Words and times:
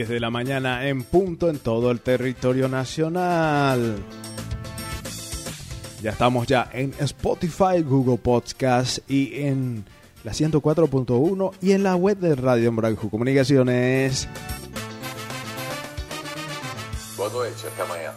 10 0.00 0.08
de 0.08 0.20
la 0.20 0.30
mañana 0.30 0.88
en 0.88 1.02
punto 1.02 1.50
en 1.50 1.58
todo 1.58 1.90
el 1.90 2.00
territorio 2.00 2.70
nacional. 2.70 3.96
Ya 6.02 6.12
estamos 6.12 6.46
ya 6.46 6.70
en 6.72 6.94
Spotify, 7.00 7.82
Google 7.84 8.16
Podcast 8.16 9.00
y 9.10 9.42
en 9.42 9.84
la 10.24 10.32
104.1 10.32 11.52
y 11.60 11.72
en 11.72 11.82
la 11.82 11.96
web 11.96 12.16
de 12.16 12.34
Radio 12.34 12.70
Embranjo 12.70 13.10
Comunicaciones. 13.10 14.26
Todo 17.18 17.44
hecho 17.44 17.68
esta 17.68 17.84
mañana. 17.84 18.14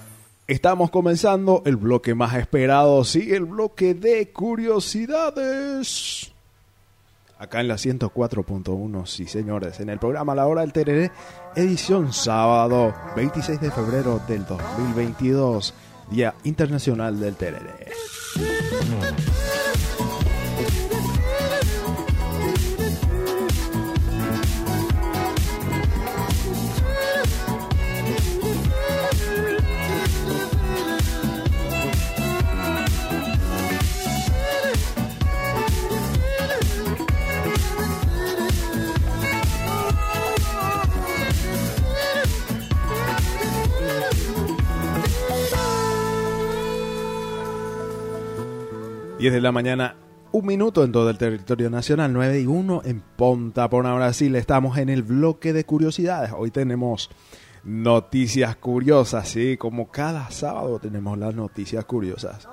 Estamos 0.47 0.89
comenzando 0.89 1.63
el 1.65 1.75
bloque 1.75 2.15
más 2.15 2.33
esperado, 2.35 3.03
sí, 3.03 3.33
el 3.33 3.43
bloque 3.43 3.93
de 3.93 4.31
curiosidades. 4.31 6.32
Acá 7.43 7.59
en 7.59 7.67
la 7.67 7.75
104.1, 7.75 9.05
sí 9.05 9.25
señores, 9.25 9.81
en 9.81 9.89
el 9.89 9.99
programa 9.99 10.33
La 10.33 10.47
Hora 10.47 10.61
del 10.61 10.71
Tereré, 10.71 11.11
edición 11.57 12.13
sábado 12.13 12.95
26 13.17 13.59
de 13.59 13.69
febrero 13.69 14.21
del 14.25 14.45
2022, 14.45 15.73
Día 16.09 16.35
Internacional 16.45 17.19
del 17.19 17.35
Tereré. 17.35 17.91
...10 49.23 49.31
de 49.31 49.39
la 49.39 49.53
mañana, 49.53 49.95
un 50.33 50.45
minuto 50.45 50.83
en 50.83 50.91
todo 50.91 51.09
el 51.09 51.17
territorio 51.17 51.69
nacional, 51.69 52.11
9 52.11 52.41
y 52.41 52.45
1 52.45 52.81
en 52.83 53.01
Ponta 53.15 53.69
Pona, 53.69 53.95
Brasil. 53.95 54.35
Estamos 54.35 54.77
en 54.77 54.89
el 54.89 55.01
bloque 55.01 55.53
de 55.53 55.63
curiosidades. 55.63 56.31
Hoy 56.37 56.51
tenemos 56.51 57.09
noticias 57.63 58.57
curiosas, 58.57 59.29
sí, 59.29 59.55
como 59.55 59.89
cada 59.89 60.29
sábado 60.29 60.77
tenemos 60.77 61.17
las 61.17 61.33
noticias 61.33 61.85
curiosas. 61.85 62.49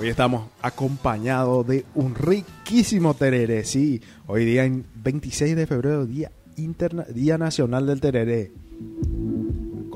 Hoy 0.00 0.08
estamos 0.08 0.46
acompañados 0.62 1.66
de 1.66 1.84
un 1.94 2.14
riquísimo 2.14 3.12
tereré, 3.12 3.64
sí. 3.66 4.00
Hoy 4.26 4.46
día, 4.46 4.64
en 4.64 4.86
26 4.94 5.54
de 5.54 5.66
febrero, 5.66 6.06
día, 6.06 6.32
interna, 6.56 7.04
día 7.04 7.36
nacional 7.36 7.86
del 7.86 8.00
tereré 8.00 8.50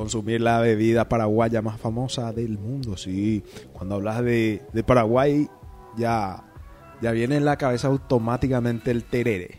consumir 0.03 0.41
la 0.41 0.59
bebida 0.59 1.09
paraguaya 1.09 1.63
más 1.63 1.81
famosa 1.81 2.33
del 2.33 2.59
mundo. 2.59 2.97
Sí, 2.97 3.45
cuando 3.73 3.95
hablas 3.95 4.25
de, 4.25 4.61
Paraguay 4.85 5.49
ya, 5.97 6.43
ya 7.01 7.13
viene 7.13 7.37
en 7.37 7.45
la 7.45 7.57
cabeza 7.57 7.87
automáticamente 7.87 8.91
el 8.91 9.05
terere. 9.05 9.59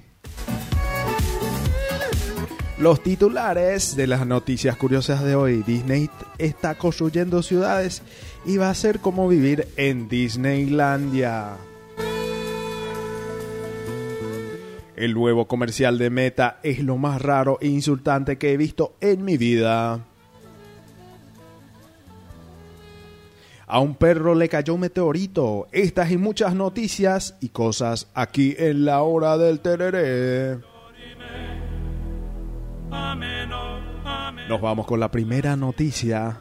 Los 2.77 3.01
titulares 3.01 3.95
de 3.95 4.05
las 4.05 4.27
noticias 4.27 4.75
curiosas 4.75 5.23
de 5.23 5.35
hoy. 5.35 5.63
Disney 5.65 6.09
está 6.37 6.75
construyendo 6.75 7.41
ciudades 7.41 8.01
y 8.45 8.57
va 8.57 8.69
a 8.69 8.75
ser 8.75 8.99
como 8.99 9.29
vivir 9.29 9.69
en 9.77 10.09
Disneylandia. 10.09 11.51
El 14.97 15.13
nuevo 15.13 15.47
comercial 15.47 15.97
de 15.97 16.09
Meta 16.09 16.59
es 16.63 16.79
lo 16.79 16.97
más 16.97 17.21
raro 17.21 17.59
e 17.61 17.67
insultante 17.67 18.37
que 18.37 18.51
he 18.51 18.57
visto 18.57 18.97
en 18.99 19.23
mi 19.23 19.37
vida. 19.37 20.05
A 23.73 23.79
un 23.79 23.95
perro 23.95 24.35
le 24.35 24.49
cayó 24.49 24.75
un 24.75 24.81
meteorito. 24.81 25.67
Estas 25.71 26.11
y 26.11 26.17
muchas 26.17 26.53
noticias 26.53 27.35
y 27.41 27.49
cosas 27.49 28.07
aquí 28.13 28.53
en 28.59 28.85
la 28.85 29.01
hora 29.01 29.35
del 29.35 29.61
tereré. 29.61 30.59
Nos 34.47 34.61
vamos 34.61 34.85
con 34.85 34.99
la 34.99 35.09
primera 35.09 35.55
noticia. 35.55 36.39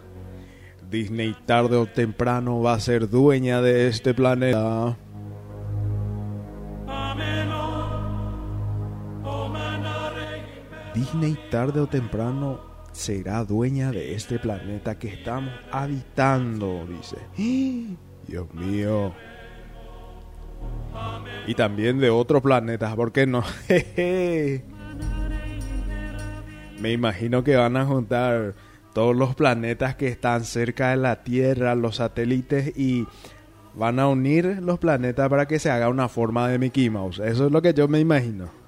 Disney 0.91 1.35
tarde 1.47 1.79
o 1.79 1.87
temprano 1.87 2.61
va 2.61 2.75
a 2.75 2.81
ser 2.81 3.09
dueña 3.09 3.63
de 3.63 3.89
este 3.89 4.13
planeta. 4.13 4.99
Disney 10.95 11.39
tarde 11.51 11.81
o 11.81 11.87
temprano 11.87 12.72
será 12.93 13.45
dueña 13.45 13.91
de 13.91 14.15
este 14.15 14.39
planeta 14.39 14.99
que 14.99 15.09
estamos 15.09 15.53
habitando, 15.71 16.87
dice. 16.87 17.17
Dios 18.29 18.55
mío. 18.55 19.13
Y 21.47 21.55
también 21.55 21.99
de 21.99 22.11
otros 22.11 22.43
planetas, 22.43 22.95
¿por 22.95 23.13
qué 23.13 23.27
no? 23.27 23.43
Me 26.81 26.93
imagino 26.93 27.43
que 27.45 27.57
van 27.57 27.77
a 27.77 27.85
juntar 27.87 28.55
todos 28.93 29.17
los 29.17 29.35
planetas 29.35 29.97
que 29.97 30.09
están 30.09 30.45
cerca 30.45 30.91
de 30.91 30.97
la 30.97 31.23
Tierra, 31.23 31.75
los 31.75 31.97
satélites, 31.97 32.77
y 32.77 33.07
van 33.75 33.99
a 33.99 34.09
unir 34.09 34.59
los 34.63 34.79
planetas 34.79 35.29
para 35.29 35.47
que 35.47 35.59
se 35.59 35.71
haga 35.71 35.89
una 35.89 36.09
forma 36.09 36.49
de 36.49 36.59
Mickey 36.59 36.91
Mouse. 36.91 37.21
Eso 37.21 37.47
es 37.47 37.53
lo 37.53 37.63
que 37.63 37.73
yo 37.75 37.89
me 37.89 38.01
imagino. 38.01 38.62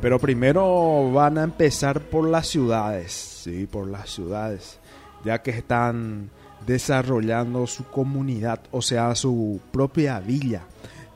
Pero 0.00 0.20
primero 0.20 1.10
van 1.12 1.38
a 1.38 1.42
empezar 1.42 2.00
por 2.02 2.28
las 2.28 2.46
ciudades, 2.46 3.12
sí, 3.12 3.66
por 3.66 3.88
las 3.88 4.10
ciudades, 4.10 4.78
ya 5.24 5.42
que 5.42 5.50
están 5.50 6.30
desarrollando 6.64 7.66
su 7.66 7.84
comunidad, 7.84 8.60
o 8.70 8.80
sea, 8.80 9.14
su 9.16 9.60
propia 9.72 10.20
villa, 10.20 10.62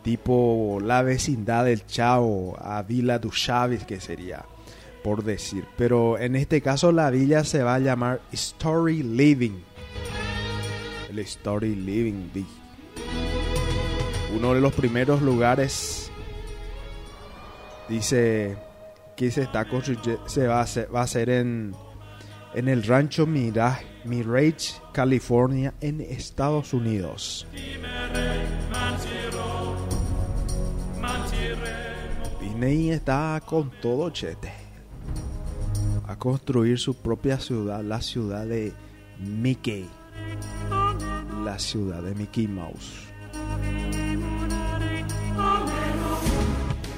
tipo 0.03 0.79
la 0.83 1.03
vecindad 1.03 1.65
del 1.67 1.87
Chavo, 1.87 2.57
a 2.61 2.83
Villa 2.83 3.21
du 3.21 3.31
Chaves, 3.31 3.85
que 3.85 4.01
sería, 4.01 4.45
por 5.05 5.23
decir. 5.23 5.65
Pero 5.77 6.19
en 6.19 6.35
este 6.35 6.61
caso 6.61 6.91
la 6.91 7.11
villa 7.11 7.45
se 7.45 7.63
va 7.63 7.77
a 7.77 7.79
llamar 7.79 8.21
Story 8.33 9.05
Living. 9.05 9.63
El 11.09 11.21
Story 11.21 11.77
Living, 11.77 12.31
uno 14.37 14.55
de 14.55 14.61
los 14.61 14.73
primeros 14.73 15.23
lugares, 15.23 16.11
dice 17.89 18.57
que 19.23 19.31
se 19.31 19.43
está 19.43 19.65
construyendo, 19.67 20.29
se 20.29 20.49
va 20.49 20.59
a 20.59 20.63
hacer, 20.63 20.93
va 20.93 21.03
a 21.03 21.07
ser 21.07 21.31
en, 21.31 21.77
en 22.55 22.67
el 22.67 22.83
rancho 22.83 23.25
Mirage, 23.25 23.87
Mirage, 24.05 24.81
California, 24.93 25.75
en 25.81 26.01
Estados 26.01 26.75
Unidos. 26.75 27.47
Disney 32.41 32.91
está 32.91 33.41
con 33.47 33.71
todo 33.81 34.11
chete. 34.11 34.53
A 36.09 36.19
construir 36.19 36.81
su 36.81 36.97
propia 36.97 37.39
ciudad, 37.39 37.81
la 37.85 38.03
ciudad 38.03 38.45
de 38.45 38.73
Mickey. 39.21 39.89
La 41.45 41.61
ciudad 41.61 42.03
de 42.03 42.13
Mickey 42.17 42.49
Mouse. 42.49 43.13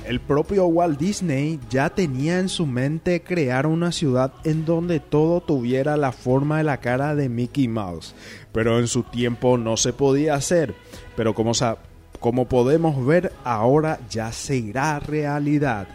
El 0.05 0.21
propio 0.21 0.67
Walt 0.67 0.99
Disney 0.99 1.59
ya 1.71 1.89
tenía 1.89 2.39
en 2.39 2.51
su 2.51 2.67
mente 2.67 3.23
crear 3.23 3.67
una 3.67 3.91
ciudad 3.91 4.35
en 4.45 4.67
donde 4.67 5.01
todo 5.01 5.41
tuviera 5.41 5.97
la 5.97 6.13
forma 6.13 6.59
de 6.59 6.65
la 6.65 6.77
cara 6.77 7.15
de 7.15 7.31
Mickey 7.31 7.69
Mouse, 7.69 8.15
pero 8.53 8.79
en 8.79 8.87
su 8.87 9.03
tiempo 9.03 9.57
no 9.57 9.79
se 9.79 9.95
podía 9.95 10.35
hacer. 10.35 10.75
Pero 11.17 11.35
como, 11.35 11.53
como 12.21 12.49
podemos 12.51 13.07
ver 13.07 13.33
ahora 13.45 13.99
ya 14.11 14.31
será 14.31 15.01
realidad. 15.01 15.89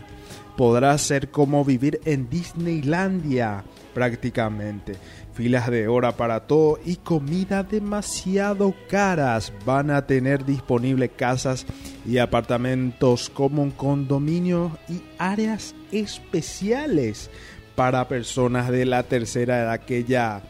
Podrá 0.58 0.98
ser 0.98 1.30
como 1.30 1.64
vivir 1.64 2.02
en 2.04 2.32
Disneylandia 2.32 3.64
prácticamente 3.94 4.96
filas 5.40 5.72
de 5.72 5.88
hora 5.88 6.18
para 6.18 6.42
todo 6.42 6.82
y 6.84 6.98
comida 6.98 7.64
demasiado 7.64 8.76
caras. 8.90 9.54
Van 9.66 9.90
a 9.90 10.06
tener 10.06 10.44
disponibles 10.44 11.12
casas 11.16 11.66
y 12.06 12.18
apartamentos 12.18 13.30
como 13.30 13.64
un 13.64 13.72
condominio 13.72 14.78
y 14.90 15.02
áreas 15.18 15.76
especiales 15.94 17.30
para 17.76 18.10
personas 18.10 18.68
de 18.68 18.84
la 18.86 19.04
tercera 19.04 19.62
edad 19.62 19.80
que 19.80 20.04
ya 20.04 20.42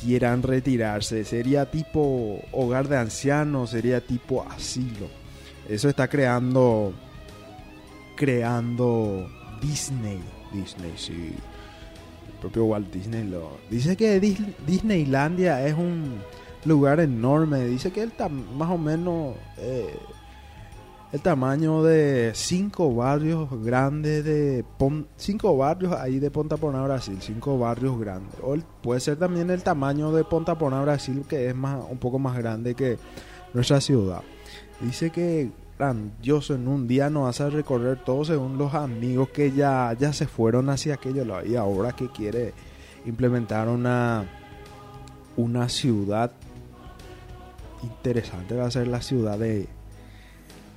quieran 0.00 0.44
retirarse. 0.44 1.24
Sería 1.24 1.68
tipo 1.72 2.40
hogar 2.52 2.86
de 2.86 2.96
ancianos, 2.96 3.70
sería 3.70 4.00
tipo 4.00 4.46
asilo. 4.48 5.08
Eso 5.68 5.88
está 5.88 6.06
creando 6.06 6.92
creando 8.14 9.28
Disney. 9.60 10.20
Disney, 10.52 10.92
sí 10.96 11.34
propio 12.40 12.64
Walt 12.66 12.92
Disney 12.92 13.24
lo 13.28 13.52
dice 13.70 13.96
que 13.96 14.20
Disneylandia 14.66 15.66
es 15.66 15.74
un 15.74 16.18
lugar 16.64 17.00
enorme 17.00 17.64
dice 17.64 17.90
que 17.90 18.02
él 18.02 18.10
está 18.10 18.28
más 18.28 18.70
o 18.70 18.78
menos 18.78 19.34
eh, 19.58 19.94
el 21.10 21.20
tamaño 21.20 21.82
de 21.82 22.32
cinco 22.34 22.94
barrios 22.94 23.48
grandes 23.64 24.24
de 24.24 24.64
cinco 25.16 25.56
barrios 25.56 25.92
ahí 25.94 26.18
de 26.18 26.30
Ponta 26.30 26.58
Porna 26.58 26.82
Brasil, 26.82 27.16
cinco 27.20 27.58
barrios 27.58 27.98
grandes. 27.98 28.34
O 28.42 28.56
puede 28.82 29.00
ser 29.00 29.16
también 29.16 29.48
el 29.50 29.62
tamaño 29.62 30.12
de 30.12 30.24
Ponta 30.24 30.58
Porna 30.58 30.82
Brasil 30.82 31.24
que 31.26 31.48
es 31.48 31.54
más 31.54 31.82
un 31.88 31.98
poco 31.98 32.18
más 32.18 32.36
grande 32.36 32.74
que 32.74 32.98
nuestra 33.54 33.80
ciudad. 33.80 34.20
Dice 34.80 35.10
que 35.10 35.50
grandioso 35.78 36.54
en 36.54 36.66
un 36.66 36.88
día 36.88 37.08
nos 37.08 37.40
a 37.40 37.50
recorrer 37.50 38.02
todo 38.04 38.24
según 38.24 38.58
los 38.58 38.74
amigos 38.74 39.28
que 39.28 39.52
ya, 39.52 39.94
ya 39.98 40.12
se 40.12 40.26
fueron 40.26 40.68
hacia 40.70 40.94
aquello 40.94 41.24
y 41.44 41.54
ahora 41.54 41.92
que 41.92 42.08
quiere 42.08 42.52
implementar 43.06 43.68
una 43.68 44.26
una 45.36 45.68
ciudad 45.68 46.32
interesante 47.84 48.56
va 48.56 48.66
a 48.66 48.70
ser 48.72 48.88
la 48.88 49.00
ciudad 49.00 49.38
de 49.38 49.68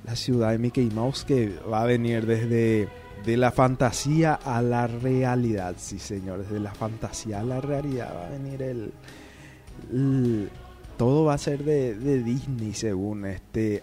la 0.04 0.14
ciudad 0.14 0.52
de 0.52 0.58
Mickey 0.58 0.88
Mouse 0.90 1.24
que 1.24 1.52
va 1.70 1.82
a 1.82 1.86
venir 1.86 2.24
desde 2.24 2.88
de 3.24 3.36
la 3.36 3.52
fantasía 3.52 4.34
a 4.34 4.62
la 4.62 4.88
realidad, 4.88 5.74
sí 5.78 5.98
señores, 5.98 6.50
de 6.50 6.58
la 6.60 6.74
fantasía 6.74 7.40
a 7.40 7.44
la 7.44 7.60
realidad 7.60 8.12
va 8.14 8.26
a 8.28 8.30
venir 8.30 8.62
el, 8.62 10.50
todo 10.96 11.24
va 11.24 11.34
a 11.34 11.38
ser 11.38 11.64
de, 11.64 11.94
de 11.94 12.22
Disney 12.22 12.72
según 12.72 13.26
este 13.26 13.82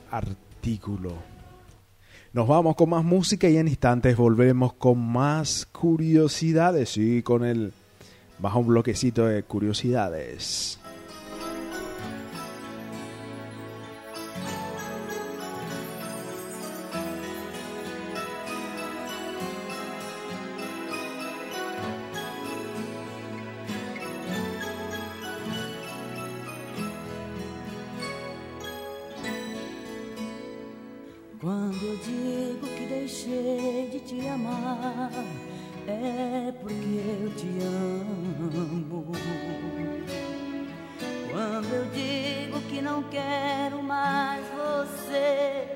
artículo. 0.59 1.13
Nos 2.33 2.47
vamos 2.47 2.75
con 2.75 2.89
más 2.89 3.03
música 3.03 3.47
y 3.47 3.57
en 3.57 3.69
instantes 3.69 4.17
volvemos 4.17 4.73
con 4.73 4.99
más 4.99 5.65
curiosidades, 5.65 6.97
y 6.97 7.23
con 7.23 7.45
el 7.45 7.71
bajo 8.39 8.59
un 8.59 8.67
bloquecito 8.67 9.25
de 9.25 9.43
curiosidades. 9.43 10.78
é 36.09 36.51
porque 36.51 37.01
eu 37.21 37.35
te 37.35 37.47
amo. 37.63 39.11
Quando 41.31 41.73
eu 41.73 41.85
digo 41.91 42.61
que 42.69 42.81
não 42.81 43.03
quero 43.03 43.83
mais 43.83 44.43
você, 44.47 45.67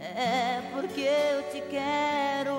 é 0.00 0.62
porque 0.72 1.02
eu 1.02 1.42
te 1.50 1.60
quero. 1.70 2.56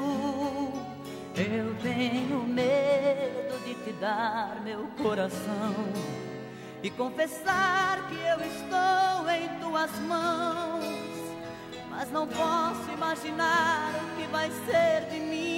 Eu 1.35 1.75
tenho 1.83 2.43
medo 2.47 3.63
de 3.63 3.75
te 3.83 3.91
dar 3.99 4.59
meu 4.63 4.87
coração 5.03 5.75
e 6.81 6.89
confessar 6.89 8.07
que 8.09 8.15
eu 8.15 8.39
estou 8.45 9.29
em 9.29 9.47
tuas 9.59 9.91
mãos, 9.99 10.83
mas 11.89 12.11
não 12.11 12.27
posso 12.27 12.91
imaginar 12.91 13.91
o 14.03 14.19
que 14.19 14.27
vai 14.29 14.49
ser 14.65 15.09
de 15.11 15.19
mim 15.19 15.56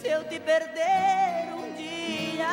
se 0.00 0.08
eu 0.08 0.24
te 0.24 0.40
perder 0.40 1.52
um 1.54 1.74
dia. 1.74 2.48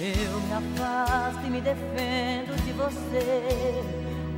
Eu 0.00 0.40
me 0.40 0.52
afasto 0.52 1.46
e 1.46 1.50
me 1.50 1.60
defendo 1.60 2.56
de 2.64 2.72
você, 2.72 3.82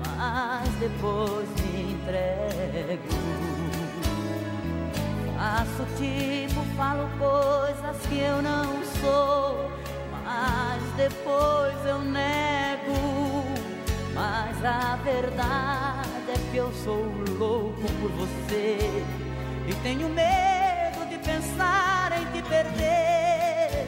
mas 0.07 0.69
depois 0.75 1.49
me 1.63 1.93
entrego. 1.93 3.15
Faço 5.37 5.87
tipo, 5.97 6.63
falo 6.77 7.09
coisas 7.19 8.07
que 8.07 8.19
eu 8.19 8.43
não 8.43 8.85
sou 9.01 9.73
mas 10.25 10.83
depois 10.97 11.75
eu 11.87 11.99
nego. 12.01 13.45
Mas 14.15 14.65
a 14.65 14.97
verdade 14.97 16.31
é 16.31 16.51
que 16.51 16.57
eu 16.57 16.73
sou 16.73 17.05
louco 17.39 17.83
por 18.01 18.11
você 18.11 19.03
e 19.67 19.75
tenho 19.83 20.09
medo 20.09 21.09
de 21.09 21.19
pensar 21.19 22.13
em 22.19 22.25
te 22.33 22.43
perder. 22.49 23.87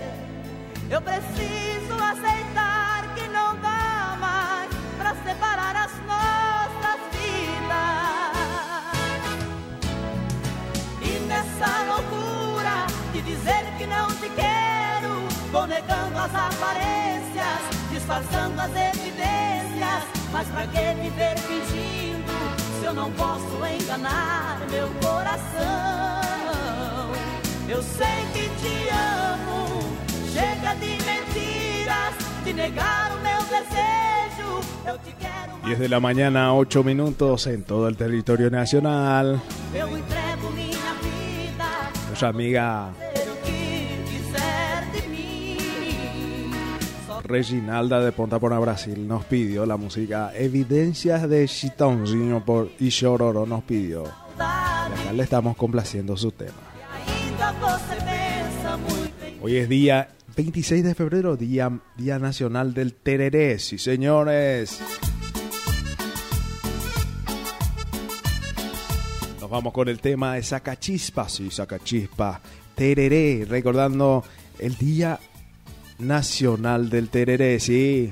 Eu 0.88 1.02
preciso 1.02 1.94
aceitar 1.94 3.14
que 3.14 3.28
não 3.28 3.56
dá 3.56 4.16
mais 4.20 4.70
para 4.98 5.14
separar 5.24 5.76
as 5.76 5.92
nossas 6.06 7.00
vidas. 7.12 8.36
E 11.02 11.18
nessa 11.26 11.82
loucura 11.84 12.86
de 13.12 13.22
dizer 13.22 13.64
que 13.78 13.86
não 13.86 14.08
te 14.08 14.28
quero 14.30 14.76
Vou 15.56 15.66
negando 15.66 16.18
as 16.18 16.34
aparências, 16.34 17.62
disfarçando 17.90 18.60
as 18.60 18.70
evidências. 18.70 20.02
Mas 20.30 20.48
pra 20.48 20.66
que 20.66 20.94
viver 21.00 21.38
fingindo 21.38 22.35
eu 22.86 22.94
não 22.94 23.10
posso 23.12 23.66
enganar 23.66 24.60
meu 24.70 24.88
coração? 25.02 26.22
Eu 27.68 27.82
sei 27.82 28.18
que 28.32 28.48
te 28.60 28.88
amo, 28.88 29.82
chega 30.32 30.74
de 30.76 30.92
mentiras, 31.04 32.14
de 32.44 32.52
negar 32.52 33.10
o 33.12 33.20
meu 33.20 33.42
desejo. 33.54 34.60
Eu 34.86 34.98
te 34.98 35.12
quero. 35.18 35.52
10 35.64 35.78
de 35.80 35.88
la 35.88 35.98
mañana, 35.98 36.52
8 36.52 36.84
minutos 36.84 37.48
en 37.48 37.64
todo 37.64 37.88
el 37.88 37.96
territorio 37.96 38.50
nacional. 38.50 39.40
Eu 39.74 39.88
entrego 39.98 40.50
minha 40.54 40.92
vida. 41.02 41.90
Nuestra 42.06 42.28
amiga 42.28 42.92
Reginalda 47.26 48.00
de 48.00 48.12
Ponta 48.12 48.38
Pona 48.38 48.58
Brasil 48.60 49.08
nos 49.08 49.24
pidió 49.24 49.66
la 49.66 49.76
música 49.76 50.30
Evidencias 50.32 51.28
de 51.28 51.48
Chitãozinho 51.48 52.44
por 52.44 52.70
y 52.78 52.90
Chororo 52.90 53.44
nos 53.46 53.64
pidió. 53.64 54.04
Le 55.12 55.22
estamos 55.24 55.56
complaciendo 55.56 56.16
su 56.16 56.30
tema. 56.30 56.54
Hoy 59.42 59.56
es 59.56 59.68
día 59.68 60.08
26 60.36 60.84
de 60.84 60.94
febrero, 60.94 61.36
día, 61.36 61.70
día 61.96 62.20
nacional 62.20 62.72
del 62.74 62.94
tereré, 62.94 63.58
sí 63.58 63.78
señores. 63.78 64.80
Nos 69.40 69.50
vamos 69.50 69.72
con 69.72 69.88
el 69.88 70.00
tema 70.00 70.34
de 70.34 70.44
Sacachispa, 70.44 71.28
sí, 71.28 71.50
Sacachispa, 71.50 72.40
tereré, 72.76 73.44
recordando 73.48 74.22
el 74.58 74.76
día 74.76 75.18
nacional 75.98 76.90
del 76.90 77.08
tereré, 77.08 77.60
sí. 77.60 78.10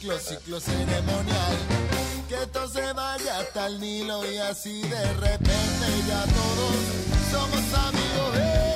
Ciclo, 0.00 0.18
ciclo 0.18 0.60
ceremonial, 0.60 1.56
que 2.26 2.34
esto 2.34 2.66
se 2.68 2.92
vaya 2.94 3.38
hasta 3.38 3.66
el 3.66 3.80
Nilo 3.80 4.24
y 4.30 4.38
así 4.38 4.80
de 4.82 5.12
repente 5.14 5.86
ya 6.08 6.24
todos 6.24 6.74
somos 7.30 7.74
amigos. 7.74 8.36
¡eh! 8.36 8.69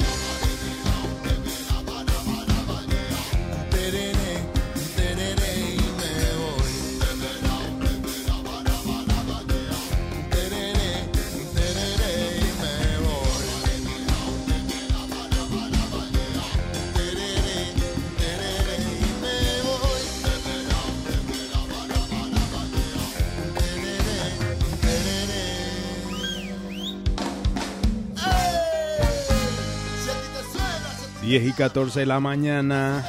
10 31.41 31.49
y 31.49 31.53
14 31.53 31.99
de 31.99 32.07
la 32.07 32.21
mañana, 32.21 33.05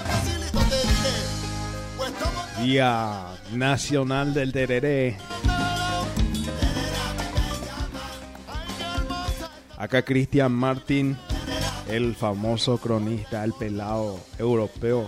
Día 2.63 3.27
Nacional 3.53 4.34
del 4.34 4.51
Tereré. 4.51 5.15
Acá 9.77 10.01
Cristian 10.01 10.53
Martin, 10.53 11.15
el 11.88 12.15
famoso 12.15 12.79
cronista, 12.79 13.44
el 13.44 13.53
pelado 13.53 14.20
europeo. 14.39 15.08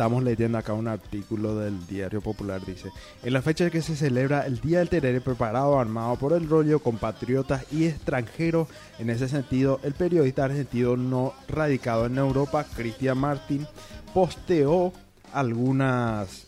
Estamos 0.00 0.24
leyendo 0.24 0.56
acá 0.56 0.72
un 0.72 0.88
artículo 0.88 1.56
del 1.56 1.86
Diario 1.86 2.22
Popular, 2.22 2.64
dice, 2.64 2.90
en 3.22 3.34
la 3.34 3.42
fecha 3.42 3.68
que 3.68 3.82
se 3.82 3.96
celebra 3.96 4.46
el 4.46 4.58
Día 4.58 4.78
del 4.78 4.88
Tereré 4.88 5.20
preparado, 5.20 5.78
armado 5.78 6.16
por 6.16 6.32
el 6.32 6.48
rollo, 6.48 6.78
compatriotas 6.78 7.66
y 7.70 7.84
extranjeros, 7.84 8.68
en 8.98 9.10
ese 9.10 9.28
sentido, 9.28 9.78
el 9.82 9.92
periodista 9.92 10.46
argentino 10.46 10.96
no 10.96 11.34
radicado 11.48 12.06
en 12.06 12.16
Europa, 12.16 12.64
Cristian 12.74 13.18
Martin, 13.18 13.66
posteó 14.14 14.94
algunas 15.34 16.46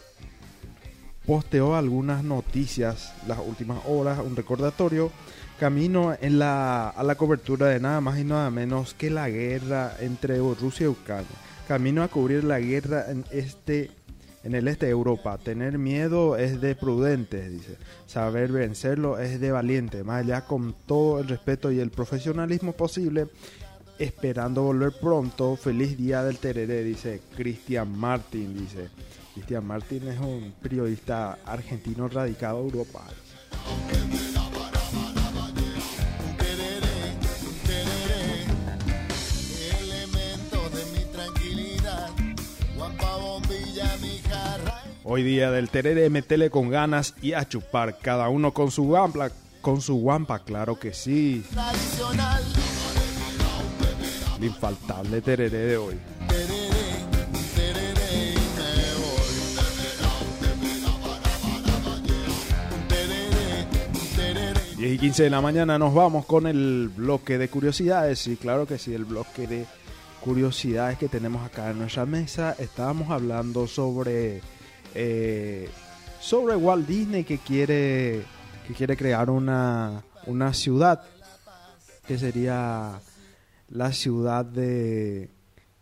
posteó 1.27 1.77
algunas 1.77 2.25
noticias 2.25 3.13
las 3.27 3.39
últimas 3.39 3.81
horas, 3.87 4.21
un 4.21 4.35
recordatorio, 4.35 5.13
camino 5.61 6.17
en 6.23 6.39
la, 6.39 6.89
a 6.89 7.03
la 7.03 7.17
cobertura 7.17 7.67
de 7.67 7.81
nada 7.81 8.01
más 8.01 8.19
y 8.19 8.25
nada 8.25 8.51
menos 8.51 8.95
que 8.95 9.11
la 9.11 9.29
guerra 9.29 9.95
entre 10.01 10.39
Rusia 10.39 10.85
y 10.85 10.89
Ucrania. 10.89 11.52
Camino 11.73 12.03
a 12.03 12.09
cubrir 12.09 12.45
la 12.45 12.61
guerra 12.61 13.11
en 13.11 13.25
este 13.31 13.91
en 14.45 14.55
el 14.55 14.69
este 14.69 14.85
de 14.85 14.93
Europa. 14.93 15.39
Tener 15.39 15.79
miedo 15.79 16.37
es 16.37 16.61
de 16.61 16.75
prudentes, 16.75 17.51
dice. 17.51 17.79
Saber 18.05 18.53
vencerlo 18.53 19.19
es 19.19 19.41
de 19.41 19.53
valiente. 19.53 20.05
Más 20.05 20.23
allá 20.23 20.43
con 20.43 20.75
todo 20.85 21.21
el 21.21 21.29
respeto 21.29 21.73
y 21.73 21.81
el 21.81 21.89
profesionalismo 21.89 22.75
posible, 22.75 23.29
esperando 23.99 24.65
volver 24.65 24.93
pronto. 25.01 25.57
Feliz 25.57 25.97
día 25.97 26.23
del 26.23 26.37
Tereré, 26.37 26.85
dice 26.85 27.23
Cristian 27.35 27.99
Martin, 27.99 28.55
dice. 28.55 28.91
Cristian 29.33 29.65
Martin 29.65 30.09
es 30.09 30.21
un 30.21 30.53
periodista 30.61 31.39
argentino 31.47 32.07
radicado 32.07 32.61
en 32.61 32.65
Europa. 32.67 33.07
Hoy 45.15 45.25
día 45.25 45.51
del 45.51 45.69
Tereré, 45.69 46.09
metele 46.09 46.49
con 46.49 46.71
ganas 46.71 47.15
y 47.21 47.35
a 47.35 47.47
chupar. 47.47 47.99
Cada 47.99 48.31
uno 48.31 48.55
con 48.55 48.71
su 48.71 48.85
guampa, 48.85 49.29
con 49.61 49.83
su 49.83 49.97
guampa, 49.97 50.39
claro 50.39 50.81
que 50.81 50.95
sí. 50.95 51.45
tradicional. 51.53 52.43
El 54.39 54.45
infaltable 54.45 55.21
Tereré 55.21 55.67
de 55.67 55.77
hoy. 55.77 55.99
Tereré 56.27 56.71
y 58.11 58.37
me 58.57 58.95
voy. 59.05 59.21
Tereré, 64.17 64.61
10 64.79 64.95
y 64.95 64.99
15 64.99 65.25
de 65.25 65.31
la 65.31 65.43
mañana 65.43 65.79
nos 65.79 65.93
vamos 65.93 66.25
con 66.25 66.47
el 66.47 66.89
bloque 66.89 67.37
de 67.37 67.49
curiosidades. 67.49 68.27
Y 68.29 68.37
claro 68.37 68.67
que 68.67 68.79
sí, 68.79 68.95
el 68.95 69.05
bloque 69.05 69.47
de 69.47 69.67
curiosidades 70.23 70.97
que 70.97 71.09
tenemos 71.09 71.45
acá 71.45 71.71
en 71.71 71.81
nuestra 71.81 72.07
mesa. 72.07 72.57
Estábamos 72.59 73.11
hablando 73.11 73.67
sobre, 73.67 74.41
eh, 74.95 75.69
sobre 76.21 76.57
Walt 76.57 76.87
Disney 76.87 77.25
que 77.25 77.39
quiere, 77.39 78.23
que 78.67 78.75
quiere 78.75 78.97
crear 78.97 79.31
una, 79.31 80.03
una 80.27 80.55
ciudad 80.55 81.03
que 82.07 82.19
sería 82.19 83.01
la 83.69 83.93
ciudad 83.93 84.45
de... 84.45 85.31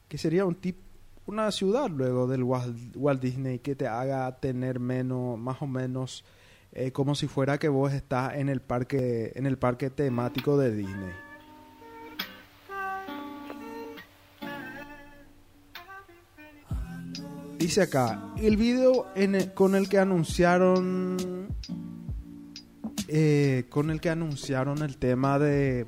que 0.08 0.18
sería 0.18 0.44
un 0.44 0.54
tipo 0.54 0.90
una 1.26 1.52
ciudad 1.52 1.88
luego 1.88 2.26
del 2.26 2.42
Walt, 2.42 2.96
Walt 2.96 3.22
Disney 3.22 3.60
que 3.60 3.76
te 3.76 3.86
haga 3.86 4.40
tener 4.40 4.80
menos, 4.80 5.38
más 5.38 5.62
o 5.62 5.66
menos 5.66 6.24
eh, 6.72 6.90
como 6.90 7.14
si 7.14 7.28
fuera 7.28 7.58
que 7.58 7.68
vos 7.68 7.92
estás 7.92 8.34
en 8.34 8.48
el 8.48 8.60
parque, 8.60 9.32
en 9.36 9.46
el 9.46 9.56
parque 9.56 9.90
temático 9.90 10.58
de 10.58 10.74
Disney. 10.74 11.29
Dice 17.60 17.82
acá, 17.82 18.32
el 18.38 18.56
video 18.56 19.08
con 19.52 19.74
el 19.74 19.86
que 19.90 19.98
anunciaron 19.98 21.46
eh, 23.06 23.66
con 23.68 23.90
el 23.90 24.00
que 24.00 24.08
anunciaron 24.08 24.82
el 24.82 24.96
tema 24.96 25.38
de, 25.38 25.86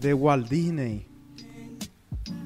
de 0.00 0.14
Walt 0.14 0.48
Disney. 0.48 1.06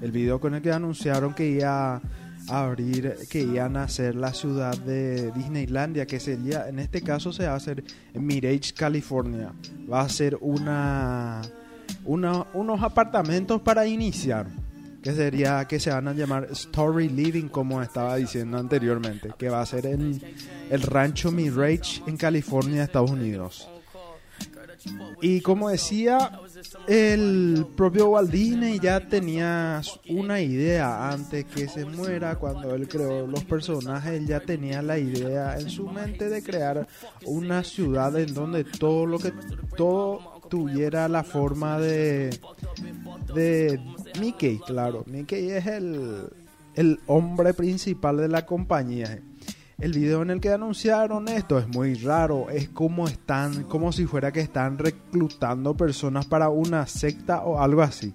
El 0.03 0.13
video 0.13 0.41
con 0.41 0.55
el 0.55 0.61
que 0.61 0.73
anunciaron 0.73 1.33
que 1.33 1.49
iba 1.49 1.95
a 1.95 2.03
abrir, 2.49 3.17
que 3.31 3.41
iban 3.41 3.79
a 3.79 3.85
hacer 3.85 4.15
la 4.15 4.35
ciudad 4.35 4.77
de 4.77 5.33
Disneylandia, 5.33 6.05
que 6.05 6.21
sería, 6.21 6.69
en 6.69 6.81
este 6.81 7.01
caso 7.01 7.33
se 7.33 7.47
va 7.47 7.53
a 7.53 7.57
hacer 7.57 7.83
en 8.13 8.27
Mirage, 8.27 8.75
California. 8.77 9.55
Va 9.91 10.03
a 10.03 10.09
ser 10.11 10.37
una 10.43 11.41
unos 12.05 12.83
apartamentos 12.83 13.63
para 13.63 13.87
iniciar, 13.87 14.49
que 15.03 15.13
sería, 15.13 15.65
que 15.67 15.81
se 15.81 15.91
van 15.91 16.09
a 16.09 16.13
llamar 16.13 16.49
Story 16.53 17.09
Living, 17.09 17.49
como 17.49 17.83
estaba 17.83 18.17
diciendo 18.17 18.59
anteriormente, 18.59 19.31
que 19.39 19.49
va 19.49 19.61
a 19.61 19.67
ser 19.67 19.87
en 19.87 20.21
el 20.71 20.83
rancho 20.83 21.31
Mirage 21.31 22.03
en 22.07 22.17
California, 22.17 22.85
Estados 22.85 23.11
Unidos. 23.11 23.69
Y 25.21 25.41
como 25.43 25.69
decía, 25.69 26.41
el 26.89 27.67
propio 27.77 28.09
Walt 28.09 28.31
Disney 28.31 28.79
ya 28.79 29.01
tenía 29.01 29.83
una 30.09 30.41
idea 30.41 31.11
antes 31.11 31.45
que 31.45 31.69
se 31.69 31.85
muera, 31.85 32.37
cuando 32.37 32.75
él 32.75 32.89
creó 32.89 33.27
los 33.27 33.45
personajes, 33.45 34.13
él 34.13 34.27
ya 34.27 34.41
tenía 34.41 34.81
la 34.81 34.99
idea 34.99 35.59
en 35.59 35.69
su 35.69 35.89
mente 35.89 36.31
de 36.31 36.43
crear 36.43 36.87
una 37.27 37.63
ciudad 37.63 38.19
en 38.19 38.33
donde 38.33 38.65
todo 38.65 39.05
lo 39.05 39.19
que 39.19 39.33
todo 39.77 40.30
tuviera 40.51 41.09
la 41.09 41.25
forma 41.25 41.79
de 41.79 42.39
de 43.35 43.81
Mickey, 44.21 44.59
claro. 44.59 45.05
Mickey 45.07 45.51
es 45.51 45.67
el 45.67 46.29
el 46.75 47.01
hombre 47.07 47.55
principal 47.55 48.17
de 48.17 48.29
la 48.29 48.47
compañía. 48.47 49.21
El 49.79 49.93
video 49.93 50.21
en 50.21 50.31
el 50.31 50.41
que 50.41 50.53
anunciaron 50.53 51.27
esto 51.29 51.59
es 51.59 51.67
muy 51.69 51.95
raro, 51.95 52.51
es 52.51 52.69
como 52.69 53.09
están, 53.09 53.65
como 53.65 53.93
si 53.93 54.05
fuera 54.05 54.31
que 54.31 54.41
están 54.41 54.77
reclutando 54.77 55.75
personas 55.75 56.27
para 56.27 56.51
una 56.51 56.87
secta 56.87 57.43
o 57.45 57.63
algo 57.63 57.81
así. 57.81 58.13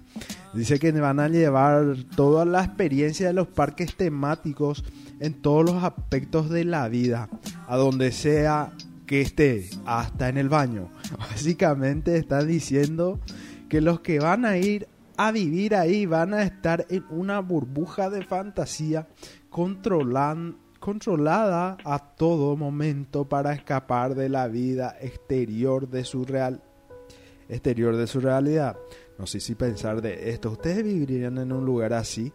Dice 0.54 0.78
que 0.78 0.92
van 0.92 1.18
a 1.18 1.28
llevar 1.28 1.96
toda 2.14 2.44
la 2.44 2.62
experiencia 2.62 3.26
de 3.26 3.32
los 3.32 3.48
parques 3.48 3.96
temáticos 3.96 4.84
en 5.18 5.34
todos 5.34 5.64
los 5.64 5.82
aspectos 5.82 6.50
de 6.50 6.64
la 6.64 6.88
vida, 6.88 7.28
a 7.66 7.76
donde 7.76 8.12
sea 8.12 8.72
que 9.06 9.20
esté, 9.20 9.68
hasta 9.86 10.28
en 10.28 10.38
el 10.38 10.48
baño. 10.48 10.88
Básicamente 11.18 12.16
está 12.16 12.44
diciendo 12.44 13.20
que 13.68 13.80
los 13.80 14.00
que 14.00 14.18
van 14.18 14.44
a 14.44 14.56
ir 14.58 14.88
a 15.16 15.32
vivir 15.32 15.74
ahí 15.74 16.06
van 16.06 16.34
a 16.34 16.42
estar 16.42 16.86
en 16.90 17.04
una 17.10 17.40
burbuja 17.40 18.10
de 18.10 18.22
fantasía 18.22 19.08
controlan- 19.50 20.56
controlada 20.78 21.78
a 21.84 21.98
todo 22.14 22.56
momento 22.56 23.28
para 23.28 23.52
escapar 23.54 24.14
de 24.14 24.28
la 24.28 24.46
vida 24.48 24.96
exterior 25.00 25.88
de 25.88 26.04
su 26.04 26.24
real 26.24 26.62
exterior 27.48 27.96
de 27.96 28.06
su 28.06 28.20
realidad. 28.20 28.76
No 29.18 29.26
sé 29.26 29.40
si 29.40 29.54
pensar 29.54 30.02
de 30.02 30.30
esto. 30.30 30.50
Ustedes 30.50 30.84
vivirían 30.84 31.38
en 31.38 31.52
un 31.52 31.64
lugar 31.64 31.92
así 31.94 32.32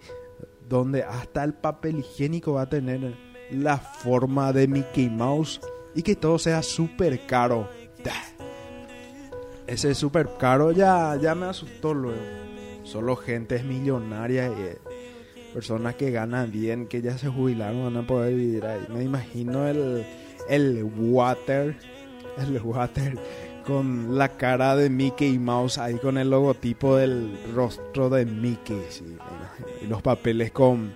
donde 0.67 1.03
hasta 1.03 1.43
el 1.43 1.53
papel 1.53 1.99
higiénico 1.99 2.53
va 2.53 2.63
a 2.63 2.69
tener 2.69 3.15
la 3.51 3.77
forma 3.77 4.53
de 4.53 4.67
Mickey 4.67 5.10
Mouse 5.10 5.60
y 5.93 6.01
que 6.01 6.15
todo 6.15 6.39
sea 6.39 6.63
súper 6.63 7.25
caro. 7.27 7.69
Ese 9.71 9.95
súper 9.95 10.29
caro 10.38 10.71
ya, 10.71 11.15
ya 11.21 11.34
me 11.34 11.45
asustó 11.45 11.93
luego. 11.93 12.19
Solo 12.84 13.15
gente 13.15 13.63
millonaria 13.63 14.47
eh, 14.47 14.77
personas 15.53 15.95
que 15.95 16.12
ganan 16.12 16.51
bien, 16.51 16.88
que 16.88 17.01
ya 17.01 17.17
se 17.17 17.29
jubilaron, 17.29 17.86
van 17.93 18.03
a 18.03 18.07
poder 18.07 18.36
vivir 18.36 18.65
ahí. 18.65 18.81
Me 18.89 19.03
imagino 19.03 19.67
el, 19.67 20.05
el 20.49 20.84
water, 20.97 21.75
el 22.38 22.62
water 22.62 23.17
con 23.65 24.17
la 24.17 24.27
cara 24.29 24.75
de 24.75 24.89
Mickey 24.89 25.38
Mouse 25.39 25.77
ahí 25.77 25.95
con 25.99 26.17
el 26.17 26.29
logotipo 26.31 26.97
del 26.97 27.38
rostro 27.55 28.10
de 28.10 28.25
Mickey. 28.25 28.81
y 29.81 29.88
los 29.88 30.01
papeles 30.01 30.51
con 30.51 30.91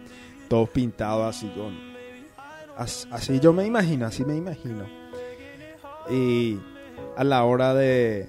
todos 0.50 0.70
pintados 0.70 1.34
así 1.36 1.48
con... 1.56 1.74
as- 2.76 3.08
Así 3.12 3.40
yo 3.40 3.54
me 3.54 3.66
imagino, 3.66 4.06
así 4.08 4.26
me 4.26 4.36
imagino. 4.36 4.86
Y 6.10 6.58
a 7.16 7.24
la 7.24 7.44
hora 7.46 7.74
de... 7.74 8.28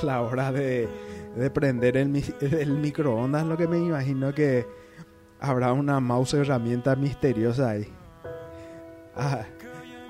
A 0.00 0.04
la 0.04 0.22
hora 0.22 0.50
de, 0.52 0.88
de 1.36 1.50
prender 1.50 1.96
el, 1.96 2.08
mi- 2.08 2.24
el 2.40 2.72
microondas, 2.78 3.46
lo 3.46 3.56
que 3.56 3.68
me 3.68 3.78
imagino 3.78 4.34
que 4.34 4.66
habrá 5.40 5.72
una 5.72 6.00
mouse 6.00 6.34
herramienta 6.34 6.96
misteriosa 6.96 7.70
ahí. 7.70 7.86
Ah, 9.16 9.42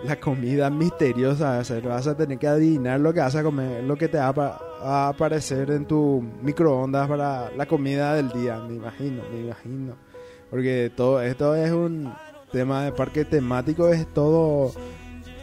la 0.04 0.16
comida 0.20 0.70
misteriosa, 0.70 1.60
o 1.60 1.88
vas 1.88 2.06
a 2.06 2.16
tener 2.16 2.38
que 2.38 2.46
adivinar 2.46 3.00
lo 3.00 3.12
que 3.12 3.20
vas 3.20 3.34
a 3.36 3.42
comer, 3.42 3.82
lo 3.84 3.96
que 3.96 4.08
te 4.08 4.18
va 4.18 4.58
a 4.82 5.08
aparecer 5.08 5.70
en 5.70 5.86
tu 5.86 6.22
microondas 6.42 7.08
para 7.08 7.50
la 7.52 7.66
comida 7.66 8.14
del 8.14 8.30
día, 8.30 8.58
me 8.60 8.74
imagino, 8.74 9.22
me 9.32 9.40
imagino. 9.40 9.94
Porque 10.50 10.92
todo 10.94 11.20
esto 11.22 11.54
es 11.54 11.70
un 11.72 12.12
tema 12.52 12.84
de 12.84 12.92
parque 12.92 13.24
temático, 13.24 13.88
es 13.88 14.06
todo, 14.12 14.72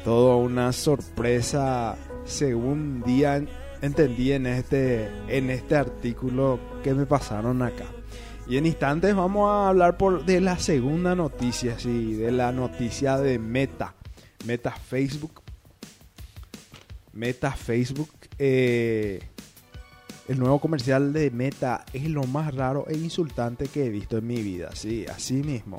todo 0.04 0.38
una 0.38 0.72
sorpresa 0.72 1.96
según 2.24 3.02
día 3.04 3.44
entendí 3.82 4.32
en 4.32 4.48
este, 4.48 5.10
en 5.28 5.50
este 5.50 5.76
artículo 5.76 6.60
que 6.84 6.94
me 6.94 7.06
pasaron 7.06 7.62
acá. 7.62 7.86
Y 8.48 8.58
en 8.58 8.66
instantes 8.66 9.16
vamos 9.16 9.50
a 9.50 9.70
hablar 9.70 9.98
por, 9.98 10.26
de 10.26 10.42
la 10.42 10.60
segunda 10.60 11.16
noticia, 11.16 11.80
sí, 11.80 12.14
de 12.14 12.32
la 12.32 12.52
noticia 12.52 13.18
de 13.18 13.40
Meta. 13.40 13.96
Meta 14.46 14.72
Facebook. 14.72 15.42
Meta 17.14 17.52
Facebook. 17.52 18.10
eh, 18.38 19.20
el 20.28 20.40
nuevo 20.40 20.60
comercial 20.60 21.12
de 21.12 21.30
Meta 21.30 21.84
es 21.92 22.10
lo 22.10 22.24
más 22.24 22.54
raro 22.56 22.86
e 22.88 22.96
insultante 22.96 23.68
que 23.68 23.86
he 23.86 23.90
visto 23.90 24.18
en 24.18 24.28
mi 24.28 24.42
vida. 24.42 24.70
Sí, 24.74 25.06
así 25.08 25.44
mismo. 25.44 25.78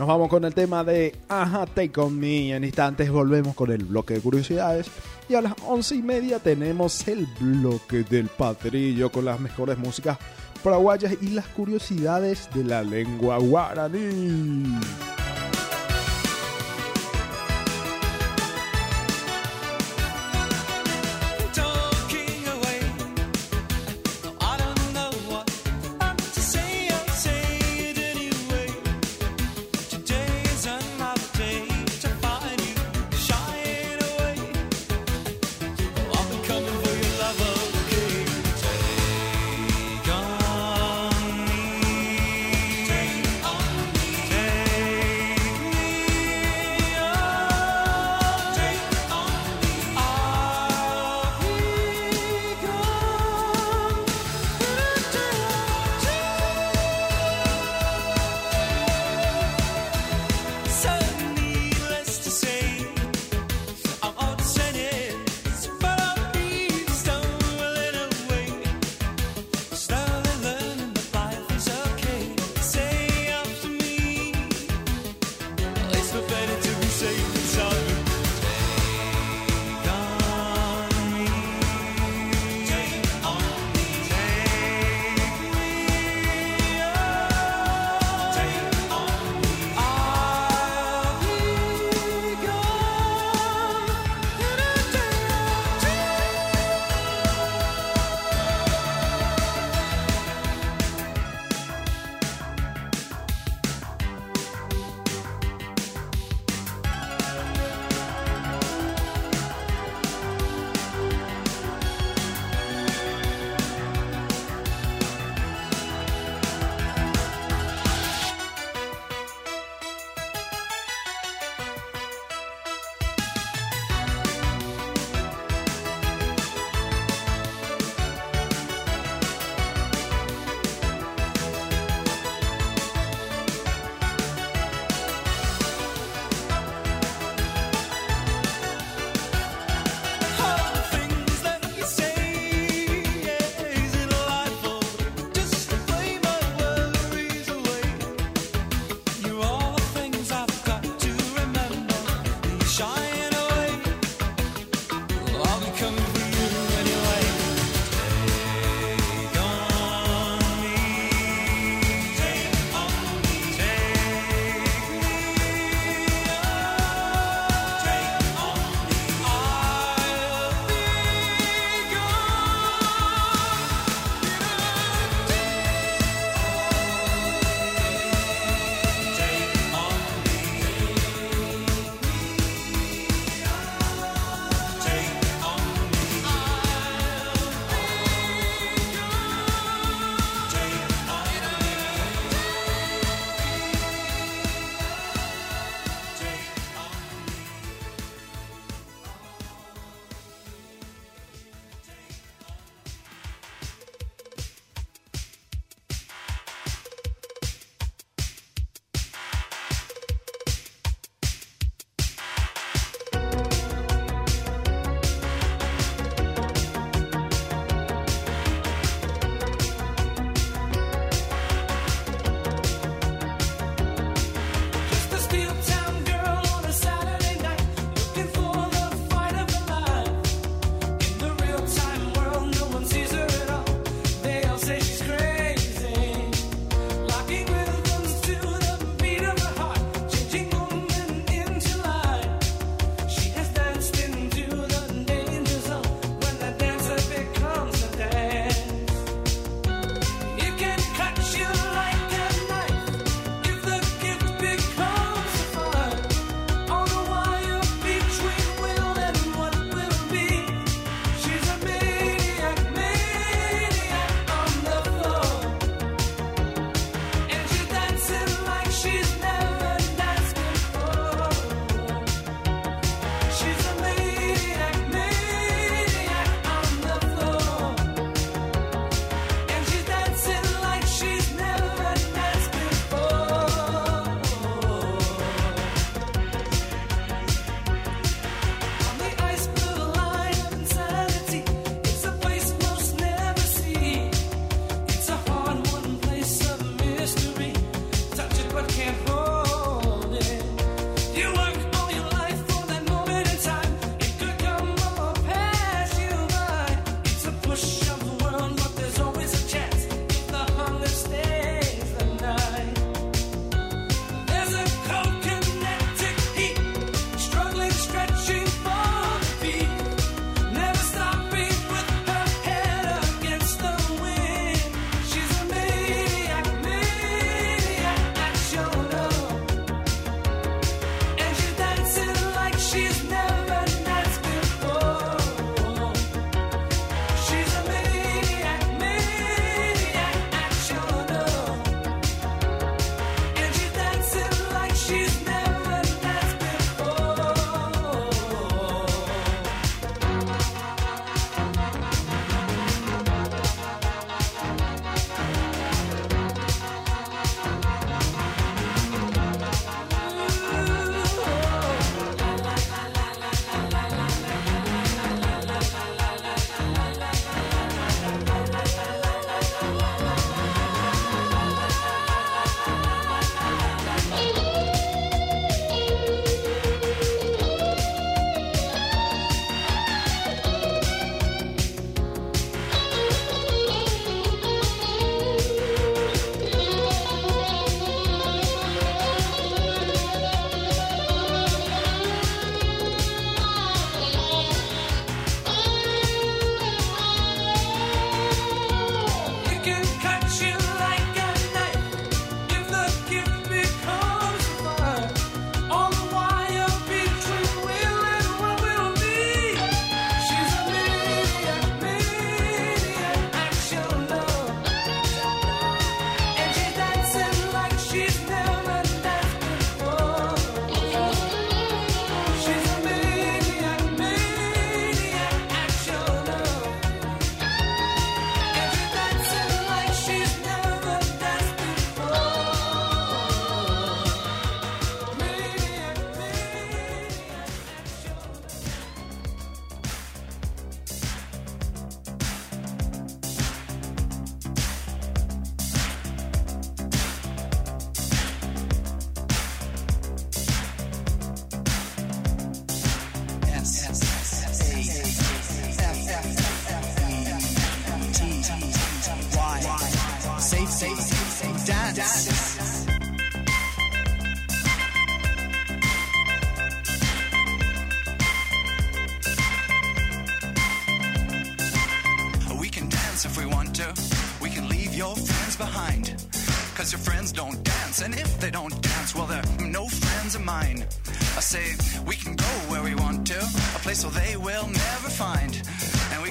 Nos 0.00 0.08
vamos 0.08 0.30
con 0.30 0.46
el 0.46 0.54
tema 0.54 0.82
de 0.82 1.14
Ajá, 1.28 1.66
Take 1.66 2.00
On 2.00 2.18
Me. 2.18 2.56
En 2.56 2.64
instantes 2.64 3.10
volvemos 3.10 3.54
con 3.54 3.70
el 3.70 3.84
bloque 3.84 4.14
de 4.14 4.20
curiosidades. 4.22 4.86
Y 5.28 5.34
a 5.34 5.42
las 5.42 5.52
once 5.66 5.94
y 5.94 6.00
media 6.00 6.38
tenemos 6.38 7.06
el 7.06 7.26
bloque 7.38 8.02
del 8.04 8.28
patrillo 8.28 9.12
con 9.12 9.26
las 9.26 9.38
mejores 9.38 9.76
músicas 9.76 10.16
paraguayas 10.64 11.12
y 11.20 11.28
las 11.32 11.46
curiosidades 11.48 12.48
de 12.54 12.64
la 12.64 12.82
lengua 12.82 13.36
guaraní. 13.36 14.80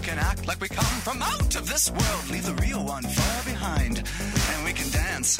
Can 0.09 0.17
act 0.17 0.47
like 0.47 0.59
we 0.59 0.67
come 0.67 1.01
from 1.01 1.21
out 1.21 1.55
of 1.55 1.69
this 1.69 1.91
world. 1.91 2.29
Leave 2.31 2.45
the 2.45 2.55
real 2.55 2.83
one 2.83 3.03
far 3.03 3.43
behind. 3.43 4.01
And 4.53 4.65
we 4.65 4.73
can 4.73 4.89
dance. 4.89 5.39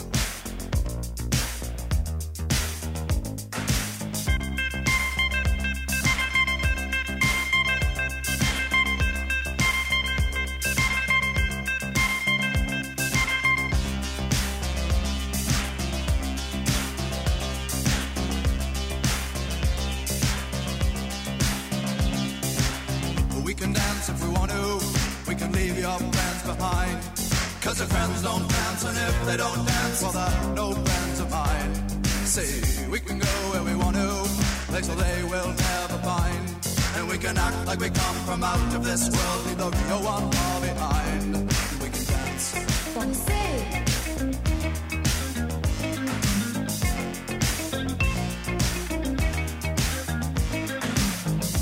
Like 37.70 37.80
we 37.82 37.90
come 37.92 38.16
from 38.26 38.44
out 38.44 38.74
of 38.74 38.84
this 38.84 39.04
world, 39.16 39.46
leave 39.46 39.58
the 39.60 39.70
real 39.70 40.02
one 40.02 40.32
far 40.32 40.62
behind. 40.62 41.36
We 41.82 41.88
can 41.96 42.06
dance. 42.14 42.46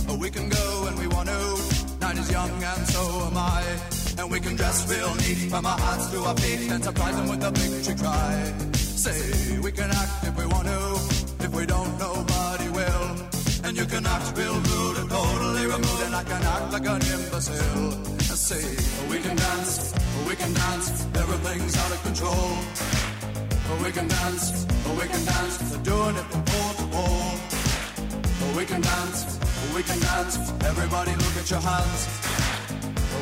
Oh, 0.07 0.17
we 0.17 0.29
can 0.29 0.47
go 0.47 0.65
when 0.85 0.95
we 0.95 1.07
want 1.07 1.27
to. 1.27 1.41
Night 1.99 2.17
is 2.17 2.31
young 2.31 2.63
and 2.71 2.87
so 2.87 3.01
am 3.27 3.37
I. 3.37 3.63
And 4.17 4.31
we 4.31 4.39
can 4.39 4.55
dress 4.55 4.89
real 4.89 5.13
neat 5.15 5.49
from 5.51 5.65
our 5.65 5.77
hearts 5.77 6.09
to 6.11 6.23
our 6.23 6.37
feet 6.37 6.71
and 6.71 6.81
surprise 6.81 7.17
them 7.17 7.27
with 7.27 7.43
a 7.43 7.51
victory 7.51 7.95
cry. 7.95 8.53
Say, 9.03 9.59
we 9.59 9.73
can 9.73 9.89
act 9.91 10.23
if 10.23 10.37
we 10.37 10.45
want 10.45 10.67
to. 10.67 10.81
If 11.45 11.51
we 11.53 11.65
don't, 11.65 11.99
nobody 11.99 12.69
will. 12.69 13.07
And 13.65 13.75
you 13.75 13.85
can 13.85 14.05
act 14.05 14.37
real 14.37 14.53
rude 14.53 14.76
totally 15.77 15.87
removed, 15.87 16.03
and 16.03 16.15
I 16.15 16.23
can 16.23 16.43
act 16.43 16.73
like 16.73 16.87
an 16.87 17.01
imbecile. 17.01 18.17
Say, 18.37 18.63
we 19.09 19.19
can 19.19 19.35
dance, 19.35 19.93
we 20.27 20.35
can 20.35 20.53
dance, 20.53 21.07
everything's 21.15 21.75
out 21.75 21.91
of 21.91 22.03
control. 22.03 22.57
We 23.83 23.91
can 23.91 24.07
dance, 24.07 24.65
we 24.85 25.07
can 25.07 25.25
dance, 25.25 25.77
doing 25.83 26.15
it. 26.15 26.25
We 28.55 28.65
can 28.65 28.81
dance, 28.81 29.39
we 29.75 29.83
can 29.83 29.99
dance. 29.99 30.37
Everybody 30.65 31.11
look 31.11 31.37
at 31.37 31.49
your 31.49 31.59
hands. 31.59 32.07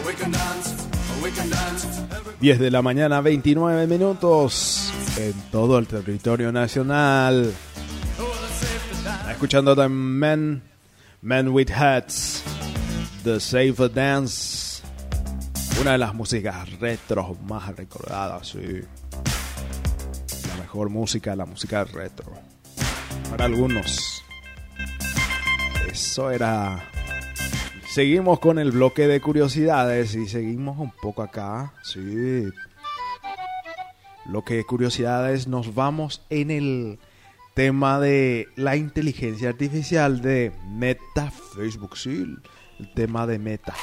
We 0.06 0.14
can 0.14 0.32
dance, 0.32 0.88
we 1.24 1.32
can 1.32 1.50
dance. 1.50 1.88
10 2.42 2.60
de 2.60 2.72
la 2.72 2.82
mañana, 2.82 3.22
29 3.22 3.88
minutos 3.88 4.92
en 5.18 5.34
todo 5.50 5.80
el 5.80 5.88
territorio 5.88 6.52
nacional. 6.52 7.54
Escuchando 9.32 9.76
también 9.76 10.20
Men, 10.20 10.62
Men 11.22 11.50
with 11.50 11.72
Hats, 11.72 12.35
The 13.26 13.40
Safe 13.40 13.90
Dance, 13.90 14.84
una 15.82 15.94
de 15.94 15.98
las 15.98 16.14
músicas 16.14 16.72
retro 16.80 17.36
más 17.48 17.76
recordadas, 17.76 18.50
sí. 18.50 18.82
La 20.48 20.56
mejor 20.58 20.90
música, 20.90 21.36
la 21.36 21.48
música 21.48 21.86
retro. 21.86 22.32
Para 23.32 23.46
algunos. 23.46 24.24
Eso 25.92 26.30
era 26.30 26.88
Seguimos 27.96 28.40
con 28.40 28.60
el 28.60 28.70
bloque 28.70 29.08
de 29.08 29.20
curiosidades 29.20 30.14
y 30.14 30.28
seguimos 30.28 30.78
un 30.78 30.92
poco 31.02 31.24
acá. 31.24 31.74
Sí. 31.82 32.44
Bloque 34.26 34.54
de 34.54 34.66
curiosidades, 34.66 35.48
nos 35.48 35.74
vamos 35.74 36.22
en 36.30 36.52
el 36.52 37.00
tema 37.56 38.00
de 38.00 38.50
la 38.56 38.76
inteligencia 38.76 39.50
artificial 39.50 40.22
de 40.22 40.52
Meta 40.68 41.32
Facebook. 41.32 41.98
Sí, 41.98 42.28
el 42.80 42.94
tema 42.94 43.28
de 43.28 43.40
Meta. 43.40 43.74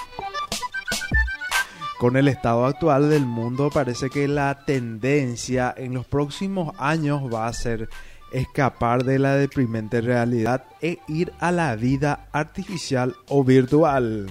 Con 1.99 2.17
el 2.17 2.27
estado 2.27 2.67
actual 2.67 3.11
del 3.11 3.27
mundo 3.27 3.71
parece 3.71 4.11
que 4.11 4.27
la 4.27 4.65
tendencia 4.65 5.73
en 5.77 5.95
los 5.95 6.05
próximos 6.05 6.75
años 6.79 7.33
va 7.33 7.47
a 7.47 7.53
ser 7.53 7.89
escapar 8.33 9.05
de 9.05 9.19
la 9.19 9.37
deprimente 9.37 10.01
realidad 10.01 10.65
e 10.81 10.99
ir 11.07 11.33
a 11.39 11.53
la 11.53 11.77
vida 11.77 12.29
artificial 12.33 13.15
o 13.29 13.45
virtual. 13.45 14.27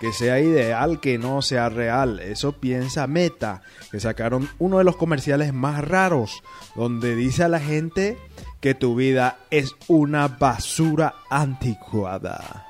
Que 0.00 0.12
sea 0.12 0.40
ideal, 0.40 1.00
que 1.00 1.18
no 1.18 1.42
sea 1.42 1.68
real. 1.68 2.20
Eso 2.20 2.52
piensa 2.52 3.06
Meta, 3.06 3.62
que 3.90 4.00
sacaron 4.00 4.48
uno 4.58 4.78
de 4.78 4.84
los 4.84 4.96
comerciales 4.96 5.52
más 5.52 5.86
raros, 5.86 6.42
donde 6.74 7.16
dice 7.16 7.44
a 7.44 7.48
la 7.48 7.60
gente 7.60 8.18
que 8.66 8.74
tu 8.74 8.96
vida 8.96 9.38
es 9.52 9.76
una 9.86 10.26
basura 10.26 11.14
anticuada. 11.30 12.66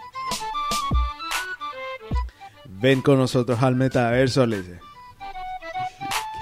Ven 2.67 3.01
con 3.01 3.17
nosotros 3.17 3.63
al 3.63 3.77
metaverso, 3.77 4.45
le 4.45 4.61
dice. 4.61 4.79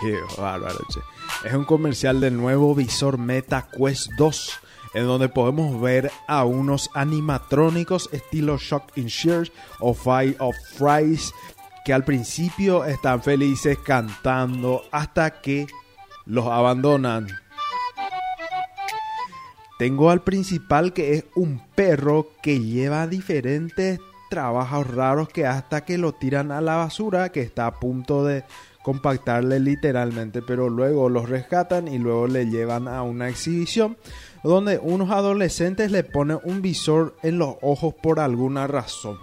Qué 0.00 0.18
bárbaro. 0.36 0.80
Es 1.44 1.54
un 1.54 1.64
comercial 1.66 2.20
del 2.20 2.36
nuevo 2.36 2.74
visor 2.74 3.16
Meta 3.16 3.68
Quest 3.70 4.10
2, 4.18 4.60
en 4.94 5.06
donde 5.06 5.28
podemos 5.28 5.80
ver 5.80 6.10
a 6.26 6.44
unos 6.44 6.90
animatrónicos 6.92 8.08
estilo 8.10 8.58
Shock 8.58 8.90
in 8.96 9.06
Shears 9.06 9.52
o 9.78 9.94
Fight 9.94 10.34
of 10.40 10.56
Fries 10.76 11.32
que 11.84 11.92
al 11.92 12.02
principio 12.02 12.84
están 12.84 13.22
felices 13.22 13.78
cantando 13.78 14.82
hasta 14.90 15.40
que 15.40 15.68
los 16.26 16.48
abandonan. 16.48 17.43
Tengo 19.78 20.10
al 20.10 20.22
principal 20.22 20.92
que 20.92 21.14
es 21.14 21.24
un 21.34 21.60
perro 21.74 22.28
que 22.42 22.60
lleva 22.60 23.06
diferentes 23.06 24.00
trabajos 24.30 24.86
raros 24.86 25.28
que 25.28 25.46
hasta 25.46 25.84
que 25.84 25.98
lo 25.98 26.12
tiran 26.12 26.52
a 26.52 26.60
la 26.60 26.76
basura 26.76 27.30
que 27.30 27.40
está 27.40 27.66
a 27.66 27.80
punto 27.80 28.24
de 28.24 28.44
compactarle 28.82 29.60
literalmente, 29.60 30.42
pero 30.42 30.68
luego 30.68 31.08
los 31.08 31.28
rescatan 31.28 31.88
y 31.88 31.98
luego 31.98 32.26
le 32.26 32.46
llevan 32.46 32.86
a 32.86 33.02
una 33.02 33.28
exhibición 33.28 33.96
donde 34.42 34.78
unos 34.78 35.10
adolescentes 35.10 35.90
le 35.90 36.04
ponen 36.04 36.38
un 36.44 36.60
visor 36.60 37.16
en 37.22 37.38
los 37.38 37.56
ojos 37.62 37.94
por 37.94 38.20
alguna 38.20 38.66
razón. 38.66 39.18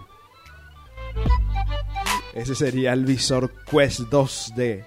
Ese 2.34 2.56
sería 2.56 2.94
el 2.94 3.06
visor 3.06 3.52
Quest 3.70 4.00
2 4.10 4.54
de, 4.56 4.86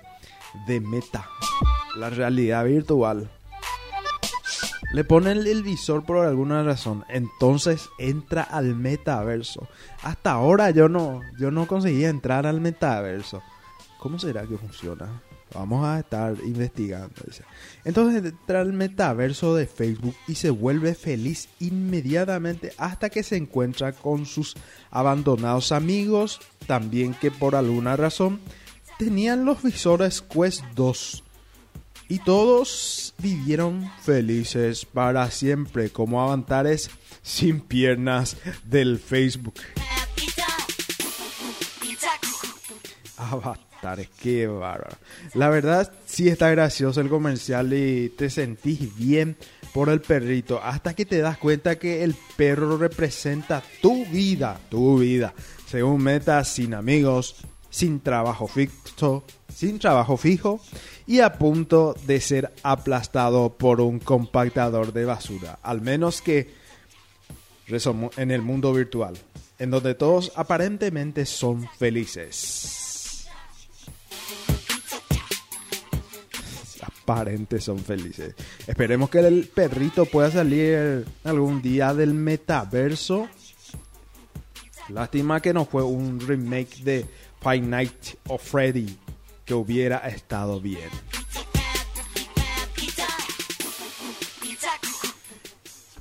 de 0.67 0.81
Meta, 0.81 1.29
la 1.97 2.11
realidad 2.11 2.65
virtual. 2.65 3.31
Le 4.95 5.03
ponen 5.03 5.45
el 5.45 5.65
visor 5.65 6.05
por 6.05 6.25
alguna 6.25 6.63
razón, 6.63 7.05
entonces 7.09 7.89
entra 7.99 8.45
al 8.45 8.77
metaverso. 8.77 9.67
Hasta 10.05 10.31
ahora 10.31 10.71
yo 10.71 10.89
no, 10.89 11.21
yo 11.37 11.51
no 11.51 11.67
conseguía 11.67 12.09
entrar 12.09 12.47
al 12.47 12.61
metaverso. 12.61 13.43
¿Cómo 13.99 14.21
será 14.21 14.47
que 14.47 14.57
funciona? 14.57 15.21
Vamos 15.53 15.85
a 15.85 15.99
estar 15.99 16.37
investigando. 16.45 17.13
dice. 17.27 17.43
Entonces 17.85 18.25
entra 18.25 18.61
al 18.61 18.73
metaverso 18.73 19.57
de 19.57 19.67
Facebook 19.67 20.15
y 20.29 20.37
se 20.37 20.51
vuelve 20.51 20.95
feliz 20.95 21.49
inmediatamente 21.59 22.73
hasta 22.79 23.11
que 23.11 23.25
se 23.25 23.37
encuentra 23.37 23.95
con 23.95 24.27
sus 24.27 24.55
abandonados 24.93 25.73
amigos, 25.73 26.41
también 26.69 27.15
que 27.15 27.33
por 27.33 27.57
alguna 27.57 27.97
razón 27.97 28.39
tenían 28.97 29.45
los 29.45 29.61
visores 29.61 30.23
Quest 30.23 30.63
2. 30.77 31.24
Y 32.15 32.21
todos 32.21 33.13
vivieron 33.19 33.91
felices 34.05 34.87
para 34.87 35.29
siempre 35.33 35.91
como 35.91 36.23
avatares 36.23 36.89
sin 37.23 37.61
piernas 37.61 38.37
del 38.63 39.01
Facebook. 39.01 39.55
Avatares, 43.17 44.11
qué 44.23 44.47
bárbaro. 44.47 44.97
La 45.35 45.49
verdad, 45.49 45.93
sí 46.07 46.29
está 46.29 46.51
gracioso 46.51 47.01
el 47.01 47.09
comercial 47.09 47.73
y 47.73 48.11
te 48.11 48.31
sentís 48.31 48.95
bien 48.95 49.37
por 49.73 49.89
el 49.89 50.01
perrito. 50.01 50.63
Hasta 50.63 50.95
que 50.95 51.07
te 51.07 51.19
das 51.19 51.37
cuenta 51.39 51.81
que 51.81 52.05
el 52.05 52.15
perro 52.37 52.77
representa 52.79 53.61
tu 53.83 54.07
vida, 54.07 54.61
tu 54.69 55.01
vida. 55.01 55.35
Según 55.67 56.05
Meta, 56.05 56.45
sin 56.45 56.75
amigos, 56.75 57.45
sin 57.75 57.99
trabajo 57.99 58.47
fijo, 58.47 59.25
sin 59.53 59.81
trabajo 59.81 60.17
fijo 60.17 60.61
y 61.09 61.19
a 61.19 61.33
punto 61.33 61.97
de 62.07 62.21
ser 62.21 62.53
aplastado 62.63 63.55
por 63.59 63.81
un 63.81 63.99
compactador 63.99 64.93
de 64.93 65.05
basura, 65.05 65.59
al 65.61 65.81
menos 65.81 66.23
que 66.23 66.55
en 67.67 68.31
el 68.31 68.43
mundo 68.43 68.73
virtual, 68.73 69.19
en 69.59 69.73
donde 69.73 69.97
todos 69.97 70.31
aparentemente 70.37 71.27
son 71.27 71.69
felices. 71.77 73.27
Aparentes 77.03 77.65
son 77.65 77.81
felices. 77.81 78.37
Esperemos 78.69 79.11
que 79.11 79.19
el 79.19 79.49
perrito 79.53 80.07
pueda 80.07 80.31
salir 80.31 81.05
algún 81.25 81.61
día 81.61 81.93
del 81.93 82.15
metaverso. 82.15 83.29
Lástima 84.91 85.41
que 85.41 85.53
no 85.53 85.65
fue 85.65 85.83
un 85.83 86.21
remake 86.21 86.85
de 86.85 87.07
Five 87.45 87.61
Nights 87.61 88.17
of 88.29 88.43
Freddy 88.43 88.99
que 89.45 89.53
hubiera 89.55 89.99
estado 89.99 90.61
bien. 90.61 90.89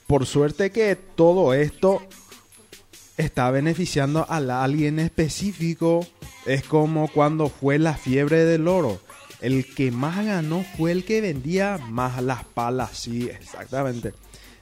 Por 0.07 0.25
suerte 0.25 0.71
que 0.71 0.95
todo 0.95 1.53
esto 1.53 2.01
está 3.17 3.51
beneficiando 3.51 4.25
a 4.29 4.63
alguien 4.63 4.99
específico. 4.99 6.07
Es 6.45 6.63
como 6.63 7.07
cuando 7.09 7.49
fue 7.49 7.79
la 7.79 7.95
fiebre 7.95 8.45
del 8.45 8.67
oro. 8.67 8.99
El 9.41 9.65
que 9.75 9.91
más 9.91 10.25
ganó 10.25 10.63
fue 10.77 10.91
el 10.91 11.03
que 11.03 11.19
vendía 11.21 11.77
más 11.77 12.21
las 12.23 12.45
palas. 12.45 12.97
Sí, 12.97 13.29
exactamente. 13.29 14.13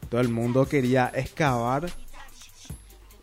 Todo 0.09 0.21
el 0.21 0.29
mundo 0.29 0.67
quería 0.67 1.11
excavar. 1.13 1.91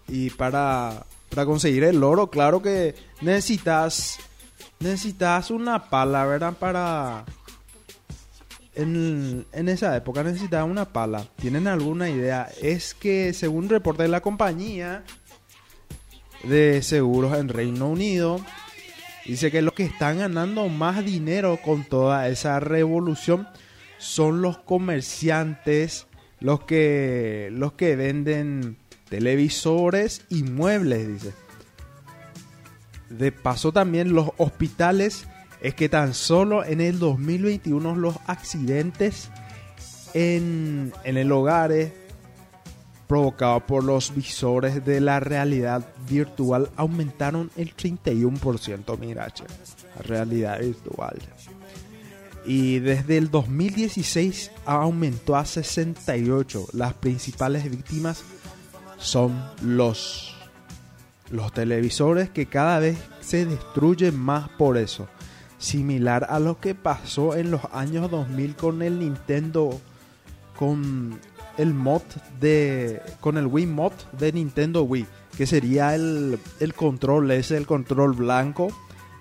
Y 0.06 0.30
para, 0.30 1.06
para 1.28 1.46
conseguir 1.46 1.84
el 1.84 2.02
oro, 2.02 2.30
claro 2.30 2.62
que 2.62 2.94
necesitas 3.20 4.18
necesitas 4.80 5.50
una 5.50 5.90
pala, 5.90 6.24
¿verdad? 6.24 6.54
Para 6.58 7.24
en, 8.74 9.46
en 9.52 9.68
esa 9.68 9.96
época 9.96 10.22
necesitaba 10.22 10.64
una 10.64 10.86
pala. 10.92 11.26
¿Tienen 11.36 11.66
alguna 11.66 12.08
idea? 12.10 12.48
Es 12.62 12.94
que 12.94 13.32
según 13.32 13.68
reporte 13.68 14.04
de 14.04 14.08
la 14.08 14.20
compañía 14.20 15.04
de 16.44 16.82
seguros 16.82 17.36
en 17.36 17.48
Reino 17.48 17.88
Unido, 17.88 18.40
dice 19.26 19.50
que 19.50 19.62
los 19.62 19.74
que 19.74 19.84
están 19.84 20.18
ganando 20.18 20.68
más 20.68 21.04
dinero 21.04 21.58
con 21.62 21.84
toda 21.84 22.28
esa 22.28 22.60
revolución 22.60 23.48
son 23.98 24.42
los 24.42 24.58
comerciantes, 24.58 26.06
los 26.38 26.60
que 26.60 27.48
los 27.50 27.72
que 27.72 27.96
venden 27.96 28.78
televisores 29.08 30.22
y 30.28 30.42
muebles, 30.42 31.08
dice. 31.08 31.32
De 33.10 33.32
paso 33.32 33.72
también 33.72 34.12
los 34.12 34.30
hospitales 34.36 35.26
es 35.62 35.74
que 35.74 35.88
tan 35.88 36.14
solo 36.14 36.64
en 36.64 36.80
el 36.80 36.98
2021 36.98 37.96
los 37.96 38.16
accidentes 38.26 39.30
en, 40.14 40.92
en 41.04 41.16
el 41.16 41.32
hogar 41.32 41.72
provocados 43.08 43.62
por 43.62 43.82
los 43.82 44.14
visores 44.14 44.84
de 44.84 45.00
la 45.00 45.18
realidad 45.18 45.84
virtual 46.08 46.70
aumentaron 46.76 47.50
el 47.56 47.74
31%, 47.74 48.98
mira, 48.98 49.30
che, 49.30 49.44
realidad 50.04 50.60
virtual. 50.60 51.18
Y 52.44 52.78
desde 52.78 53.16
el 53.16 53.30
2016 53.30 54.52
aumentó 54.64 55.36
a 55.36 55.44
68. 55.44 56.68
Las 56.72 56.94
principales 56.94 57.70
víctimas 57.70 58.22
son 58.98 59.32
los 59.62 60.34
los 61.30 61.52
televisores 61.52 62.30
que 62.30 62.46
cada 62.46 62.78
vez 62.78 62.98
se 63.20 63.44
destruyen 63.44 64.18
más 64.18 64.48
por 64.50 64.76
eso. 64.76 65.08
Similar 65.58 66.26
a 66.30 66.38
lo 66.38 66.60
que 66.60 66.74
pasó 66.74 67.34
en 67.34 67.50
los 67.50 67.62
años 67.72 68.10
2000 68.10 68.56
con 68.56 68.82
el 68.82 68.98
Nintendo, 68.98 69.78
con 70.56 71.18
el 71.56 71.74
mod 71.74 72.02
de, 72.40 73.02
con 73.20 73.36
el 73.36 73.46
Wii 73.46 73.66
mod 73.66 73.92
de 74.18 74.32
Nintendo 74.32 74.84
Wii, 74.84 75.06
que 75.36 75.46
sería 75.46 75.94
el, 75.94 76.38
el 76.60 76.74
control 76.74 77.30
ese, 77.32 77.56
el 77.56 77.66
control 77.66 78.12
blanco 78.12 78.68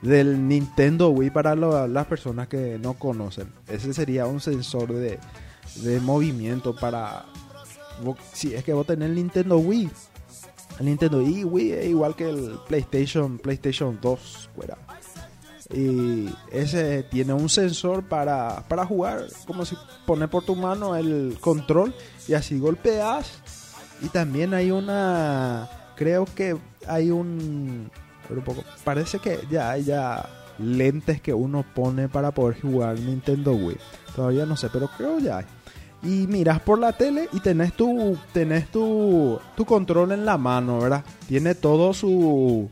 del 0.04 0.48
Nintendo 0.48 1.10
Wii 1.10 1.32
para 1.32 1.56
las 1.56 2.06
personas 2.06 2.48
que 2.48 2.78
no 2.82 2.94
conocen. 2.94 3.52
Ese 3.68 3.94
sería 3.94 4.28
un 4.28 4.40
sensor 4.40 4.94
de, 4.94 5.20
de 5.78 6.00
movimiento 6.00 6.76
para... 6.76 7.26
vos- 8.04 8.18
Si 8.34 8.54
es 8.54 8.64
que 8.64 8.74
vos 8.74 8.86
tenés 8.88 9.10
el 9.10 9.16
Nintendo 9.16 9.58
Wii, 9.58 9.90
el 10.80 10.86
Nintendo 10.86 11.22
y 11.22 11.44
Wii 11.44 11.72
es 11.72 11.86
igual 11.88 12.16
que 12.16 12.30
el 12.30 12.58
PlayStation, 12.68 13.38
PlayStation 13.40 13.98
2, 14.02 14.50
fuera. 14.56 14.78
Y 15.74 16.30
ese 16.52 17.04
tiene 17.04 17.34
un 17.34 17.50
sensor 17.50 18.04
para, 18.08 18.64
para 18.70 18.86
jugar, 18.86 19.26
como 19.46 19.66
si 19.66 19.76
pones 20.06 20.30
por 20.30 20.46
tu 20.46 20.56
mano 20.56 20.96
el 20.96 21.38
control 21.42 21.94
y 22.28 22.34
así 22.36 22.58
golpeas. 22.60 23.32
Y 24.02 24.08
también 24.08 24.54
hay 24.54 24.72
una, 24.72 25.68
creo 25.98 26.26
que 26.26 26.56
hay 26.88 27.10
un, 27.12 27.90
un 28.30 28.42
poco, 28.46 28.64
parece 28.86 29.20
que 29.20 29.40
ya 29.50 29.72
hay 29.72 29.84
ya 29.84 30.30
lentes 30.60 31.20
que 31.22 31.34
uno 31.34 31.66
pone 31.76 32.08
para 32.08 32.32
poder 32.32 32.62
jugar 32.62 32.98
Nintendo 33.00 33.52
Wii. 33.54 33.78
Todavía 34.16 34.46
no 34.46 34.56
sé, 34.56 34.70
pero 34.72 34.88
creo 34.96 35.20
ya 35.20 35.40
hay 35.40 35.46
y 36.04 36.28
miras 36.28 36.60
por 36.62 36.80
la 36.80 36.94
tele 36.94 37.28
y 37.34 37.40
tenés 37.40 37.74
tu 37.74 38.18
tenés 38.34 38.70
tu, 38.72 39.40
tu 39.56 39.66
control 39.66 40.12
en 40.12 40.26
la 40.26 40.38
mano, 40.38 40.80
¿verdad? 40.80 41.04
Tiene 41.28 41.56
todo 41.56 41.94
su 41.94 42.70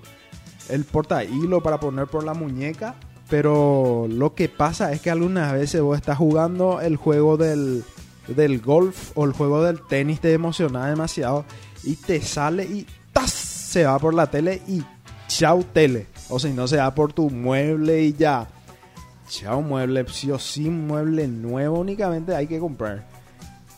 el 0.70 0.84
porta 0.84 1.24
hilo 1.24 1.62
para 1.62 1.80
poner 1.80 2.08
por 2.08 2.24
la 2.24 2.34
muñeca, 2.34 2.96
pero 3.30 4.08
lo 4.10 4.34
que 4.34 4.50
pasa 4.50 4.92
es 4.92 5.02
que 5.02 5.12
algunas 5.12 5.54
veces 5.54 5.82
vos 5.82 5.98
estás 5.98 6.18
jugando 6.18 6.82
el 6.82 6.96
juego 6.98 7.38
del 7.38 7.84
del 8.28 8.60
golf 8.60 9.12
o 9.16 9.26
el 9.26 9.34
juego 9.34 9.64
del 9.64 9.82
tenis 9.82 10.20
te 10.20 10.34
emociona 10.34 10.88
demasiado 10.88 11.46
y 11.84 11.96
te 11.96 12.22
sale 12.22 12.64
y 12.64 12.88
¡tas! 13.14 13.56
se 13.76 13.84
va 13.84 14.00
por 14.00 14.14
la 14.14 14.28
tele 14.28 14.62
y 14.70 14.82
chau 15.28 15.62
tele. 15.62 16.08
O 16.30 16.40
si 16.40 16.54
no 16.54 16.66
se 16.66 16.78
va 16.78 16.96
por 16.96 17.12
tu 17.12 17.30
mueble 17.30 18.04
y 18.04 18.14
ya. 18.14 18.48
Chao 19.28 19.62
mueble, 19.62 20.06
sí 20.08 20.32
o 20.32 20.40
sí 20.40 20.70
mueble 20.70 21.28
nuevo 21.28 21.80
únicamente 21.80 22.34
hay 22.34 22.48
que 22.48 22.58
comprar. 22.58 23.06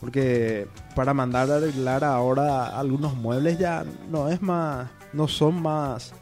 Porque 0.00 0.68
para 0.94 1.12
mandar 1.14 1.50
a 1.50 1.56
arreglar 1.56 2.04
ahora 2.04 2.78
algunos 2.78 3.14
muebles 3.14 3.58
ya 3.58 3.84
no 4.10 4.28
es 4.28 4.40
más, 4.40 4.88
no 5.12 5.26
son 5.26 5.60
más, 5.60 6.12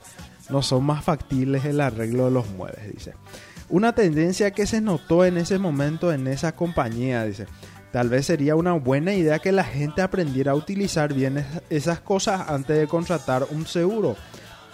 no 0.49 0.63
son 0.63 0.85
más 0.85 1.05
factibles 1.05 1.65
el 1.65 1.81
arreglo 1.81 2.25
de 2.27 2.31
los 2.31 2.49
muebles, 2.51 2.93
dice. 2.95 3.15
Una 3.69 3.93
tendencia 3.95 4.53
que 4.53 4.67
se 4.67 4.81
notó 4.81 5.25
en 5.25 5.37
ese 5.37 5.59
momento 5.59 6.13
en 6.13 6.27
esa 6.29 6.53
compañía, 6.53 7.25
dice. 7.25 7.47
Tal 7.93 8.09
vez 8.09 8.27
sería 8.27 8.57
una 8.57 8.73
buena 8.73 9.15
idea 9.15 9.39
que 9.39 9.53
la 9.53 9.65
gente 9.65 10.03
aprendiera 10.03 10.53
a 10.53 10.55
utilizar 10.55 11.13
bien 11.13 11.39
es- 11.39 11.47
esas 11.71 12.01
cosas 12.01 12.49
antes 12.49 12.79
de 12.79 12.87
contratar 12.87 13.47
un 13.51 13.67
seguro. 13.67 14.17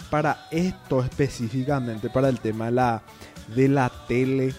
Para 0.09 0.45
esto 0.51 1.01
específicamente, 1.03 2.09
para 2.09 2.29
el 2.29 2.39
tema 2.39 2.65
de 2.65 2.71
la, 2.71 3.01
de 3.55 3.67
la 3.67 3.91
tele, 4.07 4.53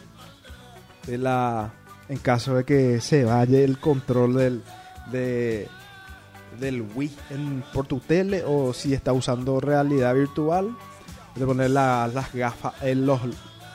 de 1.07 1.19
la 1.19 1.73
en 2.09 2.19
caso 2.19 2.55
de 2.55 2.65
que 2.65 3.01
se 3.01 3.25
vaya 3.25 3.59
el 3.61 3.79
control 3.79 4.35
del 4.35 4.63
de, 5.11 5.69
del 6.61 6.83
Wii 6.95 7.17
por 7.73 7.87
tu 7.87 7.99
tele 8.01 8.43
o 8.47 8.73
si 8.73 8.95
está 8.95 9.13
usando 9.13 9.61
realidad 9.61 10.15
virtual 10.15 10.77
de 11.35 11.45
poner 11.47 11.71
la- 11.71 12.09
las 12.13 12.33
gafas 12.33 12.75
el, 12.83 13.05
los, 13.07 13.21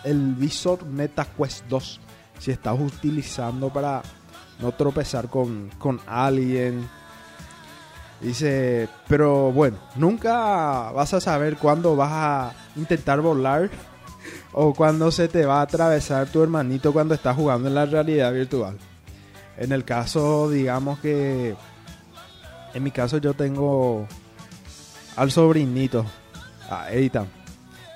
el 0.03 0.33
visor 0.35 0.85
Meta 0.85 1.25
Quest 1.25 1.65
2 1.67 1.99
si 2.39 2.51
estás 2.51 2.79
utilizando 2.79 3.69
para 3.69 4.01
no 4.59 4.71
tropezar 4.73 5.29
con, 5.29 5.69
con 5.77 5.99
alguien. 6.07 6.87
Dice 8.21 8.89
pero 9.07 9.51
bueno 9.51 9.77
nunca 9.95 10.91
vas 10.91 11.13
a 11.13 11.21
saber 11.21 11.55
cuándo 11.57 11.95
vas 11.95 12.11
a 12.11 12.53
intentar 12.75 13.21
volar 13.21 13.69
o 14.53 14.73
cuando 14.73 15.11
se 15.11 15.27
te 15.27 15.45
va 15.45 15.59
a 15.59 15.63
atravesar 15.63 16.27
tu 16.27 16.41
hermanito 16.41 16.91
cuando 16.93 17.13
estás 17.13 17.35
jugando 17.35 17.67
en 17.67 17.75
la 17.75 17.85
realidad 17.85 18.33
virtual. 18.33 18.77
En 19.57 19.71
el 19.71 19.83
caso, 19.83 20.49
digamos 20.49 20.99
que. 20.99 21.55
En 22.73 22.83
mi 22.83 22.91
caso, 22.91 23.17
yo 23.17 23.33
tengo 23.33 24.07
al 25.15 25.31
sobrinito, 25.31 26.05
a 26.69 26.91
Ethan. 26.91 27.27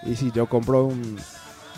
Y 0.05 0.15
si 0.15 0.31
yo 0.31 0.47
compro 0.47 0.85
un, 0.85 1.17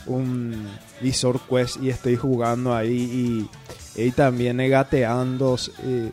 un 0.08 0.68
visor 1.02 1.40
Quest 1.42 1.78
y 1.82 1.90
estoy 1.90 2.16
jugando 2.16 2.74
ahí 2.76 3.48
y, 3.96 4.02
y 4.04 4.12
también 4.12 4.58
gateando. 4.70 5.58
eh, 5.84 6.12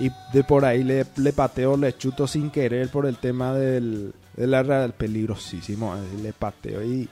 y 0.00 0.10
de 0.32 0.42
por 0.42 0.64
ahí 0.64 0.82
le, 0.82 1.06
le 1.16 1.32
pateo, 1.32 1.76
le 1.76 1.96
chuto 1.96 2.26
sin 2.26 2.50
querer 2.50 2.88
por 2.88 3.06
el 3.06 3.16
tema 3.18 3.54
del, 3.54 4.12
de 4.36 4.46
la 4.48 4.62
real- 4.64 4.92
peligrosísimo. 4.94 5.94
eh, 5.94 6.00
Le 6.20 6.32
pateo 6.32 6.82
y 6.82 7.08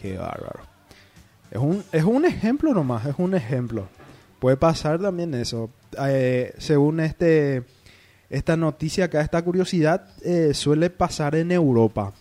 qué 0.00 0.16
bárbaro. 0.16 0.60
Es 1.50 1.58
un, 1.58 1.84
es 1.92 2.04
un 2.04 2.24
ejemplo 2.24 2.72
nomás, 2.72 3.06
es 3.06 3.14
un 3.18 3.34
ejemplo. 3.34 3.88
Puede 4.38 4.56
pasar 4.56 5.00
también 5.00 5.34
eso. 5.34 5.70
Eh, 5.98 6.54
según 6.58 7.00
este 7.00 7.64
esta 8.30 8.56
noticia 8.56 9.06
acá, 9.06 9.20
esta 9.20 9.42
curiosidad, 9.42 10.06
eh, 10.22 10.54
suele 10.54 10.88
pasar 10.88 11.34
en 11.34 11.52
Europa. 11.52 12.12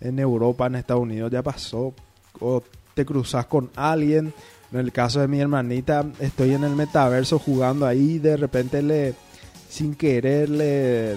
en 0.00 0.18
Europa, 0.18 0.66
en 0.66 0.74
Estados 0.74 1.02
Unidos, 1.02 1.30
ya 1.30 1.42
pasó. 1.42 1.94
O 2.40 2.62
te 2.94 3.06
cruzas 3.06 3.46
con 3.46 3.70
alguien. 3.74 4.34
En 4.70 4.80
el 4.80 4.92
caso 4.92 5.20
de 5.20 5.28
mi 5.28 5.40
hermanita, 5.40 6.04
estoy 6.20 6.52
en 6.52 6.64
el 6.64 6.74
metaverso 6.74 7.38
jugando 7.38 7.86
ahí 7.86 8.18
de 8.18 8.36
repente 8.36 8.82
le, 8.82 9.14
sin 9.68 9.94
querer, 9.94 10.50
le, 10.50 11.16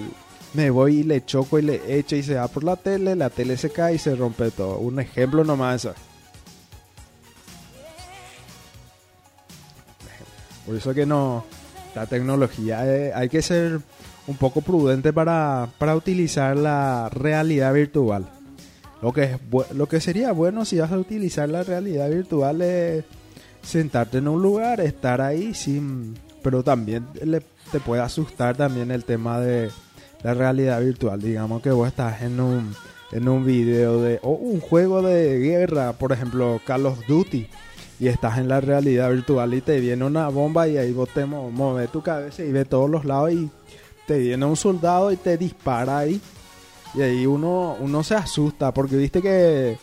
me 0.54 0.70
voy 0.70 0.98
y 0.98 1.02
le 1.02 1.24
choco 1.24 1.58
y 1.58 1.62
le 1.62 1.98
echo 1.98 2.16
y 2.16 2.22
se 2.22 2.34
va 2.34 2.48
por 2.48 2.64
la 2.64 2.76
tele, 2.76 3.16
la 3.16 3.30
tele 3.30 3.56
se 3.56 3.70
cae 3.70 3.96
y 3.96 3.98
se 3.98 4.14
rompe 4.14 4.50
todo. 4.52 4.78
Un 4.78 5.00
ejemplo 5.00 5.44
nomás. 5.44 5.84
eso. 5.84 6.07
Por 10.68 10.76
eso 10.76 10.92
que 10.92 11.06
no, 11.06 11.46
la 11.94 12.04
tecnología 12.04 12.86
eh, 12.86 13.10
hay 13.14 13.30
que 13.30 13.40
ser 13.40 13.80
un 14.26 14.36
poco 14.36 14.60
prudente 14.60 15.14
para, 15.14 15.66
para 15.78 15.96
utilizar 15.96 16.58
la 16.58 17.08
realidad 17.08 17.72
virtual. 17.72 18.28
Lo 19.00 19.10
que, 19.14 19.22
es 19.22 19.38
lo 19.72 19.88
que 19.88 19.98
sería 20.02 20.30
bueno 20.32 20.66
si 20.66 20.78
vas 20.78 20.92
a 20.92 20.98
utilizar 20.98 21.48
la 21.48 21.62
realidad 21.62 22.10
virtual 22.10 22.60
es 22.60 23.04
sentarte 23.62 24.18
en 24.18 24.28
un 24.28 24.42
lugar, 24.42 24.82
estar 24.82 25.22
ahí, 25.22 25.54
sin, 25.54 26.18
pero 26.42 26.62
también 26.62 27.06
te 27.72 27.80
puede 27.80 28.02
asustar 28.02 28.54
también 28.54 28.90
el 28.90 29.04
tema 29.04 29.40
de 29.40 29.70
la 30.22 30.34
realidad 30.34 30.82
virtual. 30.82 31.18
Digamos 31.18 31.62
que 31.62 31.70
vos 31.70 31.88
estás 31.88 32.20
en 32.20 32.40
un, 32.40 32.74
en 33.12 33.26
un 33.26 33.46
video 33.46 34.02
de, 34.02 34.18
o 34.22 34.32
un 34.32 34.60
juego 34.60 35.00
de 35.00 35.38
guerra, 35.38 35.94
por 35.94 36.12
ejemplo, 36.12 36.60
Call 36.66 36.84
of 36.84 36.98
Duty, 37.08 37.48
y 38.00 38.08
estás 38.08 38.38
en 38.38 38.48
la 38.48 38.60
realidad 38.60 39.10
virtual 39.10 39.54
y 39.54 39.60
te 39.60 39.80
viene 39.80 40.04
una 40.04 40.28
bomba 40.28 40.68
y 40.68 40.76
ahí 40.76 40.92
vos 40.92 41.08
te 41.08 41.24
mueves 41.24 41.90
tu 41.90 42.02
cabeza 42.02 42.42
y 42.42 42.52
ves 42.52 42.68
todos 42.68 42.88
los 42.88 43.04
lados 43.04 43.32
y 43.32 43.50
te 44.06 44.18
viene 44.18 44.44
un 44.44 44.56
soldado 44.56 45.12
y 45.12 45.16
te 45.16 45.36
dispara 45.36 45.98
ahí. 45.98 46.20
Y 46.94 47.02
ahí 47.02 47.26
uno, 47.26 47.76
uno 47.80 48.02
se 48.02 48.14
asusta 48.14 48.72
porque 48.72 48.96
viste 48.96 49.20
que 49.20 49.76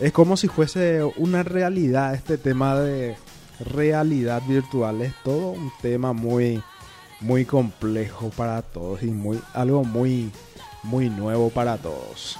es 0.00 0.12
como 0.12 0.36
si 0.36 0.48
fuese 0.48 1.02
una 1.16 1.42
realidad 1.42 2.14
este 2.14 2.38
tema 2.38 2.78
de 2.78 3.16
realidad 3.60 4.42
virtual. 4.46 5.00
Es 5.02 5.14
todo 5.24 5.50
un 5.50 5.72
tema 5.80 6.12
muy, 6.12 6.62
muy 7.20 7.44
complejo 7.44 8.30
para 8.36 8.62
todos 8.62 9.02
y 9.02 9.06
muy, 9.06 9.40
algo 9.54 9.84
muy, 9.84 10.30
muy 10.82 11.08
nuevo 11.08 11.50
para 11.50 11.78
todos. 11.78 12.38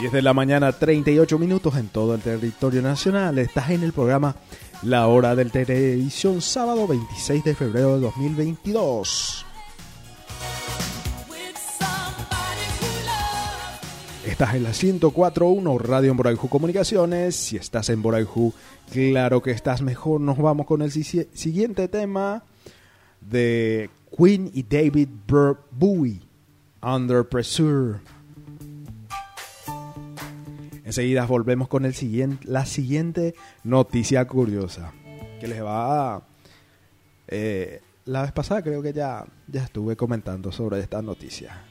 10 0.00 0.12
de 0.12 0.22
la 0.22 0.34
mañana, 0.34 0.72
38 0.72 1.38
minutos 1.38 1.76
en 1.76 1.88
todo 1.88 2.14
el 2.14 2.20
territorio 2.20 2.82
nacional. 2.82 3.38
Estás 3.38 3.70
en 3.70 3.82
el 3.84 3.92
programa 3.92 4.34
La 4.82 5.06
Hora 5.06 5.34
del 5.36 5.50
Televisión, 5.52 6.40
sábado 6.42 6.86
26 6.86 7.44
de 7.44 7.54
febrero 7.54 7.94
de 7.94 8.00
2022. 8.00 9.46
Estás 14.26 14.54
en 14.54 14.64
la 14.64 14.70
104.1 14.70 15.78
Radio 15.80 16.10
en 16.10 16.16
Boraijú 16.16 16.48
Comunicaciones. 16.48 17.36
Si 17.36 17.56
estás 17.56 17.88
en 17.90 18.02
Boraijú, 18.02 18.52
claro 18.90 19.42
que 19.42 19.52
estás 19.52 19.80
mejor. 19.80 20.20
Nos 20.20 20.38
vamos 20.38 20.66
con 20.66 20.82
el 20.82 20.90
si- 20.90 21.28
siguiente 21.34 21.86
tema 21.88 22.42
de 23.20 23.90
Queen 24.16 24.50
y 24.52 24.64
David 24.64 25.08
Bowie, 25.70 26.20
Under 26.82 27.24
Pressure. 27.28 28.00
Enseguida 30.94 31.26
volvemos 31.26 31.66
con 31.66 31.84
el 31.86 31.92
siguiente, 31.92 32.46
la 32.46 32.66
siguiente 32.66 33.34
noticia 33.64 34.24
curiosa 34.28 34.92
que 35.40 35.48
les 35.48 35.60
va 35.60 36.14
a... 36.14 36.22
eh, 37.26 37.82
la 38.04 38.22
vez 38.22 38.30
pasada 38.30 38.62
creo 38.62 38.80
que 38.80 38.92
ya, 38.92 39.24
ya 39.48 39.64
estuve 39.64 39.96
comentando 39.96 40.52
sobre 40.52 40.78
esta 40.78 41.02
noticia. 41.02 41.64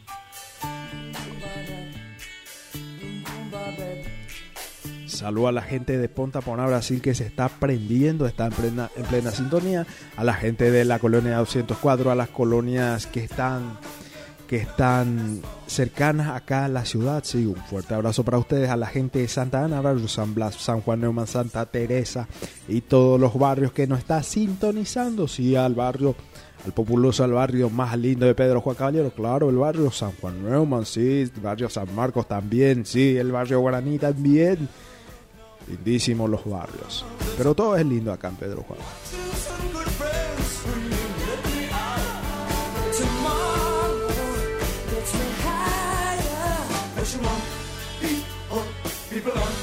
Saludo 5.07 5.47
a 5.47 5.51
la 5.53 5.61
gente 5.61 5.97
de 5.97 6.09
Ponta 6.09 6.41
Pona, 6.41 6.65
Brasil, 6.65 7.01
que 7.01 7.15
se 7.15 7.25
está 7.25 7.47
prendiendo, 7.47 8.25
está 8.25 8.47
en 8.47 8.51
plena, 8.51 8.91
en 8.97 9.05
plena 9.05 9.31
sintonía. 9.31 9.87
A 10.17 10.25
la 10.25 10.33
gente 10.33 10.69
de 10.69 10.83
la 10.83 10.99
colonia 10.99 11.37
204, 11.37 12.11
a 12.11 12.15
las 12.15 12.27
colonias 12.27 13.07
que 13.07 13.23
están, 13.23 13.77
que 14.53 14.59
están 14.59 15.41
cercanas 15.65 16.27
acá 16.27 16.65
a 16.65 16.67
la 16.67 16.85
ciudad. 16.85 17.23
Sí, 17.25 17.43
un 17.43 17.55
fuerte 17.55 17.95
abrazo 17.95 18.23
para 18.23 18.37
ustedes. 18.37 18.69
A 18.69 18.77
la 18.77 18.85
gente 18.85 19.17
de 19.17 19.27
Santa 19.27 19.65
Ana, 19.65 19.81
Barrio 19.81 20.07
San 20.07 20.35
Blas, 20.35 20.53
San 20.57 20.81
Juan 20.81 21.01
Neumann, 21.01 21.25
Santa 21.25 21.65
Teresa 21.65 22.27
y 22.67 22.81
todos 22.81 23.19
los 23.19 23.33
barrios 23.33 23.71
que 23.71 23.87
nos 23.87 23.97
está 23.97 24.21
sintonizando. 24.21 25.27
Sí, 25.27 25.55
al 25.55 25.73
barrio, 25.73 26.15
al 26.67 26.71
populoso, 26.71 27.23
al 27.23 27.31
barrio 27.31 27.71
más 27.71 27.97
lindo 27.97 28.27
de 28.27 28.35
Pedro 28.35 28.61
Juan 28.61 28.75
Caballero. 28.75 29.09
Claro, 29.09 29.49
el 29.49 29.57
barrio 29.57 29.89
San 29.89 30.11
Juan 30.21 30.47
Neumann, 30.47 30.85
sí. 30.85 31.21
El 31.21 31.41
barrio 31.41 31.67
San 31.67 31.87
Marcos 31.95 32.27
también, 32.27 32.85
sí. 32.85 33.17
El 33.17 33.31
barrio 33.31 33.59
Guaraní 33.59 33.97
también. 33.97 34.69
Lindísimos 35.67 36.29
los 36.29 36.45
barrios. 36.45 37.03
Pero 37.39 37.55
todo 37.55 37.75
es 37.75 37.87
lindo 37.87 38.13
acá 38.13 38.27
en 38.27 38.35
Pedro 38.35 38.63
Juan. 38.67 39.82
people 49.13 49.31
on 49.31 49.62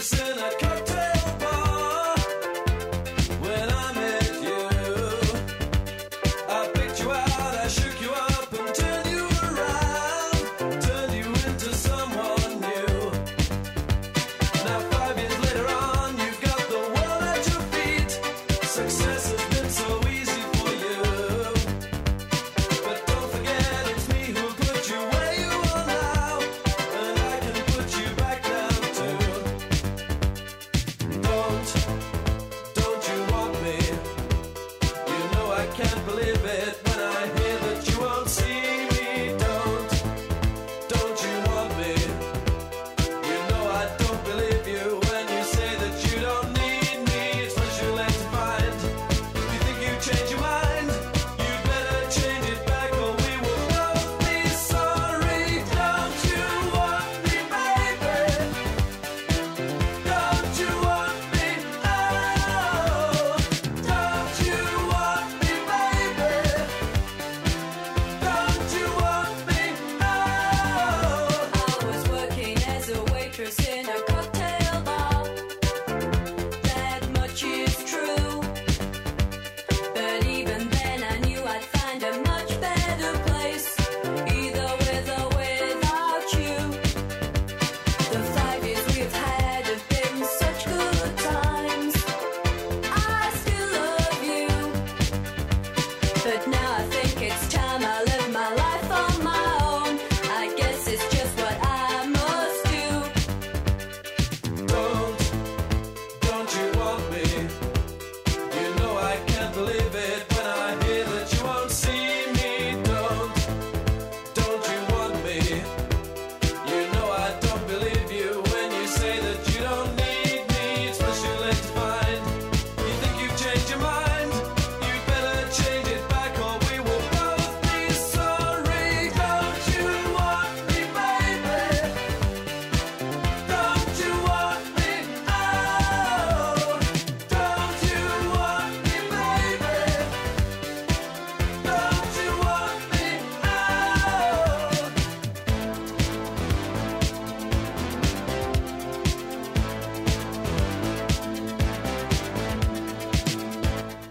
listen 0.00 0.39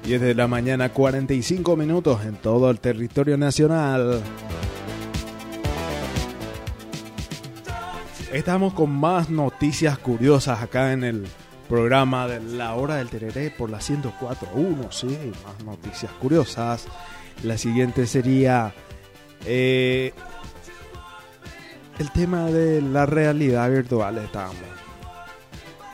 10 0.09 0.21
de 0.21 0.33
la 0.33 0.47
mañana, 0.47 0.89
45 0.89 1.75
minutos 1.75 2.25
en 2.25 2.35
todo 2.37 2.71
el 2.71 2.79
territorio 2.79 3.37
nacional. 3.37 4.23
Estamos 8.33 8.73
con 8.73 8.89
más 8.89 9.29
noticias 9.29 9.99
curiosas 9.99 10.63
acá 10.63 10.93
en 10.93 11.03
el 11.03 11.27
programa 11.67 12.27
de 12.27 12.39
La 12.41 12.73
Hora 12.73 12.95
del 12.95 13.09
Tereré 13.09 13.51
por 13.51 13.69
la 13.69 13.77
104.1, 13.77 14.91
sí, 14.91 15.15
más 15.45 15.63
noticias 15.63 16.11
curiosas. 16.13 16.87
La 17.43 17.59
siguiente 17.59 18.07
sería 18.07 18.73
eh, 19.45 20.11
el 21.99 22.09
tema 22.13 22.45
de 22.45 22.81
la 22.81 23.05
realidad 23.05 23.69
virtual, 23.69 24.17
estábamos. 24.17 24.57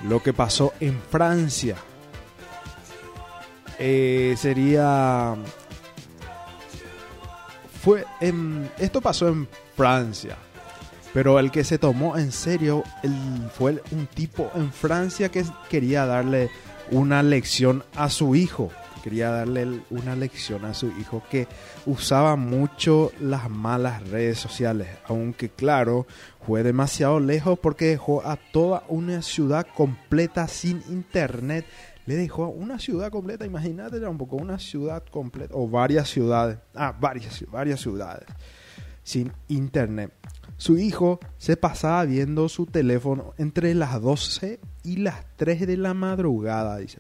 Lo 0.08 0.24
que 0.24 0.32
pasó 0.32 0.72
en 0.80 1.02
Francia. 1.02 1.76
Eh, 3.80 4.36
sería... 4.38 5.36
Fue 7.82 8.06
esto 8.80 9.02
pasó 9.02 9.28
en 9.28 9.48
Francia. 9.76 10.38
Pero 11.14 11.40
el 11.40 11.50
que 11.50 11.64
se 11.64 11.78
tomó 11.78 12.18
en 12.18 12.34
serio 12.34 12.84
fue 13.54 13.82
un 13.92 14.06
tipo 14.08 14.52
en 14.54 14.72
Francia 14.74 15.30
que 15.30 15.46
quería 15.70 16.06
darle 16.06 16.50
una 16.92 17.24
lección 17.24 17.86
a 17.96 18.10
su 18.10 18.36
hijo. 18.36 18.70
Quería 19.02 19.30
darle 19.30 19.82
una 19.92 20.16
lección 20.16 20.66
a 20.66 20.74
su 20.74 20.88
hijo 21.00 21.24
que 21.30 21.48
usaba 21.86 22.36
mucho 22.36 23.14
las 23.22 23.50
malas 23.50 24.06
redes 24.10 24.40
sociales. 24.40 24.90
Aunque 25.08 25.48
claro, 25.48 26.06
fue 26.46 26.64
demasiado 26.64 27.20
lejos 27.20 27.58
porque 27.60 27.86
dejó 27.86 28.26
a 28.26 28.36
toda 28.36 28.84
una 28.90 29.22
ciudad 29.22 29.66
completa 29.74 30.48
sin 30.48 30.84
internet. 30.90 31.66
Le 32.06 32.16
dejó 32.16 32.48
una 32.50 32.80
ciudad 32.80 33.10
completa, 33.10 33.46
imagínate 33.46 34.06
un 34.06 34.18
poco 34.18 34.36
una 34.36 34.60
ciudad 34.60 35.04
completa, 35.10 35.54
o 35.56 35.68
varias 35.68 36.10
ciudades, 36.10 36.60
ah, 36.76 36.96
varias, 37.00 37.44
varias 37.52 37.80
ciudades 37.80 38.26
sin 39.06 39.32
internet. 39.48 40.12
Su 40.58 40.78
hijo 40.78 41.20
se 41.38 41.56
pasaba 41.56 42.04
viendo 42.06 42.50
su 42.50 42.66
teléfono 42.66 43.34
entre 43.38 43.74
las 43.76 44.02
12 44.02 44.60
y 44.84 44.98
las 44.98 45.26
3 45.38 45.68
de 45.68 45.78
la 45.78 45.94
madrugada, 45.94 46.78
dice. 46.78 47.00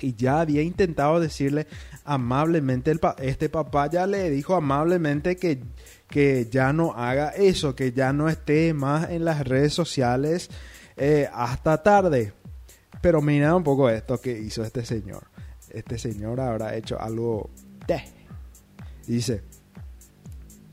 Y 0.00 0.14
ya 0.14 0.40
había 0.40 0.62
intentado 0.62 1.18
decirle 1.20 1.66
amablemente, 2.04 2.90
el 2.90 3.00
este 3.18 3.48
papá 3.48 3.88
ya 3.90 4.06
le 4.06 4.30
dijo 4.30 4.54
amablemente 4.54 5.36
que, 5.36 5.62
que 6.08 6.48
ya 6.50 6.72
no 6.72 6.92
haga 6.92 7.30
eso, 7.30 7.74
que 7.74 7.92
ya 7.92 8.12
no 8.12 8.28
esté 8.28 8.72
más 8.74 9.10
en 9.10 9.24
las 9.24 9.46
redes 9.46 9.72
sociales 9.72 10.50
eh, 10.96 11.28
hasta 11.32 11.82
tarde. 11.82 12.34
Pero 13.02 13.20
mira 13.22 13.54
un 13.54 13.62
poco 13.62 13.88
esto 13.90 14.20
que 14.20 14.38
hizo 14.38 14.62
este 14.64 14.84
señor. 14.84 15.24
Este 15.70 15.98
señor 15.98 16.40
habrá 16.40 16.74
hecho 16.76 17.00
algo... 17.00 17.50
de- 17.86 18.02
Dice, 19.06 19.42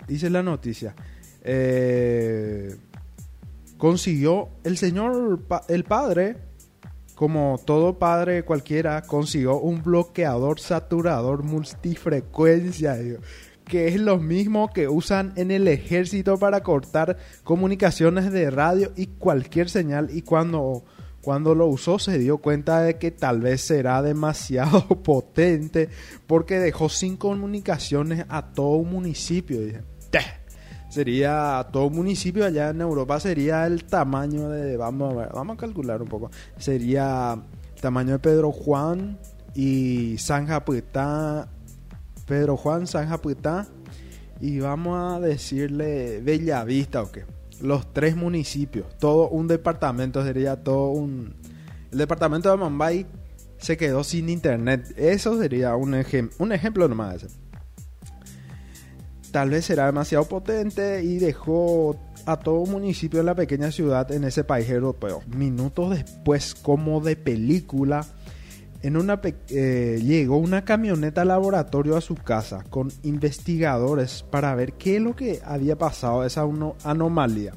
dice 0.08 0.30
la 0.32 0.42
noticia. 0.42 0.96
eh, 1.44 2.76
consiguió 3.78 4.50
el 4.64 4.78
señor, 4.78 5.42
el 5.68 5.84
padre, 5.84 6.38
como 7.16 7.60
todo 7.64 8.00
padre 8.00 8.44
cualquiera, 8.44 9.02
consiguió 9.04 9.58
un 9.58 9.84
bloqueador 9.84 10.60
saturador 10.60 11.44
multifrecuencia, 11.44 12.98
que 13.66 13.88
es 13.90 14.00
lo 14.00 14.18
mismo 14.18 14.72
que 14.74 14.88
usan 14.88 15.34
en 15.36 15.52
el 15.52 15.68
ejército 15.68 16.38
para 16.40 16.64
cortar 16.64 17.18
comunicaciones 17.44 18.32
de 18.32 18.50
radio 18.50 18.92
y 18.96 19.08
cualquier 19.08 19.70
señal. 19.70 20.10
Y 20.12 20.22
cuando, 20.24 20.84
cuando 21.24 21.56
lo 21.56 21.68
usó 21.68 22.00
se 22.00 22.20
dio 22.20 22.38
cuenta 22.40 22.82
de 22.82 22.98
que 22.98 23.10
tal 23.10 23.40
vez 23.40 23.62
será 23.62 24.02
demasiado 24.02 24.86
potente 25.04 25.88
porque 26.28 26.60
dejó 26.60 26.90
sin 26.90 27.16
comunicaciones 27.16 28.26
a 28.28 28.54
todo 28.54 28.76
un 28.76 28.92
municipio. 28.92 29.62
Dice, 29.62 29.82
"Teh". 30.12 30.44
Sería 30.90 31.66
todo 31.72 31.88
un 31.88 31.96
municipio 31.96 32.46
allá 32.46 32.70
en 32.70 32.82
Europa 32.82 33.20
sería 33.20 33.66
el 33.66 33.86
tamaño 33.86 34.50
de 34.50 34.78
vamos 34.78 35.16
a 35.18 35.58
calcular 35.58 36.02
un 36.02 36.08
poco. 36.10 36.30
Sería 36.58 37.34
el 37.76 37.82
tamaño 37.82 38.12
de 38.12 38.20
Pedro 38.20 38.52
Juan 38.52 39.18
y 39.56 40.18
San 40.20 40.46
Japitá, 40.46 41.48
Pedro 42.28 42.58
Juan, 42.58 42.86
San 42.86 43.08
Japitá 43.08 43.66
y 44.42 44.60
vamos 44.60 45.16
a 45.16 45.20
decirle 45.20 46.20
Bellavista 46.22 47.02
o 47.02 47.12
qué. 47.12 47.26
Los 47.64 47.94
tres 47.94 48.16
municipios, 48.16 48.86
todo 49.00 49.30
un 49.30 49.48
departamento 49.48 50.24
sería 50.24 50.62
todo 50.62 50.90
un 50.90 51.34
el 51.92 51.98
departamento 51.98 52.52
de 52.52 52.58
Mumbai 52.58 53.06
se 53.58 53.78
quedó 53.78 54.04
sin 54.04 54.28
internet. 54.28 54.94
Eso 54.98 55.40
sería 55.40 55.76
un, 55.76 55.94
ejem- 55.94 56.32
un 56.40 56.52
ejemplo 56.52 56.88
nomás 56.88 57.26
tal 59.32 59.50
vez 59.50 59.66
será 59.66 59.88
demasiado 59.88 60.26
potente 60.26 61.04
y 61.04 61.18
dejó 61.18 62.00
a 62.26 62.38
todo 62.38 62.60
un 62.60 62.72
municipio 62.72 63.20
en 63.20 63.26
la 63.26 63.36
pequeña 63.36 63.72
ciudad 63.72 64.12
en 64.12 64.26
ese 64.26 64.44
país 64.44 64.70
europeo. 64.70 65.22
Minutos 65.28 65.90
después, 65.90 66.54
como 66.54 67.02
de 67.02 67.16
película, 67.16 68.06
en 68.84 68.98
una 68.98 69.20
eh, 69.24 70.00
llegó 70.04 70.38
una 70.38 70.66
camioneta 70.66 71.24
laboratorio 71.24 71.96
a 71.96 72.02
su 72.02 72.16
casa 72.16 72.64
con 72.70 72.92
investigadores 73.04 74.24
para 74.30 74.54
ver 74.56 74.74
qué 74.74 74.98
es 74.98 75.02
lo 75.02 75.16
que 75.16 75.40
había 75.44 75.78
pasado, 75.78 76.26
esa 76.26 76.44
anomalía. 76.84 77.54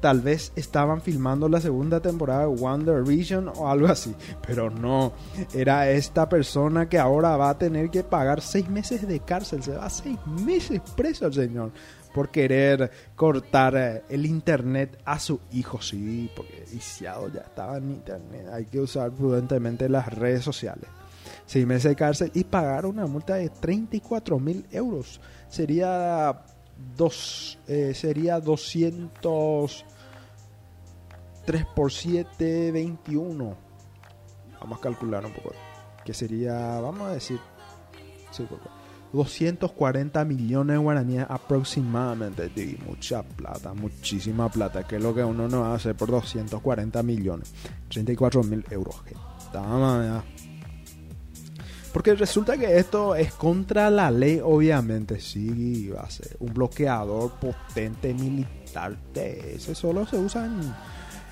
Tal 0.00 0.22
vez 0.22 0.52
estaban 0.56 1.02
filmando 1.02 1.46
la 1.48 1.60
segunda 1.60 2.00
temporada 2.00 2.42
de 2.42 2.46
Wonder 2.46 3.02
Vision 3.02 3.50
o 3.54 3.68
algo 3.68 3.88
así, 3.88 4.14
pero 4.46 4.70
no. 4.70 5.12
Era 5.52 5.90
esta 5.90 6.28
persona 6.28 6.88
que 6.88 6.98
ahora 6.98 7.36
va 7.36 7.50
a 7.50 7.58
tener 7.58 7.90
que 7.90 8.02
pagar 8.02 8.40
seis 8.40 8.70
meses 8.70 9.06
de 9.06 9.20
cárcel. 9.20 9.62
Se 9.62 9.72
va 9.72 9.90
seis 9.90 10.18
meses 10.26 10.80
preso 10.96 11.26
el 11.26 11.34
señor 11.34 11.72
por 12.12 12.30
querer 12.30 12.90
cortar 13.14 13.76
eh, 13.76 14.02
el 14.08 14.26
internet 14.26 15.00
a 15.04 15.18
su 15.18 15.40
hijo. 15.52 15.80
Sí, 15.80 16.30
porque 16.34 16.64
viciado 16.70 17.28
ya 17.28 17.40
estaba 17.40 17.78
en 17.78 17.90
internet. 17.90 18.48
Hay 18.52 18.66
que 18.66 18.80
usar 18.80 19.10
prudentemente 19.12 19.88
las 19.88 20.12
redes 20.12 20.44
sociales. 20.44 20.88
Seis 21.46 21.66
meses 21.66 21.90
de 21.90 21.96
cárcel 21.96 22.30
y 22.34 22.44
pagar 22.44 22.86
una 22.86 23.06
multa 23.06 23.34
de 23.34 23.48
34 23.48 24.38
mil 24.38 24.66
euros. 24.70 25.20
Sería 25.48 26.42
dos, 26.96 27.58
eh, 27.66 27.92
sería 27.94 28.40
200 28.40 29.84
3 31.44 31.66
por 31.74 31.90
7 31.90 32.70
21 32.70 33.56
vamos 34.60 34.78
a 34.78 34.80
calcular 34.80 35.24
un 35.24 35.32
poco 35.32 35.52
que 36.04 36.14
sería 36.14 36.80
vamos 36.80 37.08
a 37.08 37.14
decir 37.14 37.40
sí, 38.30 38.44
por 38.44 38.58
favor, 38.58 38.79
240 39.12 40.24
millones 40.24 40.74
de 40.74 40.82
guaraníes 40.82 41.26
aproximadamente 41.28 42.50
mucha 42.86 43.22
plata 43.22 43.74
muchísima 43.74 44.48
plata 44.48 44.86
que 44.86 44.96
es 44.96 45.02
lo 45.02 45.14
que 45.14 45.24
uno 45.24 45.48
no 45.48 45.72
hacer 45.72 45.96
por 45.96 46.10
240 46.10 47.02
millones 47.02 47.52
34 47.88 48.42
mil 48.44 48.64
euros 48.70 48.96
ya. 49.52 50.24
Porque 51.92 52.14
resulta 52.14 52.56
que 52.56 52.78
esto 52.78 53.16
es 53.16 53.32
contra 53.32 53.90
la 53.90 54.10
ley, 54.10 54.40
obviamente. 54.42 55.18
Sí, 55.18 55.88
va 55.88 56.02
a 56.02 56.10
ser 56.10 56.36
un 56.38 56.54
bloqueador 56.54 57.32
potente 57.32 58.14
militar. 58.14 58.96
Ese 59.14 59.74
solo 59.74 60.06
se 60.06 60.16
usa 60.16 60.48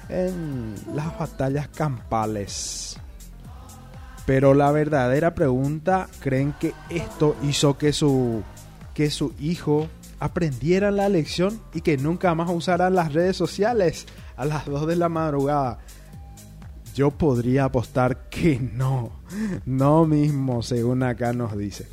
en 0.09 0.75
las 0.95 1.17
batallas 1.17 1.69
campales. 1.69 2.99
Pero 4.29 4.53
la 4.53 4.71
verdadera 4.73 5.35
pregunta, 5.35 6.07
¿creen 6.21 6.53
que 6.61 6.75
esto 6.91 7.35
hizo 7.43 7.79
que 7.79 7.95
su, 7.95 8.43
que 8.93 9.11
su 9.11 9.33
hijo 9.41 9.89
aprendiera 10.21 10.91
la 10.91 11.09
lección 11.09 11.59
y 11.73 11.81
que 11.81 11.97
nunca 11.97 12.35
más 12.35 12.51
usara 12.51 12.91
las 12.91 13.15
redes 13.15 13.39
sociales 13.39 14.05
a 14.37 14.45
las 14.45 14.67
2 14.67 14.87
de 14.87 14.97
la 14.97 15.09
madrugada? 15.09 15.79
Yo 16.95 17.11
podría 17.11 17.65
apostar 17.65 18.29
que 18.29 18.61
no, 18.61 19.13
no 19.65 20.05
mismo, 20.05 20.63
según 20.63 21.05
acá 21.05 21.33
nos 21.33 21.57
dice. 21.57 21.89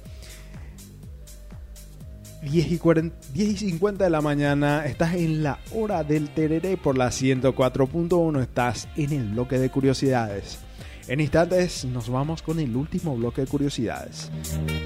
10 2.41 2.69
y, 2.69 2.77
40 2.77 3.15
10 3.33 3.49
y 3.49 3.57
50 3.69 4.03
de 4.03 4.09
la 4.09 4.19
mañana, 4.19 4.85
estás 4.85 5.13
en 5.13 5.41
la 5.41 5.59
hora 5.73 6.03
del 6.03 6.27
tereré 6.31 6.75
por 6.75 6.97
la 6.97 7.07
104.1, 7.07 8.41
estás 8.41 8.89
en 8.97 9.13
el 9.13 9.29
bloque 9.29 9.57
de 9.57 9.69
curiosidades. 9.69 10.64
En 11.07 11.19
instantes 11.19 11.85
nos 11.85 12.09
vamos 12.09 12.41
con 12.41 12.59
el 12.59 12.75
último 12.75 13.15
bloque 13.15 13.41
de 13.41 13.47
curiosidades. 13.47 14.31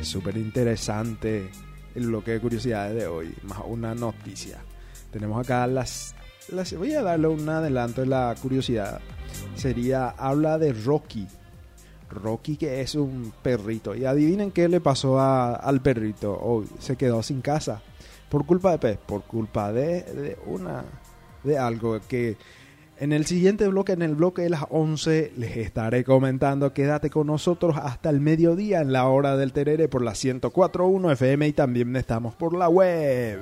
Súper 0.02 0.36
interesante 0.38 1.50
el 1.96 2.08
bloque 2.08 2.32
de 2.32 2.40
curiosidades 2.42 2.96
de 2.96 3.08
hoy, 3.08 3.34
más 3.44 3.60
una 3.66 3.96
noticia. 3.96 4.60
Tenemos 5.12 5.40
acá 5.44 5.66
las, 5.66 6.14
las... 6.50 6.74
Voy 6.74 6.94
a 6.94 7.02
darle 7.02 7.28
un 7.30 7.48
adelanto 7.48 8.02
de 8.02 8.08
la 8.08 8.36
curiosidad. 8.42 9.00
Sería, 9.56 10.10
habla 10.10 10.58
de 10.58 10.74
Rocky. 10.74 11.26
Rocky 12.10 12.58
que 12.58 12.82
es 12.82 12.96
un 12.96 13.32
perrito. 13.42 13.96
Y 13.96 14.06
adivinen 14.06 14.52
qué 14.52 14.68
le 14.68 14.82
pasó 14.82 15.20
a- 15.20 15.56
al 15.56 15.82
perrito. 15.82 16.38
Hoy 16.40 16.68
se 16.80 16.96
quedó 16.98 17.24
sin 17.24 17.42
casa. 17.42 17.82
¿Por 18.30 18.46
culpa 18.46 18.72
de 18.72 18.78
pez? 18.80 18.98
Por 18.98 19.24
culpa 19.24 19.72
de, 19.72 20.04
de 20.04 20.38
una... 20.48 20.84
De 21.44 21.58
algo 21.58 21.98
que 22.08 22.36
en 23.00 23.14
el 23.14 23.26
siguiente 23.26 23.66
bloque, 23.70 23.94
en 23.94 24.02
el 24.02 24.16
bloque 24.16 24.42
de 24.42 24.50
las 24.50 24.66
11, 24.70 25.32
les 25.38 25.56
estaré 25.56 26.04
comentando. 26.04 26.74
Quédate 26.74 27.10
con 27.10 27.28
nosotros 27.28 27.78
hasta 27.82 28.10
el 28.10 28.20
mediodía 28.20 28.82
en 28.82 28.92
la 28.92 29.08
hora 29.08 29.38
del 29.38 29.54
Terere 29.54 29.88
por 29.88 30.02
la 30.02 30.12
104.1 30.12 31.14
FM 31.14 31.48
y 31.48 31.54
también 31.54 31.96
estamos 31.96 32.36
por 32.36 32.54
la 32.54 32.68
web. 32.68 33.40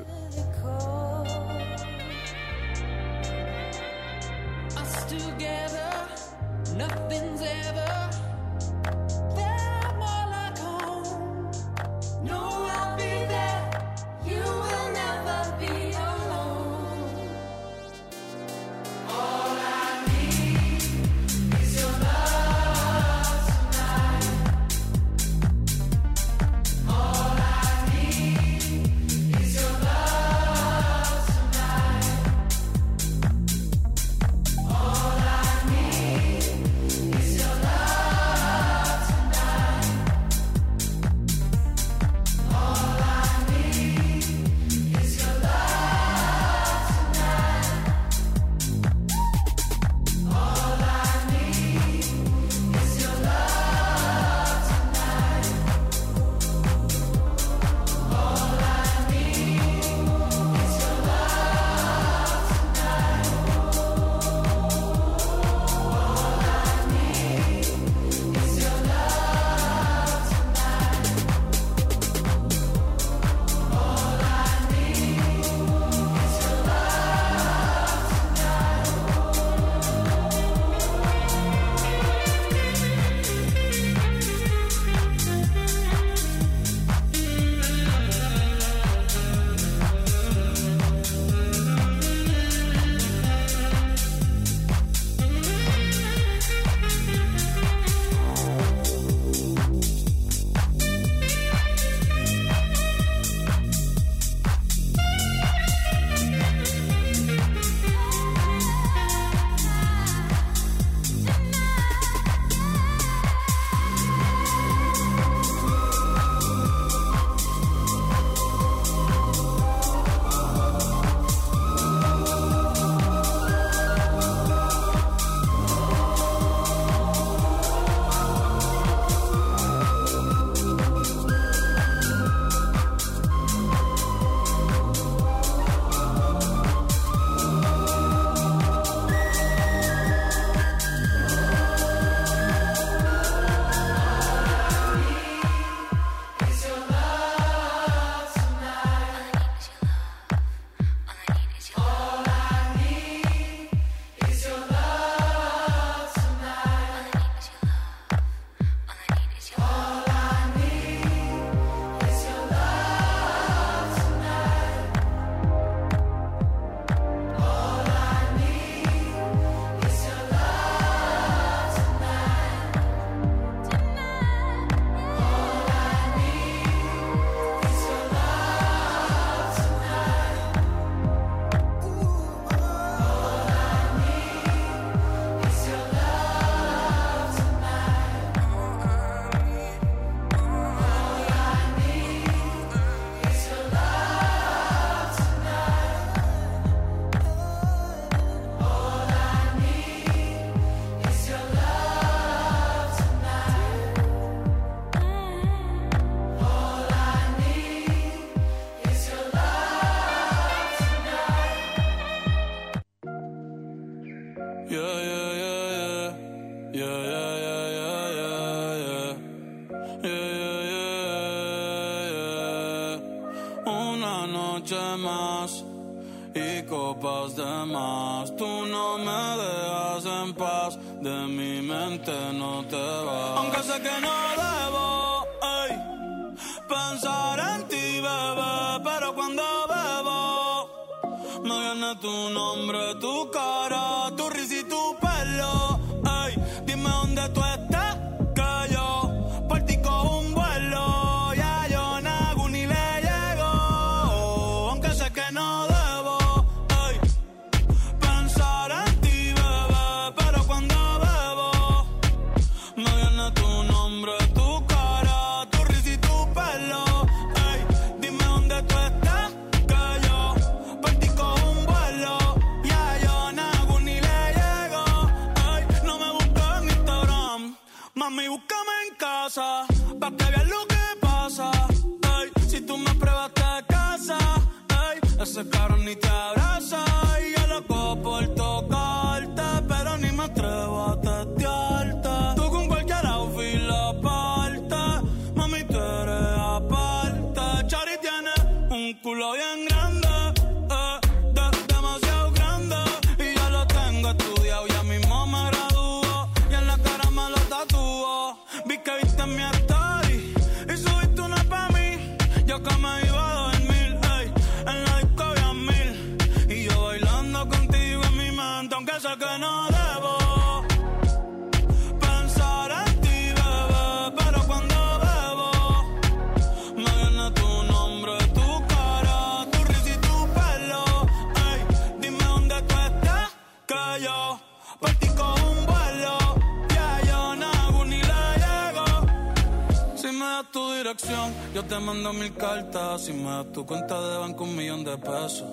Tu 343.53 343.65
cuenta 343.65 344.01
de 344.01 344.17
banco, 344.17 344.43
un 344.43 344.55
millón 344.55 344.83
de 344.83 344.97
pesos. 344.97 345.47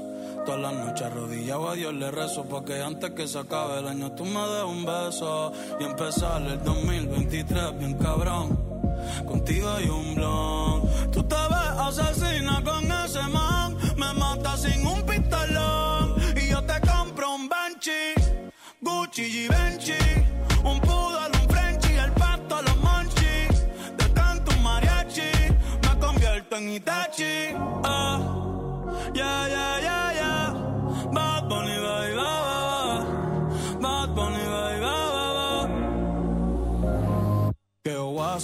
Todas 0.44 0.60
las 0.60 0.74
noches 0.74 1.02
arrodillado 1.02 1.70
a 1.70 1.74
Dios 1.74 1.94
le 1.94 2.10
rezo 2.10 2.44
Porque 2.44 2.82
antes 2.82 3.12
que 3.12 3.26
se 3.26 3.38
acabe 3.38 3.78
el 3.78 3.88
año 3.88 4.12
tú 4.12 4.24
me 4.24 4.40
des 4.40 4.64
un 4.64 4.84
beso. 4.84 5.52
Y 5.80 5.84
empezar 5.84 6.42
el 6.42 6.62
2023 6.62 7.78
bien 7.78 7.94
cabrón. 7.94 8.58
Contigo 9.26 9.70
hay 9.70 9.88
un 9.88 10.14
blon. 10.14 10.82
Tú 11.12 11.22
te 11.22 11.36
ves 11.36 11.78
asesina 11.78 12.62
con 12.64 12.90
ese 12.90 13.22
man 13.28 13.53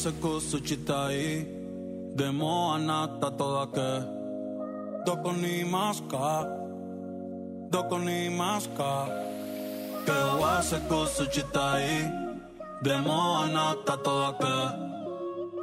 se 0.01 0.13
cosa 0.19 0.59
ci 0.63 0.77
stai 0.83 1.47
De 2.15 2.25
a 2.25 2.77
nata 2.79 3.31
toda 3.31 3.69
che 3.75 3.93
Doko 5.05 5.31
ni 5.33 5.63
maska 5.63 6.47
Doko 7.69 7.99
ni 7.99 8.31
maska 8.31 8.93
Che 10.05 10.17
ua 10.39 10.63
se 10.63 10.81
cosa 10.89 11.29
ci 11.29 11.43
stai 11.49 12.09
De 12.81 12.97
moa 12.97 13.45
nata 13.47 13.97
toda 13.99 14.31
che 14.41 14.59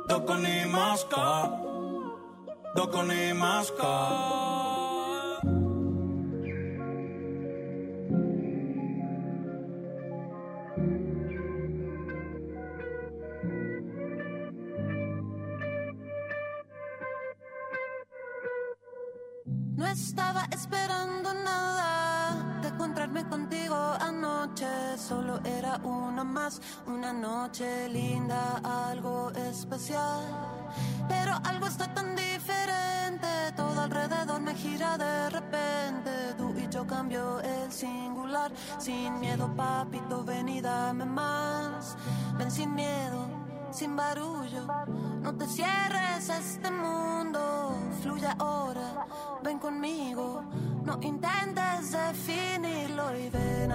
Doko 0.08 0.36
ni 0.36 0.66
maska 0.70 1.50
Doko 2.76 3.02
ni 3.02 3.34
maska 3.34 4.47
anoche. 24.58 24.98
Solo 24.98 25.40
era 25.44 25.80
una 25.84 26.24
más, 26.24 26.62
una 26.88 27.14
noche 27.14 27.88
linda, 27.90 28.60
algo 28.64 29.32
especial. 29.32 30.24
Pero 31.08 31.34
algo 31.44 31.68
está 31.68 31.94
tan 31.94 32.16
diferente, 32.16 33.28
todo 33.56 33.82
alrededor 33.82 34.42
me 34.42 34.54
gira 34.56 34.98
de 34.98 35.30
repente. 35.30 36.34
Tú 36.38 36.54
y 36.58 36.68
yo 36.70 36.86
cambio 36.86 37.40
el 37.42 37.72
singular, 37.72 38.52
sin 38.78 39.20
miedo, 39.20 39.50
papito, 39.56 40.24
ven 40.24 40.50
y 40.50 40.62
dame 40.62 41.06
más. 41.06 41.96
Ven 42.38 42.52
sin 42.52 42.74
miedo, 42.76 43.28
sin 43.72 43.96
barullo. 43.96 44.68
No 45.22 45.34
te 45.36 45.46
cierres 45.48 46.30
a 46.30 46.38
este 46.38 46.70
mundo, 46.72 47.76
fluye 48.02 48.28
ahora, 48.40 49.06
ven 49.44 49.60
conmigo. 49.60 50.44
No 50.88 50.98
intentes 51.02 51.92
definirlo 51.92 53.14
y 53.14 53.28
ven 53.30 53.74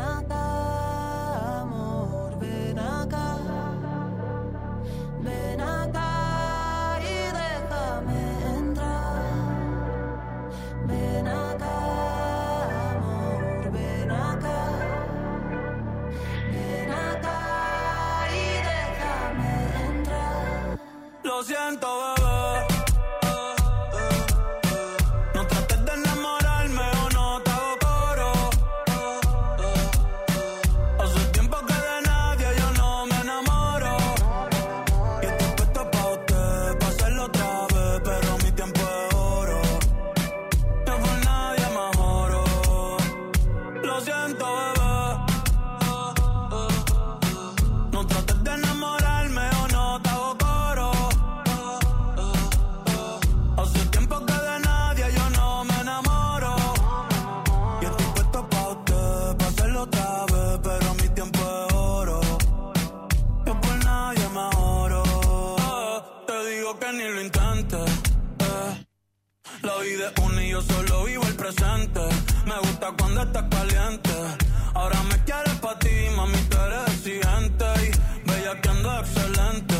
Ahora 74.83 75.01
me 75.05 75.17
quieres 75.23 75.55
pa' 75.61 75.79
ti, 75.79 75.95
mami, 76.17 76.39
tú 76.51 76.57
eres 76.59 76.89
exigente. 76.95 77.67
Y 77.87 78.29
bella 78.29 78.61
que 78.61 78.69
ando 78.69 78.99
excelente. 78.99 79.77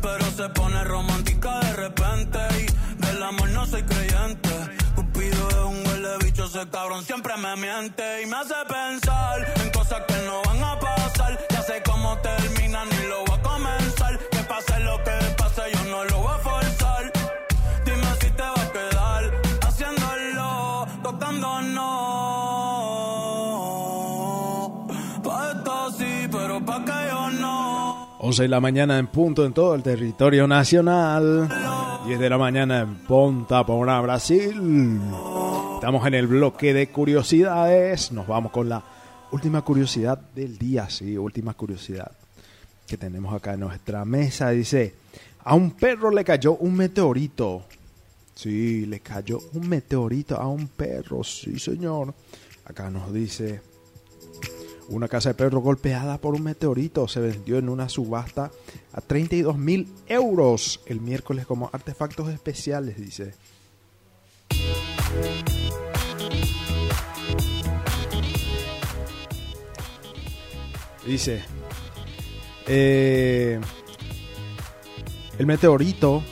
Pero 0.00 0.24
se 0.30 0.48
pone 0.48 0.82
romántica 0.84 1.60
de 1.60 1.72
repente. 1.74 2.38
Y 2.62 3.04
del 3.04 3.22
amor 3.22 3.50
no 3.50 3.66
soy 3.66 3.82
creyente. 3.82 4.48
Cupido 4.94 5.46
es 5.50 5.56
un 5.56 5.86
huele 5.86 6.16
bicho, 6.24 6.46
ese 6.46 6.66
cabrón 6.70 7.04
siempre 7.04 7.36
me 7.36 7.54
miente. 7.56 8.22
Y 8.22 8.26
me 8.26 8.36
hace 8.36 8.54
11 28.32 28.44
de 28.44 28.48
la 28.48 28.60
mañana 28.60 28.98
en 28.98 29.08
punto 29.08 29.44
en 29.44 29.52
todo 29.52 29.74
el 29.74 29.82
territorio 29.82 30.48
nacional. 30.48 31.50
10 32.06 32.18
de 32.18 32.30
la 32.30 32.38
mañana 32.38 32.80
en 32.80 32.94
Ponta 33.04 33.66
Porá, 33.66 34.00
Brasil. 34.00 34.98
Estamos 35.74 36.06
en 36.06 36.14
el 36.14 36.28
bloque 36.28 36.72
de 36.72 36.88
curiosidades. 36.88 38.10
Nos 38.10 38.26
vamos 38.26 38.50
con 38.50 38.70
la 38.70 38.82
última 39.32 39.60
curiosidad 39.60 40.18
del 40.34 40.56
día, 40.56 40.88
sí, 40.88 41.18
última 41.18 41.52
curiosidad 41.52 42.10
que 42.86 42.96
tenemos 42.96 43.34
acá 43.34 43.52
en 43.52 43.60
nuestra 43.60 44.02
mesa. 44.06 44.48
Dice, 44.48 44.94
a 45.44 45.54
un 45.54 45.72
perro 45.72 46.10
le 46.10 46.24
cayó 46.24 46.54
un 46.54 46.74
meteorito. 46.74 47.64
Sí, 48.34 48.86
le 48.86 49.00
cayó 49.00 49.40
un 49.52 49.68
meteorito 49.68 50.40
a 50.40 50.48
un 50.48 50.68
perro, 50.68 51.22
sí 51.22 51.58
señor. 51.58 52.14
Acá 52.64 52.88
nos 52.88 53.12
dice, 53.12 53.60
Una 54.88 55.08
casa 55.08 55.30
de 55.30 55.34
perro 55.34 55.60
golpeada 55.60 56.18
por 56.18 56.34
un 56.34 56.42
meteorito 56.42 57.08
se 57.08 57.20
vendió 57.20 57.58
en 57.58 57.68
una 57.68 57.88
subasta 57.88 58.50
a 58.92 59.00
32 59.00 59.56
mil 59.56 59.88
euros 60.06 60.80
el 60.86 61.00
miércoles 61.00 61.46
como 61.46 61.70
artefactos 61.72 62.28
especiales, 62.28 62.96
dice. 62.98 63.34
Dice, 71.06 71.42
eh, 72.66 73.60
el 75.38 75.46
meteorito, 75.46 76.22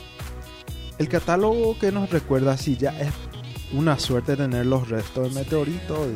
el 0.97 1.09
catálogo 1.09 1.77
que 1.77 1.91
nos 1.91 2.09
recuerda 2.09 2.55
si 2.57 2.77
ya 2.77 2.97
es 3.01 3.11
una 3.73 3.99
suerte 3.99 4.37
tener 4.37 4.65
los 4.65 4.87
restos 4.89 5.25
del 5.25 5.33
meteorito. 5.33 6.07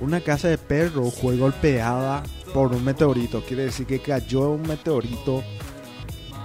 Una 0.00 0.20
casa 0.20 0.48
de 0.48 0.58
perro 0.58 1.10
fue 1.10 1.36
golpeada 1.36 2.22
por 2.54 2.72
un 2.72 2.84
meteorito. 2.84 3.42
Quiere 3.42 3.64
decir 3.64 3.86
que 3.86 4.00
cayó 4.00 4.50
un 4.50 4.62
meteorito 4.62 5.42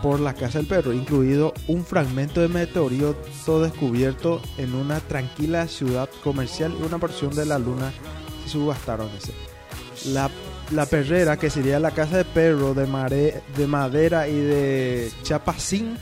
por 0.02 0.20
la 0.20 0.34
casa 0.34 0.58
del 0.58 0.68
perro, 0.68 0.92
incluido 0.92 1.54
un 1.68 1.86
fragmento 1.86 2.42
de 2.42 2.50
meteorito 2.50 3.62
descubierto 3.62 4.42
en 4.58 4.74
una 4.76 5.00
tranquila 5.00 5.68
ciudad 5.68 6.10
comercial 6.24 6.76
y 6.78 6.84
una 6.84 6.98
porción 6.98 7.34
de 7.36 7.46
la 7.46 7.58
luna 7.58 7.94
se 8.44 8.50
subastaron 8.50 9.10
ese. 9.18 9.32
La, 10.12 10.30
la 10.72 10.86
perrera, 10.88 11.38
que 11.38 11.50
sería 11.50 11.80
la 11.80 11.92
casa 11.92 12.18
de 12.18 12.26
perro 12.26 12.74
de, 12.74 12.86
mare- 12.86 13.42
de 13.56 13.68
madera 13.68 14.28
y 14.28 14.36
de 14.36 15.12
chapacín, 15.24 15.98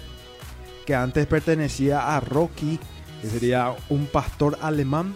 que 0.86 0.96
antes 0.96 1.28
pertenecía 1.28 2.16
a 2.16 2.20
Rocky, 2.22 2.80
que 3.22 3.30
sería 3.30 3.76
un 3.90 4.08
pastor 4.08 4.58
alemán, 4.62 5.14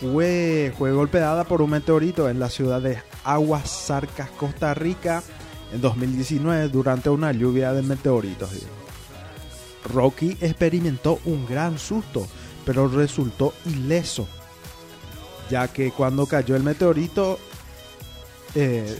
fue, 0.00 0.72
golpeada 0.78 1.44
por 1.44 1.62
un 1.62 1.70
meteorito 1.70 2.28
en 2.28 2.38
la 2.38 2.48
ciudad 2.48 2.80
de 2.80 2.98
Aguas 3.24 3.68
Sarcas, 3.70 4.30
Costa 4.30 4.74
Rica, 4.74 5.22
en 5.72 5.80
2019 5.80 6.68
durante 6.68 7.10
una 7.10 7.32
lluvia 7.32 7.72
de 7.72 7.82
meteoritos. 7.82 8.50
Rocky 9.92 10.36
experimentó 10.40 11.18
un 11.24 11.46
gran 11.46 11.78
susto, 11.78 12.26
pero 12.64 12.88
resultó 12.88 13.54
ileso, 13.66 14.28
ya 15.50 15.68
que 15.68 15.90
cuando 15.90 16.26
cayó 16.26 16.56
el 16.56 16.62
meteorito, 16.62 17.38
eh, 18.54 18.98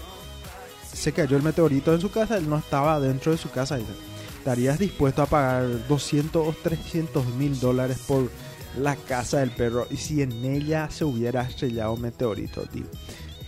se 0.92 1.12
cayó 1.12 1.36
el 1.36 1.42
meteorito 1.42 1.94
en 1.94 2.00
su 2.00 2.10
casa, 2.10 2.38
él 2.38 2.48
no 2.48 2.56
estaba 2.58 2.98
dentro 3.00 3.32
de 3.32 3.38
su 3.38 3.50
casa. 3.50 3.76
Dice. 3.76 3.92
¿Estarías 4.38 4.78
dispuesto 4.78 5.20
a 5.20 5.26
pagar 5.26 5.86
200 5.88 6.48
o 6.48 6.54
300 6.62 7.26
mil 7.34 7.58
dólares 7.60 7.98
por 8.06 8.30
la 8.76 8.96
casa 8.96 9.38
del 9.38 9.50
perro 9.50 9.86
y 9.90 9.96
si 9.96 10.22
en 10.22 10.32
ella 10.44 10.88
se 10.90 11.04
hubiera 11.04 11.42
estrellado 11.42 11.94
un 11.94 12.02
meteorito, 12.02 12.62
tío? 12.62 12.84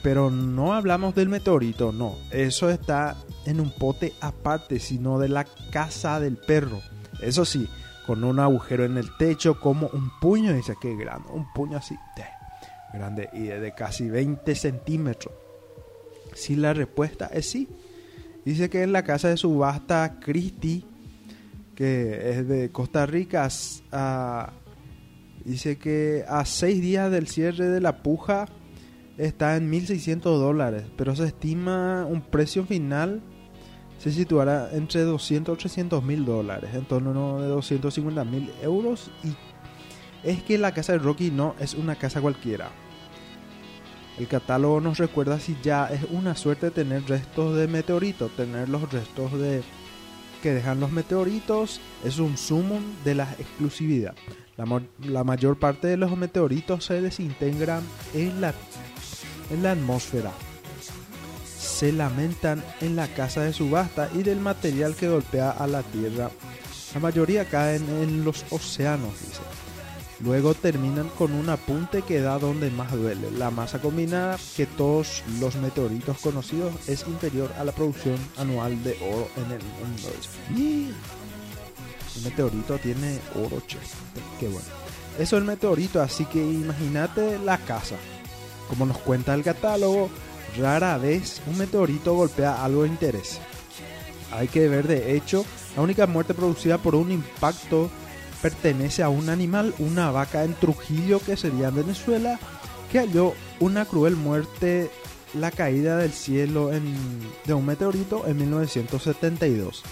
Pero 0.02 0.30
no 0.30 0.72
hablamos 0.72 1.14
del 1.14 1.28
meteorito, 1.28 1.92
no. 1.92 2.16
Eso 2.30 2.70
está 2.70 3.16
en 3.44 3.60
un 3.60 3.70
pote 3.70 4.14
aparte, 4.20 4.80
sino 4.80 5.18
de 5.18 5.28
la 5.28 5.44
casa 5.70 6.18
del 6.20 6.36
perro. 6.38 6.80
Eso 7.20 7.44
sí, 7.44 7.68
con 8.06 8.24
un 8.24 8.40
agujero 8.40 8.84
en 8.86 8.96
el 8.96 9.14
techo 9.18 9.60
como 9.60 9.88
un 9.88 10.10
puño. 10.18 10.54
Dice 10.54 10.74
que 10.80 10.96
grande, 10.96 11.28
un 11.32 11.52
puño 11.52 11.76
así, 11.76 11.96
de- 12.16 12.98
grande 12.98 13.28
y 13.34 13.42
de 13.44 13.74
casi 13.74 14.08
20 14.08 14.54
centímetros. 14.54 15.34
Si 16.34 16.56
la 16.56 16.72
respuesta 16.72 17.26
es 17.26 17.50
sí. 17.50 17.68
Dice 18.44 18.70
que 18.70 18.82
en 18.82 18.92
la 18.92 19.04
casa 19.04 19.28
de 19.28 19.36
subasta 19.36 20.18
Christie, 20.18 20.82
que 21.74 22.30
es 22.30 22.48
de 22.48 22.70
Costa 22.72 23.04
Rica, 23.04 23.48
dice 25.44 25.78
que 25.78 26.24
a 26.28 26.44
seis 26.44 26.80
días 26.80 27.10
del 27.10 27.26
cierre 27.26 27.66
de 27.66 27.80
la 27.80 28.02
puja 28.02 28.46
está 29.18 29.56
en 29.56 29.70
1.600 29.70 30.20
dólares, 30.22 30.84
pero 30.96 31.14
se 31.14 31.26
estima 31.26 32.06
un 32.06 32.22
precio 32.22 32.64
final 32.64 33.22
se 34.00 34.10
situará 34.12 34.70
entre 34.72 35.02
200 35.02 35.52
o 35.52 35.58
300 35.58 36.02
mil 36.02 36.24
dólares, 36.24 36.70
en 36.74 36.86
torno 36.86 37.38
de 37.42 37.48
250 37.48 38.24
mil 38.24 38.50
euros. 38.62 39.10
Y 39.22 39.36
es 40.26 40.42
que 40.42 40.56
la 40.56 40.72
casa 40.72 40.94
de 40.94 41.00
Rocky 41.00 41.30
no 41.30 41.54
es 41.60 41.74
una 41.74 41.96
casa 41.96 42.22
cualquiera. 42.22 42.70
El 44.18 44.26
catálogo 44.26 44.80
nos 44.80 44.96
recuerda 44.96 45.38
si 45.38 45.54
ya 45.62 45.86
es 45.88 46.04
una 46.10 46.34
suerte 46.34 46.70
tener 46.70 47.06
restos 47.08 47.56
de 47.56 47.68
meteoritos, 47.68 48.34
tener 48.36 48.70
los 48.70 48.90
restos 48.90 49.38
de 49.38 49.62
que 50.42 50.54
dejan 50.54 50.80
los 50.80 50.90
meteoritos 50.90 51.82
es 52.02 52.18
un 52.18 52.38
sumum 52.38 52.82
de 53.04 53.14
la 53.14 53.30
exclusividad. 53.38 54.14
La, 54.98 55.24
mayor 55.24 55.58
parte 55.58 55.88
de 55.88 55.96
los 55.96 56.16
meteoritos 56.16 56.84
se 56.84 57.00
desintegran 57.00 57.82
en 58.12 58.40
la, 58.40 58.52
en 59.50 59.62
la 59.62 59.72
atmósfera. 59.72 60.32
Se 61.58 61.92
lamentan 61.92 62.62
en 62.82 62.94
la 62.94 63.08
casa 63.08 63.40
de 63.42 63.54
subasta 63.54 64.10
y 64.14 64.22
del 64.22 64.40
material 64.40 64.94
que 64.94 65.08
golpea 65.08 65.50
a 65.50 65.66
la 65.66 65.82
Tierra. 65.82 66.30
La 66.94 67.00
mayoría 67.00 67.46
caen 67.46 67.88
en 68.02 68.24
los 68.24 68.44
océanos, 68.50 69.12
dice. 69.20 69.40
Luego 70.22 70.52
terminan 70.52 71.08
con 71.16 71.32
un 71.32 71.48
apunte 71.48 72.02
que 72.02 72.20
da 72.20 72.38
donde 72.38 72.70
más 72.70 72.92
duele. 72.92 73.30
La 73.30 73.50
masa 73.50 73.80
combinada 73.80 74.38
que 74.54 74.66
todos 74.66 75.22
los 75.40 75.56
meteoritos 75.56 76.18
conocidos 76.18 76.74
es 76.86 77.06
inferior 77.08 77.50
a 77.58 77.64
la 77.64 77.72
producción 77.72 78.18
anual 78.36 78.82
de 78.84 78.98
oro 79.00 79.28
en 79.36 79.52
el 79.52 79.62
mundo. 79.62 80.10
El 82.16 82.22
meteorito 82.22 82.78
tiene 82.78 83.18
oro, 83.34 83.62
che. 83.66 83.78
Qué 84.38 84.46
bueno. 84.48 84.66
Eso 85.18 85.36
es 85.36 85.40
el 85.40 85.44
meteorito, 85.46 86.00
así 86.00 86.24
que 86.26 86.38
imagínate 86.38 87.38
la 87.38 87.58
casa. 87.58 87.96
Como 88.68 88.86
nos 88.86 88.98
cuenta 88.98 89.34
el 89.34 89.42
catálogo, 89.42 90.08
rara 90.58 90.96
vez 90.98 91.40
un 91.46 91.58
meteorito 91.58 92.14
golpea 92.14 92.64
algo 92.64 92.82
de 92.82 92.88
interés. 92.88 93.38
Hay 94.32 94.48
que 94.48 94.68
ver, 94.68 94.86
de 94.86 95.16
hecho, 95.16 95.44
la 95.76 95.82
única 95.82 96.06
muerte 96.06 96.34
producida 96.34 96.78
por 96.78 96.94
un 96.94 97.10
impacto 97.10 97.90
pertenece 98.40 99.02
a 99.02 99.08
un 99.08 99.28
animal, 99.28 99.74
una 99.78 100.10
vaca 100.10 100.44
en 100.44 100.54
Trujillo, 100.54 101.20
que 101.20 101.36
sería 101.36 101.68
en 101.68 101.76
Venezuela, 101.76 102.38
que 102.90 102.98
halló 103.00 103.34
una 103.58 103.84
cruel 103.84 104.16
muerte 104.16 104.90
la 105.34 105.50
caída 105.50 105.96
del 105.98 106.12
cielo 106.12 106.72
en- 106.72 106.96
de 107.44 107.54
un 107.54 107.66
meteorito 107.66 108.26
en 108.26 108.38
1972. 108.38 109.82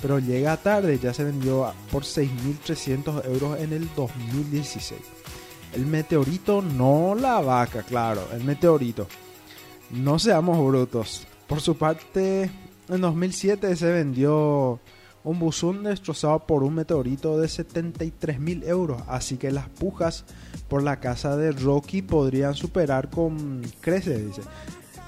Pero 0.00 0.18
llega 0.18 0.56
tarde, 0.56 0.98
ya 0.98 1.14
se 1.14 1.24
vendió 1.24 1.72
por 1.90 2.02
6.300 2.02 3.24
euros 3.26 3.58
en 3.60 3.72
el 3.72 3.88
2016. 3.94 5.00
El 5.74 5.86
meteorito, 5.86 6.62
no 6.62 7.14
la 7.14 7.40
vaca, 7.40 7.82
claro, 7.82 8.28
el 8.32 8.44
meteorito. 8.44 9.06
No 9.90 10.18
seamos 10.18 10.64
brutos. 10.66 11.26
Por 11.46 11.60
su 11.60 11.76
parte, 11.76 12.50
en 12.88 13.00
2007 13.00 13.76
se 13.76 13.92
vendió 13.92 14.80
un 15.26 15.40
buzón 15.40 15.82
destrozado 15.82 16.46
por 16.46 16.62
un 16.62 16.74
meteorito 16.74 17.38
de 17.38 17.48
73 17.48 18.38
mil 18.38 18.62
euros. 18.62 19.02
Así 19.08 19.36
que 19.36 19.50
las 19.50 19.68
pujas 19.68 20.24
por 20.68 20.82
la 20.82 21.00
casa 21.00 21.36
de 21.36 21.52
Rocky 21.52 22.02
podrían 22.02 22.54
superar 22.54 23.10
con 23.10 23.62
creces, 23.80 24.24
dice. 24.24 24.42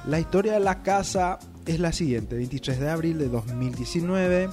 La 0.07 0.19
historia 0.19 0.55
de 0.55 0.61
la 0.61 0.83
casa 0.83 1.39
es 1.67 1.79
la 1.79 1.93
siguiente. 1.93 2.37
23 2.37 2.81
de 2.81 2.91
abril 2.91 3.19
de 3.19 3.29
2019, 3.29 4.49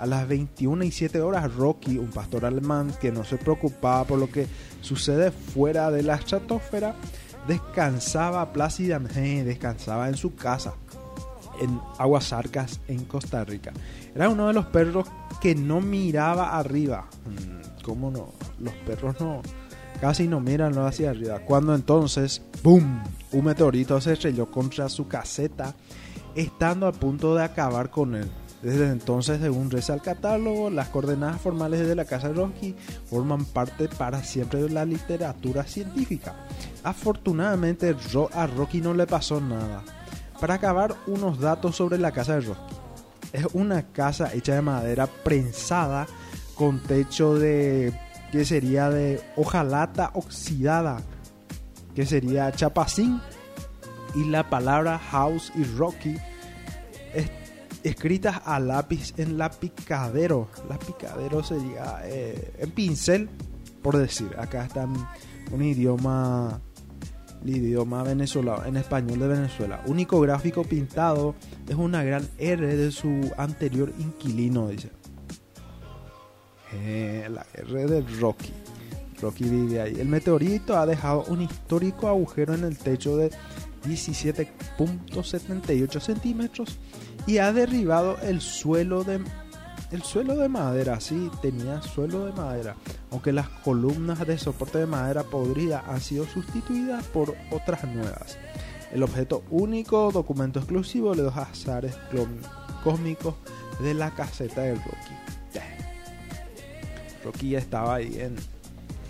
a 0.00 0.06
las 0.06 0.26
21 0.26 0.84
y 0.84 0.90
7 0.90 1.20
horas, 1.20 1.54
Rocky, 1.54 1.98
un 1.98 2.10
pastor 2.10 2.46
alemán 2.46 2.92
que 3.00 3.12
no 3.12 3.22
se 3.22 3.36
preocupaba 3.36 4.04
por 4.04 4.18
lo 4.18 4.30
que 4.30 4.46
sucede 4.80 5.30
fuera 5.30 5.90
de 5.90 6.02
la 6.02 6.14
estratosfera, 6.14 6.96
descansaba 7.46 8.52
plácidamente, 8.52 9.44
descansaba 9.44 10.08
en 10.08 10.16
su 10.16 10.34
casa 10.34 10.74
en 11.60 11.78
Aguas 11.98 12.32
Arcas 12.32 12.80
en 12.88 13.04
Costa 13.04 13.44
Rica. 13.44 13.72
Era 14.14 14.30
uno 14.30 14.48
de 14.48 14.54
los 14.54 14.66
perros 14.66 15.06
que 15.40 15.54
no 15.54 15.82
miraba 15.82 16.58
arriba. 16.58 17.06
Mm, 17.26 17.82
¿Cómo 17.82 18.10
no? 18.10 18.32
Los 18.58 18.74
perros 18.74 19.20
no 19.20 19.42
casi 20.00 20.26
no 20.26 20.40
miran 20.40 20.76
hacia 20.78 21.10
arriba. 21.10 21.40
Cuando 21.40 21.74
entonces, 21.74 22.42
¡boom! 22.62 23.02
Un 23.32 23.44
meteorito 23.44 24.00
se 24.00 24.14
estrelló 24.14 24.50
contra 24.50 24.88
su 24.88 25.06
caseta, 25.06 25.74
estando 26.34 26.86
a 26.86 26.92
punto 26.92 27.34
de 27.34 27.44
acabar 27.44 27.90
con 27.90 28.14
él. 28.14 28.30
Desde 28.62 28.88
entonces, 28.88 29.40
según 29.40 29.70
reza 29.70 29.94
el 29.94 30.02
catálogo, 30.02 30.68
las 30.68 30.88
coordenadas 30.88 31.40
formales 31.40 31.86
de 31.86 31.94
la 31.94 32.04
casa 32.04 32.28
de 32.28 32.34
Rocky 32.34 32.76
forman 33.08 33.46
parte 33.46 33.88
para 33.88 34.22
siempre 34.22 34.62
de 34.62 34.68
la 34.68 34.84
literatura 34.84 35.64
científica. 35.64 36.34
Afortunadamente, 36.84 37.96
a 38.34 38.46
Rocky 38.46 38.82
no 38.82 38.92
le 38.92 39.06
pasó 39.06 39.40
nada. 39.40 39.82
Para 40.38 40.54
acabar, 40.54 40.94
unos 41.06 41.40
datos 41.40 41.76
sobre 41.76 41.96
la 41.96 42.12
casa 42.12 42.34
de 42.34 42.40
Rocky. 42.42 42.74
Es 43.32 43.46
una 43.54 43.82
casa 43.92 44.34
hecha 44.34 44.54
de 44.54 44.62
madera 44.62 45.06
prensada 45.06 46.06
con 46.54 46.80
techo 46.80 47.36
de 47.36 47.94
que 48.30 48.44
sería 48.44 48.90
de 48.90 49.22
hojalata 49.36 50.10
oxidada, 50.14 51.00
que 51.94 52.04
sería 52.04 52.52
chapacín 52.52 53.20
y 54.14 54.24
la 54.24 54.50
palabra 54.50 54.98
house 54.98 55.52
y 55.54 55.64
Rocky 55.64 56.16
escritas 57.82 58.42
a 58.44 58.60
lápiz 58.60 59.14
en 59.16 59.38
la 59.38 59.50
picadero. 59.50 60.48
La 60.68 60.78
picadero 60.78 61.42
sería 61.42 62.00
eh, 62.04 62.54
en 62.58 62.70
pincel, 62.70 63.28
por 63.82 63.96
decir. 63.96 64.30
Acá 64.38 64.64
está 64.64 64.86
un 65.52 65.62
idioma 65.62 66.60
el 67.44 67.56
idioma 67.56 68.02
venezolano, 68.02 68.64
en 68.66 68.76
español 68.76 69.18
de 69.18 69.28
Venezuela. 69.28 69.82
Único 69.86 70.20
gráfico 70.20 70.64
pintado 70.64 71.34
es 71.68 71.74
una 71.74 72.02
gran 72.02 72.28
R 72.38 72.76
de 72.76 72.90
su 72.90 73.30
anterior 73.36 73.92
inquilino, 73.98 74.68
dice. 74.68 74.90
Eh, 76.72 77.28
la 77.30 77.44
R 77.54 77.86
de 77.86 78.02
Rocky. 78.20 78.52
Rocky 79.20 79.44
vive 79.44 79.80
ahí. 79.80 79.96
El 79.98 80.08
meteorito 80.08 80.78
ha 80.78 80.86
dejado 80.86 81.24
un 81.28 81.42
histórico 81.42 82.08
agujero 82.08 82.54
en 82.54 82.64
el 82.64 82.78
techo 82.78 83.16
de 83.16 83.30
17.78 83.86 86.00
centímetros 86.00 86.78
y 87.26 87.38
ha 87.38 87.52
derribado 87.52 88.18
el 88.22 88.40
suelo 88.40 89.04
de 89.04 89.20
el 89.90 90.04
suelo 90.04 90.36
de 90.36 90.48
madera, 90.48 91.00
sí, 91.00 91.28
tenía 91.42 91.82
suelo 91.82 92.26
de 92.26 92.32
madera, 92.32 92.76
aunque 93.10 93.32
las 93.32 93.48
columnas 93.48 94.24
de 94.24 94.38
soporte 94.38 94.78
de 94.78 94.86
madera 94.86 95.24
podrida 95.24 95.82
han 95.88 96.00
sido 96.00 96.26
sustituidas 96.26 97.04
por 97.06 97.34
otras 97.50 97.82
nuevas. 97.84 98.38
El 98.92 99.02
objeto 99.02 99.42
único, 99.50 100.12
documento 100.12 100.60
exclusivo 100.60 101.14
de 101.14 101.24
los 101.24 101.36
azares 101.36 101.96
cósmicos 102.84 103.34
de 103.80 103.94
la 103.94 104.12
caseta 104.14 104.62
de 104.62 104.74
Rocky. 104.76 105.20
Rocky 107.24 107.56
estaba 107.56 107.96
ahí 107.96 108.20
en. 108.20 108.36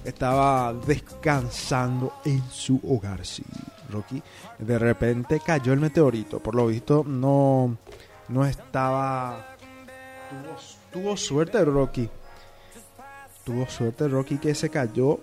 Estaba 0.05 0.73
descansando 0.73 2.13
en 2.25 2.43
su 2.51 2.81
hogar, 2.83 3.25
sí. 3.27 3.45
Rocky. 3.91 4.22
De 4.59 4.78
repente 4.78 5.41
cayó 5.45 5.72
el 5.72 5.80
meteorito. 5.80 6.41
Por 6.41 6.55
lo 6.55 6.66
visto, 6.66 7.05
no. 7.07 7.76
No 8.28 8.45
estaba. 8.47 9.57
Tuvo, 10.93 11.16
suerte 11.16 11.64
Rocky. 11.64 12.09
Tuvo 13.45 13.66
suerte 13.68 14.07
Rocky 14.09 14.38
que 14.38 14.55
se 14.55 14.68
cayó 14.70 15.18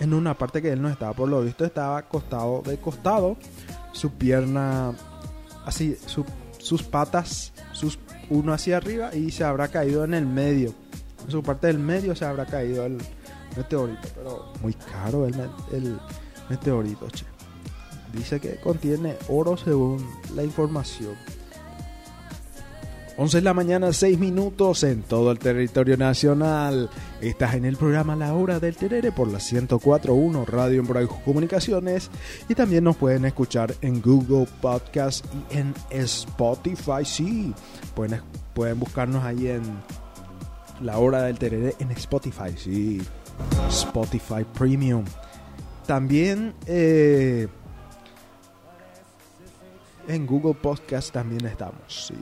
en 0.00 0.12
una 0.14 0.34
parte 0.34 0.60
que 0.60 0.72
él 0.72 0.82
no 0.82 0.88
estaba. 0.88 1.12
Por 1.12 1.28
lo 1.28 1.42
visto, 1.42 1.64
estaba 1.64 1.98
acostado 1.98 2.62
de 2.62 2.78
costado. 2.78 3.36
Su 3.92 4.10
pierna. 4.12 4.92
Así, 5.64 5.96
su- 6.06 6.26
sus 6.58 6.82
patas. 6.82 7.52
Sus, 7.72 7.98
uno 8.30 8.52
hacia 8.52 8.76
arriba 8.78 9.14
y 9.14 9.30
se 9.30 9.44
habrá 9.44 9.68
caído 9.68 10.04
en 10.04 10.14
el 10.14 10.26
medio. 10.26 10.74
En 11.24 11.30
su 11.30 11.42
parte 11.42 11.68
del 11.68 11.78
medio 11.78 12.16
se 12.16 12.24
habrá 12.24 12.46
caído 12.46 12.84
el 12.86 12.98
meteorito. 13.56 14.08
Pero 14.14 14.52
muy 14.60 14.72
caro 14.74 15.26
el, 15.26 15.34
el 15.72 15.98
meteorito, 16.48 17.08
che. 17.10 17.24
Dice 18.12 18.40
que 18.40 18.56
contiene 18.56 19.16
oro 19.28 19.56
según 19.56 20.06
la 20.34 20.44
información. 20.44 21.16
11 23.16 23.38
de 23.38 23.42
la 23.42 23.54
mañana, 23.54 23.92
6 23.92 24.18
minutos 24.18 24.82
en 24.84 25.02
todo 25.02 25.30
el 25.32 25.38
territorio 25.38 25.96
nacional. 25.96 26.88
Estás 27.20 27.54
en 27.54 27.64
el 27.64 27.76
programa 27.76 28.16
La 28.16 28.34
Hora 28.34 28.58
del 28.58 28.76
Terere 28.76 29.12
por 29.12 29.28
la 29.28 29.38
1041 29.38 30.44
Radio 30.46 30.80
Embroijo 30.80 31.20
Comunicaciones. 31.24 32.10
Y 32.48 32.54
también 32.54 32.84
nos 32.84 32.96
pueden 32.96 33.24
escuchar 33.24 33.74
en 33.82 34.00
Google 34.00 34.48
Podcast 34.60 35.24
y 35.50 35.58
en 35.58 35.74
Spotify. 35.90 37.04
Sí, 37.04 37.54
pueden, 37.94 38.22
pueden 38.54 38.80
buscarnos 38.80 39.22
ahí 39.24 39.48
en 39.48 39.62
La 40.80 40.98
Hora 40.98 41.22
del 41.22 41.38
Terere 41.38 41.74
en 41.78 41.90
Spotify. 41.92 42.56
Sí, 42.56 43.02
Spotify 43.68 44.44
Premium. 44.54 45.04
También 45.86 46.54
eh, 46.66 47.46
en 50.08 50.26
Google 50.26 50.54
Podcast 50.54 51.12
también 51.12 51.44
estamos. 51.46 51.82
Sí. 51.88 52.14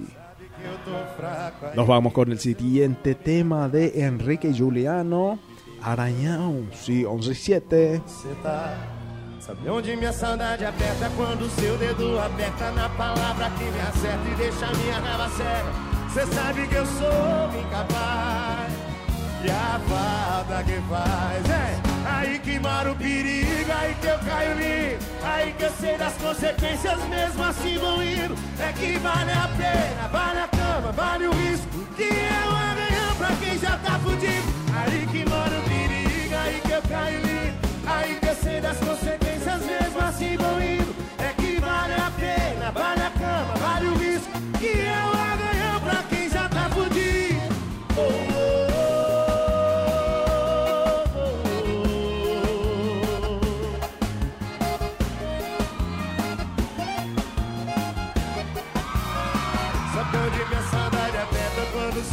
Nos 1.75 1.87
vamos 1.87 2.13
con 2.13 2.31
el 2.31 2.39
siguiente 2.39 3.15
tema 3.15 3.69
de 3.69 4.05
Enrique 4.05 4.53
Juliano. 4.57 5.39
Arañão, 5.83 6.69
sí, 6.75 7.05
11 7.05 7.31
y 7.31 7.35
7. 7.35 8.03
Você 8.07 8.35
tá. 8.43 8.75
Sabe 9.41 9.71
onde 9.71 9.97
minha 9.97 10.13
saudade 10.13 10.67
aperta 10.67 11.11
quando 11.17 11.49
seu 11.59 11.79
dedo 11.79 12.19
aperta 12.21 12.71
na 12.73 12.91
palavra 12.91 13.51
que 13.57 13.65
me 13.65 13.81
acerta 13.81 14.29
e 14.29 14.35
deixa 14.37 14.67
minha 14.77 15.01
raiva 15.01 15.29
cega. 15.31 15.73
Você 16.11 16.27
sabe 16.27 16.67
que 16.69 16.75
eu 16.75 16.85
sou 16.85 17.61
incapaz. 17.61 18.73
E 19.43 19.51
a 19.51 19.81
falta 19.89 20.63
que 20.65 20.79
faz 20.83 21.49
é 21.49 21.90
aí 22.07 22.39
que 22.39 22.59
mora 22.59 22.93
o 22.93 22.97
perigo, 22.97 23.73
aí 23.73 23.95
que 24.01 24.07
eu 24.07 24.19
caio 24.19 24.55
lindo, 24.55 25.05
aí 25.23 25.53
que 25.53 25.65
eu 25.65 25.73
sei 25.81 25.97
das 25.97 26.15
consequências 26.15 26.99
mesmo 27.09 27.45
assim 27.45 27.79
vão 27.79 28.03
indo. 28.03 28.35
É 28.59 28.73
que 28.73 28.99
vale 28.99 29.33
a 29.33 29.49
pena, 29.57 30.09
vale 30.09 30.41
a 30.41 30.49
cama, 30.49 30.93
vale 30.93 31.27
o 31.27 31.33
risco, 31.33 31.69
que 31.97 32.05
é 32.05 32.45
o 32.47 32.51
amanhã 32.51 33.15
pra 33.19 33.29
quem 33.37 33.59
já 33.59 33.77
tá 33.79 33.99
fudido. 33.99 34.61
Aí 34.75 35.07
que 35.11 35.29
mora 35.29 35.59
o 35.59 35.63
perigo, 35.63 36.35
aí 36.37 36.61
que 36.65 36.71
eu 36.73 36.83
caio 36.83 37.21
lindo, 37.21 37.59
aí 37.87 38.15
que 38.17 38.27
eu 38.27 38.35
sei 38.37 38.61
das 38.61 38.77
consequências 38.79 39.20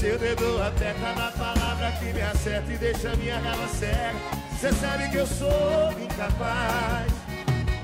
seu 0.08 0.18
dedo 0.18 0.64
aperta 0.64 1.14
na 1.16 1.32
palavra 1.32 1.92
que 2.00 2.14
me 2.14 2.22
acerta 2.22 2.72
e 2.72 2.78
deixa 2.78 3.14
minha 3.18 3.38
raiva 3.40 3.68
cega. 3.68 4.16
Cê 4.58 4.72
sabe 4.72 5.10
que 5.10 5.18
eu 5.18 5.28
sou 5.28 5.92
incapaz 6.02 7.12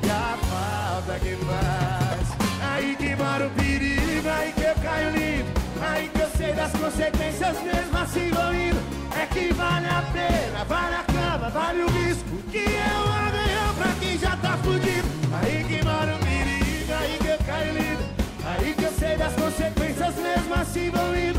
e 0.01 0.09
a 0.09 0.37
falta 0.47 1.19
que 1.19 1.35
faz. 1.35 2.27
Aí 2.71 2.95
que 2.95 3.13
mora 3.17 3.47
o 3.47 3.49
perigo, 3.49 4.29
aí 4.29 4.53
que 4.53 4.61
eu 4.61 4.75
caio 4.75 5.09
lindo, 5.09 5.51
aí 5.81 6.07
que 6.07 6.21
eu 6.21 6.29
sei 6.37 6.53
das 6.53 6.71
consequências 6.71 7.61
mesmo 7.61 7.97
assim 7.97 8.29
vou 8.29 8.53
indo. 8.53 8.81
É 9.21 9.25
que 9.25 9.53
vale 9.53 9.87
a 9.87 10.01
pena, 10.13 10.63
vale 10.63 10.95
a 10.95 11.03
cama, 11.03 11.49
vale 11.49 11.81
o 11.83 11.89
risco, 11.89 12.37
que 12.49 12.63
o 12.63 13.11
amanhã 13.27 13.73
pra 13.77 13.91
quem 13.99 14.17
já 14.17 14.37
tá 14.37 14.57
fudido. 14.63 15.09
Aí 15.41 15.65
que 15.67 15.83
mora 15.83 16.15
o 16.15 16.19
perigo, 16.19 16.93
aí 17.01 17.17
que 17.21 17.27
eu 17.27 17.37
caio 17.45 17.73
lindo. 17.73 18.03
Aí 18.45 18.73
que 18.73 18.83
eu 18.83 18.91
sei 18.93 19.17
das 19.17 19.33
consequências 19.33 20.15
mesmo 20.15 20.53
assim 20.53 20.89
vão 20.89 21.15
indo. 21.17 21.32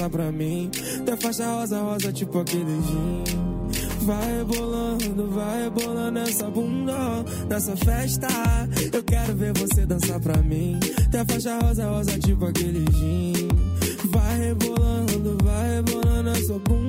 Dançar 0.00 0.10
pra 0.10 0.32
mim. 0.32 0.70
Da 1.04 1.16
faixa 1.16 1.46
rosa, 1.46 1.80
rosa, 1.80 2.12
tipo 2.12 2.38
aquele 2.38 2.80
gin. 2.82 3.24
Vai 4.02 4.38
rebolando, 4.38 5.30
vai 5.30 5.64
rebolando 5.64 6.18
essa 6.20 6.48
bunda 6.48 7.24
nessa 7.48 7.76
festa. 7.76 8.28
Eu 8.92 9.02
quero 9.02 9.34
ver 9.34 9.52
você 9.58 9.84
dançar 9.84 10.18
pra 10.20 10.38
mim. 10.38 10.80
Tem 11.10 11.20
a 11.20 11.26
faixa 11.26 11.58
rosa, 11.58 11.90
rosa, 11.90 12.18
tipo 12.18 12.46
aquele 12.46 12.84
gin. 12.92 13.48
Vai 14.06 14.38
rebolando, 14.38 15.36
vai 15.44 15.76
rebolando 15.76 16.30
essa 16.30 16.58
bunda. 16.58 16.79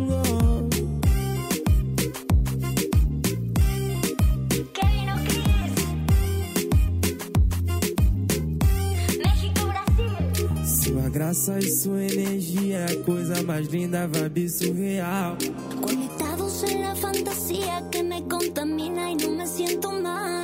E 11.31 11.33
sua 11.33 12.03
energia 12.03 12.85
coisa 13.05 13.41
mais 13.43 13.65
linda, 13.67 14.05
vibe 14.05 14.49
surreal. 14.49 15.37
Conectados 15.79 16.61
en 16.63 16.81
la 16.81 16.93
fantasía 16.93 17.87
que 17.89 18.03
me 18.03 18.21
contamina 18.23 19.11
y 19.11 19.15
no 19.15 19.29
me 19.37 19.47
siento 19.47 19.93
mal. 19.93 20.43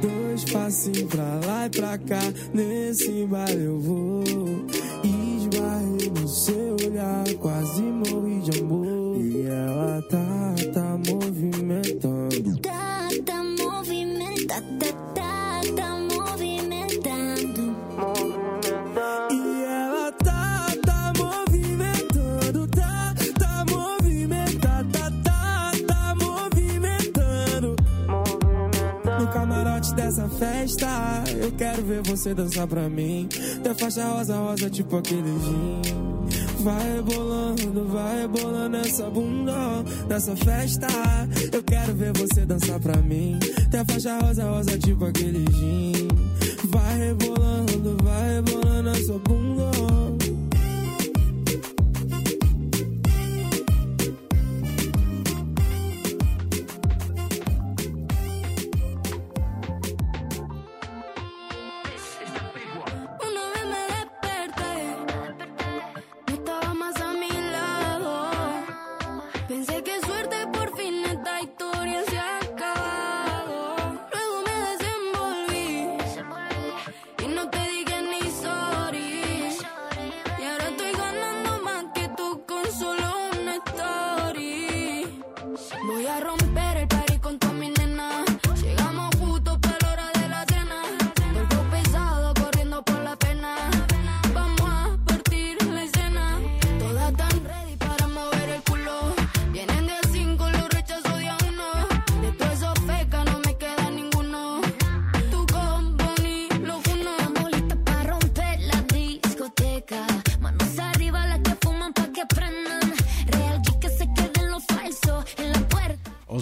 Dois 0.00 0.44
passinhos 0.44 1.12
pra 1.12 1.40
lá 1.44 1.66
e 1.66 1.70
pra 1.70 1.98
cá, 1.98 2.20
nesse 2.54 3.26
baile 3.26 3.64
eu 3.64 3.80
vou. 3.80 4.22
Esbarrei 5.02 6.08
no 6.08 6.28
seu 6.28 6.76
olhar, 6.86 7.24
quase 7.40 7.82
morri 7.82 8.42
de 8.42 8.60
amor. 8.60 9.16
E 9.20 9.42
ela 9.44 10.00
tá, 10.02 10.54
tá 10.72 10.98
movimentando. 11.10 12.60
Ta, 12.60 13.08
ta, 13.24 13.42
movimenta, 13.42 14.62
você 32.16 32.34
dançar 32.34 32.66
pra 32.66 32.88
mim. 32.88 33.28
Tem 33.62 33.74
faixa 33.74 34.04
rosa, 34.08 34.36
rosa, 34.36 34.70
tipo 34.70 34.96
aquele 34.96 35.38
gin. 35.38 35.82
Vai 36.60 36.94
rebolando, 36.94 37.84
vai 37.88 38.20
rebolando 38.22 38.76
essa 38.78 39.10
bunda 39.10 39.84
nessa 40.08 40.34
festa. 40.36 40.86
Eu 41.52 41.62
quero 41.62 41.94
ver 41.94 42.12
você 42.16 42.46
dançar 42.46 42.80
pra 42.80 42.96
mim. 43.02 43.38
Tem 43.70 43.84
faixa 43.84 44.18
rosa, 44.18 44.44
rosa, 44.44 44.78
tipo 44.78 45.04
aquele 45.04 45.44
gin. 45.52 46.08
Vai 46.68 46.98
rebolando, 46.98 47.96
vai 48.02 48.34
rebolando 48.36 48.88
essa 48.88 49.18
bunda. 49.18 49.70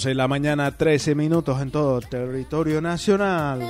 11 0.05 0.11
de 0.11 0.15
la 0.17 0.29
mañana, 0.29 0.71
13 0.71 1.15
minutos 1.15 1.63
en 1.63 1.71
todo 1.71 1.97
el 1.97 2.07
territorio 2.07 2.83
nacional. 2.83 3.67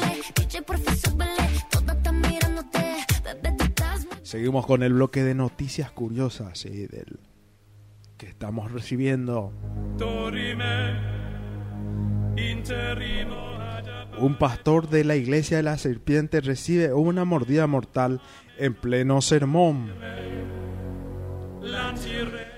Seguimos 4.25 4.67
con 4.67 4.83
el 4.83 4.95
bloque 4.95 5.23
de 5.23 5.37
noticias 5.37 5.93
curiosas 5.93 6.59
sí, 6.59 6.89
del 6.89 7.21
que 8.17 8.27
estamos 8.27 8.73
recibiendo. 8.73 9.53
Un 14.19 14.37
pastor 14.37 14.89
de 14.89 15.05
la 15.05 15.15
iglesia 15.15 15.59
de 15.59 15.63
la 15.63 15.79
serpiente 15.79 16.41
recibe 16.41 16.93
una 16.93 17.25
mordida 17.25 17.69
mortal 17.69 18.21
en 18.59 18.75
pleno 18.75 19.21
sermón. 19.21 19.93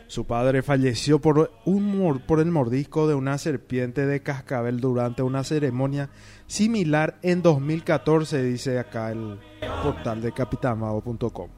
Su 0.08 0.24
padre 0.24 0.62
falleció 0.62 1.20
por, 1.20 1.50
un 1.64 2.22
por 2.26 2.38
el 2.40 2.46
mordisco 2.52 3.08
de 3.08 3.14
una 3.14 3.38
serpiente 3.38 4.06
de 4.06 4.22
cascabel 4.22 4.80
durante 4.80 5.22
una 5.22 5.42
ceremonia 5.42 6.10
similar 6.46 7.18
en 7.22 7.42
2014, 7.42 8.42
dice 8.42 8.78
acá 8.78 9.10
el 9.10 9.38
portal 9.82 10.22
de 10.22 10.32
capitanmago.com. 10.32 11.48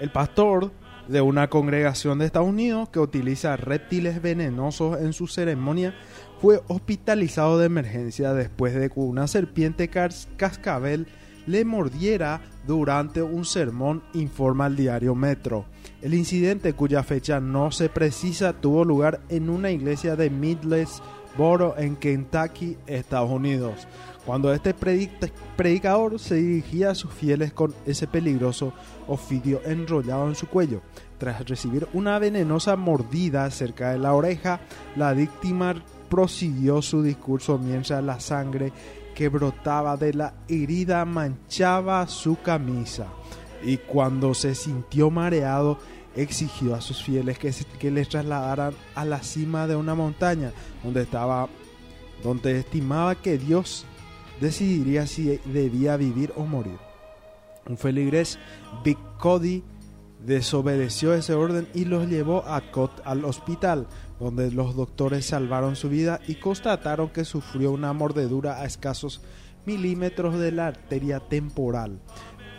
El 0.00 0.10
pastor 0.12 0.72
de 1.08 1.20
una 1.20 1.48
congregación 1.48 2.18
de 2.18 2.26
Estados 2.26 2.48
Unidos 2.48 2.88
que 2.88 3.00
utiliza 3.00 3.56
reptiles 3.56 4.20
venenosos 4.22 5.00
en 5.00 5.12
su 5.12 5.26
ceremonia 5.26 5.94
fue 6.40 6.60
hospitalizado 6.68 7.58
de 7.58 7.66
emergencia 7.66 8.32
después 8.32 8.74
de 8.74 8.88
que 8.90 8.98
una 9.00 9.26
serpiente 9.26 9.88
cas- 9.88 10.26
cascabel 10.36 11.06
le 11.46 11.64
mordiera 11.64 12.40
durante 12.66 13.22
un 13.22 13.44
sermón, 13.44 14.02
informa 14.14 14.66
el 14.66 14.74
diario 14.76 15.14
Metro. 15.14 15.64
El 16.02 16.14
incidente, 16.14 16.72
cuya 16.72 17.02
fecha 17.02 17.40
no 17.40 17.70
se 17.70 17.88
precisa, 17.88 18.52
tuvo 18.52 18.84
lugar 18.84 19.20
en 19.28 19.50
una 19.50 19.70
iglesia 19.70 20.14
de 20.16 20.30
Middlesboro, 20.30 21.74
en 21.78 21.96
Kentucky, 21.96 22.76
Estados 22.86 23.30
Unidos, 23.30 23.86
cuando 24.24 24.52
este 24.52 24.74
predic- 24.74 25.30
predicador 25.56 26.18
se 26.18 26.36
dirigía 26.36 26.90
a 26.90 26.94
sus 26.94 27.12
fieles 27.12 27.52
con 27.52 27.74
ese 27.86 28.06
peligroso 28.06 28.72
ofidio 29.08 29.60
enrollado 29.64 30.28
en 30.28 30.34
su 30.34 30.48
cuello. 30.48 30.80
Tras 31.18 31.48
recibir 31.48 31.88
una 31.94 32.18
venenosa 32.18 32.76
mordida 32.76 33.50
cerca 33.50 33.90
de 33.90 33.98
la 33.98 34.12
oreja, 34.14 34.60
la 34.96 35.12
víctima 35.12 35.74
prosiguió 36.10 36.82
su 36.82 37.02
discurso 37.02 37.58
mientras 37.58 38.04
la 38.04 38.20
sangre 38.20 38.72
que 39.14 39.28
brotaba 39.28 39.96
de 39.96 40.12
la 40.12 40.34
herida 40.46 41.04
manchaba 41.06 42.06
su 42.06 42.38
camisa. 42.42 43.06
Y 43.62 43.78
cuando 43.78 44.34
se 44.34 44.54
sintió 44.54 45.10
mareado, 45.10 45.78
exigió 46.14 46.74
a 46.74 46.80
sus 46.80 47.02
fieles 47.02 47.38
que, 47.38 47.90
les 47.90 48.08
trasladaran 48.08 48.74
a 48.94 49.04
la 49.04 49.22
cima 49.22 49.66
de 49.66 49.76
una 49.76 49.94
montaña 49.94 50.52
donde 50.82 51.02
estaba, 51.02 51.48
donde 52.22 52.58
estimaba 52.58 53.14
que 53.14 53.38
Dios 53.38 53.84
decidiría 54.40 55.06
si 55.06 55.40
debía 55.44 55.96
vivir 55.96 56.32
o 56.36 56.44
morir. 56.44 56.78
Un 57.68 57.76
feligrés, 57.76 58.38
Big 58.84 58.98
Cody, 59.18 59.62
desobedeció 60.24 61.14
ese 61.14 61.34
orden 61.34 61.68
y 61.74 61.84
los 61.84 62.08
llevó 62.08 62.44
a 62.46 62.60
Cot 62.70 63.02
al 63.04 63.24
hospital, 63.24 63.86
donde 64.18 64.50
los 64.50 64.74
doctores 64.74 65.26
salvaron 65.26 65.76
su 65.76 65.88
vida 65.88 66.20
y 66.26 66.36
constataron 66.36 67.10
que 67.10 67.24
sufrió 67.24 67.70
una 67.72 67.92
mordedura 67.92 68.60
a 68.60 68.64
escasos 68.64 69.20
milímetros 69.66 70.38
de 70.38 70.52
la 70.52 70.68
arteria 70.68 71.20
temporal, 71.20 72.00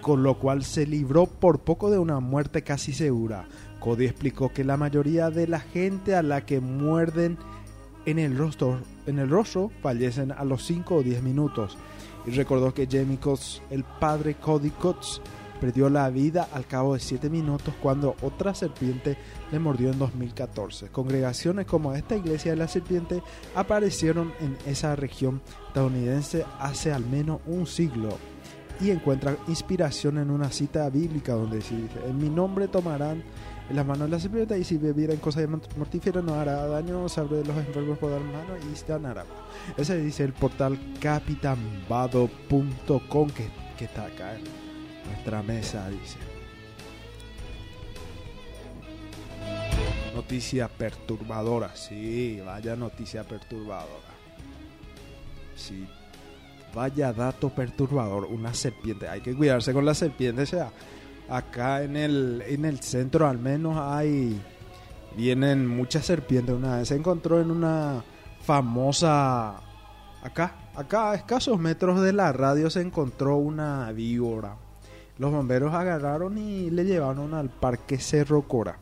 con 0.07 0.23
lo 0.23 0.39
cual 0.39 0.63
se 0.63 0.87
libró 0.87 1.25
por 1.25 1.59
poco 1.59 1.91
de 1.91 1.99
una 1.99 2.21
muerte 2.21 2.61
casi 2.61 2.93
segura. 2.93 3.45
Cody 3.81 4.05
explicó 4.05 4.53
que 4.53 4.63
la 4.63 4.77
mayoría 4.77 5.29
de 5.29 5.47
la 5.47 5.59
gente 5.59 6.15
a 6.15 6.23
la 6.23 6.45
que 6.45 6.61
muerden 6.61 7.37
en 8.05 8.17
el 8.17 8.37
rostro, 8.37 8.79
en 9.05 9.19
el 9.19 9.29
rostro 9.29 9.69
fallecen 9.81 10.31
a 10.31 10.45
los 10.45 10.65
5 10.65 10.95
o 10.95 11.03
10 11.03 11.23
minutos. 11.23 11.77
Y 12.25 12.31
recordó 12.31 12.73
que 12.73 12.87
Jamie 12.89 13.19
Coates, 13.19 13.61
el 13.69 13.83
padre 13.83 14.35
Cody 14.35 14.69
Coates, 14.69 15.21
perdió 15.59 15.89
la 15.89 16.09
vida 16.09 16.47
al 16.53 16.65
cabo 16.65 16.93
de 16.93 17.01
7 17.01 17.29
minutos 17.29 17.73
cuando 17.81 18.15
otra 18.21 18.55
serpiente 18.55 19.17
le 19.51 19.59
mordió 19.59 19.91
en 19.91 19.99
2014. 19.99 20.87
Congregaciones 20.87 21.65
como 21.65 21.93
esta 21.95 22.15
iglesia 22.15 22.51
de 22.51 22.57
la 22.57 22.69
serpiente 22.69 23.21
aparecieron 23.55 24.31
en 24.39 24.57
esa 24.65 24.95
región 24.95 25.41
estadounidense 25.67 26.45
hace 26.61 26.93
al 26.93 27.05
menos 27.05 27.41
un 27.45 27.67
siglo 27.67 28.17
y 28.79 28.91
encuentran 28.91 29.37
inspiración 29.47 30.17
en 30.17 30.29
una 30.29 30.51
cita 30.51 30.89
bíblica 30.89 31.33
donde 31.33 31.57
dice, 31.57 31.75
en 32.05 32.17
mi 32.17 32.29
nombre 32.29 32.67
tomarán 32.67 33.23
las 33.71 33.85
manos 33.85 34.07
de 34.07 34.15
la 34.15 34.19
serpiente 34.19 34.57
y 34.57 34.63
si 34.63 34.77
bebieran 34.77 35.17
cosas 35.17 35.45
mortíferas 35.77 36.23
no 36.23 36.35
hará 36.35 36.65
daño, 36.67 37.09
se 37.09 37.19
abre 37.19 37.43
los 37.43 37.57
enfermos 37.57 37.97
por 37.97 38.11
las 38.11 38.21
manos 38.21 38.59
y 38.71 38.75
sanará. 38.75 39.25
Ese 39.75 39.97
dice 39.97 40.23
el 40.23 40.33
portal 40.33 40.79
capitanvado.com 41.01 43.29
que, 43.31 43.49
que 43.77 43.85
está 43.85 44.05
acá 44.05 44.35
en 44.35 44.43
nuestra 45.09 45.43
mesa, 45.43 45.89
dice. 45.89 46.17
Noticia 50.15 50.67
perturbadora, 50.67 51.75
sí, 51.75 52.39
vaya 52.45 52.75
noticia 52.75 53.23
perturbadora. 53.23 54.07
Sí, 55.55 55.87
vaya 56.77 57.11
dato 57.11 57.49
perturbador, 57.49 58.25
una 58.25 58.53
serpiente. 58.53 59.07
Hay 59.07 59.21
que 59.21 59.35
cuidarse 59.35 59.73
con 59.73 59.83
las 59.83 59.97
serpientes, 59.97 60.53
o 60.53 60.57
sea, 60.57 60.71
acá 61.27 61.83
en 61.83 61.97
el, 61.97 62.43
en 62.47 62.65
el 62.65 62.79
centro 62.81 63.27
al 63.27 63.39
menos 63.39 63.77
hay, 63.77 64.39
vienen 65.15 65.67
muchas 65.67 66.05
serpientes. 66.05 66.53
Una 66.53 66.77
vez 66.77 66.89
se 66.89 66.95
encontró 66.95 67.41
en 67.41 67.49
una 67.49 68.03
famosa, 68.43 69.57
acá, 70.21 70.69
acá 70.75 71.11
a 71.11 71.15
escasos 71.15 71.59
metros 71.59 71.99
de 72.01 72.13
la 72.13 72.31
radio 72.31 72.69
se 72.69 72.81
encontró 72.81 73.37
una 73.37 73.91
víbora. 73.91 74.55
Los 75.17 75.31
bomberos 75.31 75.73
agarraron 75.73 76.37
y 76.37 76.69
le 76.69 76.85
llevaron 76.85 77.33
al 77.33 77.49
parque 77.49 77.97
Cerro 77.97 78.43
Cora. 78.43 78.77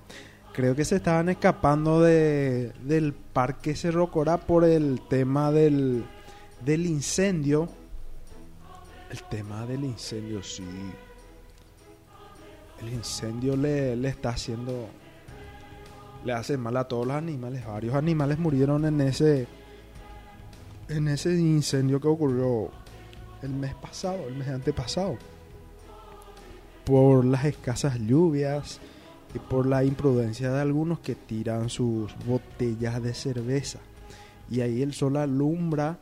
Creo 0.51 0.75
que 0.75 0.83
se 0.83 0.97
estaban 0.97 1.29
escapando 1.29 2.01
de, 2.01 2.73
del 2.83 3.13
parque 3.13 3.73
Cerro 3.73 4.11
Cora 4.11 4.37
por 4.37 4.65
el 4.65 4.99
tema 5.09 5.51
del, 5.53 6.03
del 6.65 6.85
incendio. 6.85 7.69
El 9.15 9.23
tema 9.29 9.65
del 9.65 9.85
incendio, 9.85 10.43
sí. 10.43 10.65
El 12.81 12.89
incendio 12.89 13.55
le, 13.55 13.95
le 13.95 14.09
está 14.09 14.31
haciendo. 14.31 14.89
Le 16.25 16.33
hace 16.33 16.57
mal 16.57 16.75
a 16.75 16.83
todos 16.83 17.07
los 17.07 17.15
animales. 17.15 17.65
Varios 17.65 17.95
animales 17.95 18.37
murieron 18.39 18.83
en 18.83 18.99
ese. 18.99 19.47
En 20.89 21.07
ese 21.07 21.33
incendio 21.33 22.01
que 22.01 22.09
ocurrió 22.09 22.71
el 23.41 23.51
mes 23.51 23.73
pasado, 23.75 24.27
el 24.27 24.35
mes 24.35 24.49
antepasado. 24.49 25.17
Por 26.83 27.23
las 27.23 27.45
escasas 27.45 27.97
lluvias 27.97 28.81
y 29.33 29.39
por 29.39 29.65
la 29.65 29.85
imprudencia 29.85 30.51
de 30.51 30.59
algunos 30.59 30.99
que 30.99 31.15
tiran 31.15 31.69
sus 31.69 32.13
botellas 32.25 33.01
de 33.01 33.13
cerveza. 33.13 33.79
Y 34.51 34.59
ahí 34.59 34.81
el 34.81 34.93
sol 34.93 35.15
alumbra, 35.15 35.99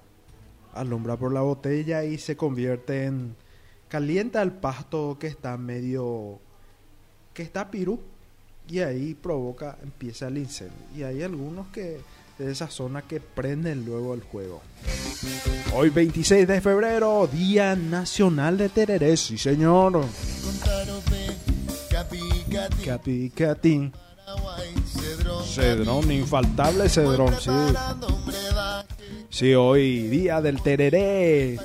alumbra 0.74 1.18
por 1.18 1.34
la 1.34 1.41
botella 1.41 2.04
y 2.04 2.18
se 2.18 2.36
convierte 2.36 3.06
en 3.06 3.36
calienta 3.88 4.41
el 4.41 4.52
pasto 4.52 5.18
que 5.20 5.28
está 5.28 5.58
medio 5.58 6.40
que 7.34 7.44
está 7.44 7.70
pirú 7.70 8.00
y 8.68 8.80
ahí 8.80 9.14
provoca 9.14 9.78
empieza 9.84 10.28
el 10.28 10.38
incendio. 10.38 10.78
Y 10.95 11.04
hay 11.04 11.22
algunos 11.24 11.68
que 11.68 12.00
de 12.38 12.52
esa 12.52 12.68
zona 12.68 13.02
que 13.02 13.20
prenden 13.20 13.86
luego 13.86 14.14
el 14.14 14.22
juego. 14.22 14.62
Hoy 15.74 15.90
26 15.90 16.48
de 16.48 16.62
febrero, 16.62 17.28
Día 17.32 17.76
Nacional 17.76 18.58
de 18.58 18.70
Tereré, 18.70 19.18
sí 19.18 19.38
señor. 19.38 20.06
Capi, 22.86 23.30
Cati. 23.30 23.91
Cedrón, 25.54 26.12
infaltable 26.12 26.90
Cedrón, 26.90 27.36
sí. 27.40 27.52
Sí, 29.30 29.54
hoy 29.54 30.08
día 30.10 30.41
del 30.41 30.62
tereré. 30.62 31.58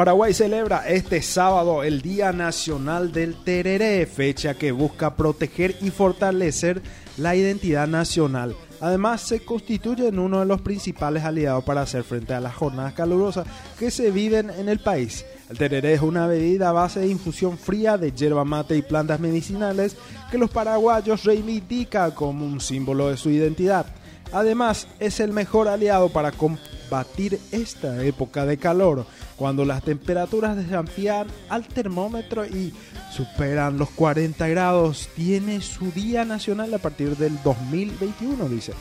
Paraguay 0.00 0.32
celebra 0.32 0.88
este 0.88 1.20
sábado 1.20 1.82
el 1.82 2.00
Día 2.00 2.32
Nacional 2.32 3.12
del 3.12 3.34
Tereré, 3.34 4.06
fecha 4.06 4.54
que 4.54 4.72
busca 4.72 5.14
proteger 5.14 5.76
y 5.82 5.90
fortalecer 5.90 6.80
la 7.18 7.36
identidad 7.36 7.86
nacional. 7.86 8.56
Además, 8.80 9.20
se 9.20 9.40
constituye 9.40 10.08
en 10.08 10.18
uno 10.18 10.40
de 10.40 10.46
los 10.46 10.62
principales 10.62 11.22
aliados 11.24 11.64
para 11.64 11.82
hacer 11.82 12.02
frente 12.02 12.32
a 12.32 12.40
las 12.40 12.54
jornadas 12.54 12.94
calurosas 12.94 13.46
que 13.78 13.90
se 13.90 14.10
viven 14.10 14.48
en 14.48 14.70
el 14.70 14.78
país. 14.78 15.26
El 15.50 15.58
tereré 15.58 15.94
es 15.94 16.00
una 16.00 16.28
bebida 16.28 16.68
a 16.68 16.72
base 16.72 17.00
de 17.00 17.08
infusión 17.08 17.58
fría 17.58 17.98
de 17.98 18.12
yerba 18.12 18.44
mate 18.44 18.76
y 18.76 18.82
plantas 18.82 19.18
medicinales 19.18 19.96
que 20.30 20.38
los 20.38 20.48
paraguayos 20.48 21.24
reivindican 21.24 22.12
como 22.12 22.46
un 22.46 22.60
símbolo 22.60 23.10
de 23.10 23.16
su 23.16 23.30
identidad. 23.30 23.84
Además, 24.32 24.86
es 25.00 25.18
el 25.18 25.32
mejor 25.32 25.66
aliado 25.66 26.08
para 26.08 26.30
combatir 26.30 27.40
esta 27.50 28.00
época 28.04 28.46
de 28.46 28.58
calor, 28.58 29.04
cuando 29.34 29.64
las 29.64 29.82
temperaturas 29.82 30.56
desafían 30.56 31.26
al 31.48 31.66
termómetro 31.66 32.46
y 32.46 32.72
superan 33.10 33.76
los 33.76 33.90
40 33.90 34.46
grados. 34.46 35.08
Tiene 35.16 35.60
su 35.62 35.90
día 35.90 36.24
nacional 36.24 36.72
a 36.74 36.78
partir 36.78 37.16
del 37.16 37.42
2021, 37.42 38.48
dice. 38.48 38.72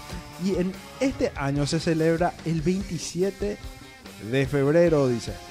Y 0.45 0.53
en 0.53 0.71
este 0.99 1.31
año 1.35 1.65
se 1.65 1.79
celebra 1.79 2.35
el 2.45 2.61
27 2.61 3.57
de 4.31 4.45
febrero, 4.45 5.07
dice. 5.07 5.48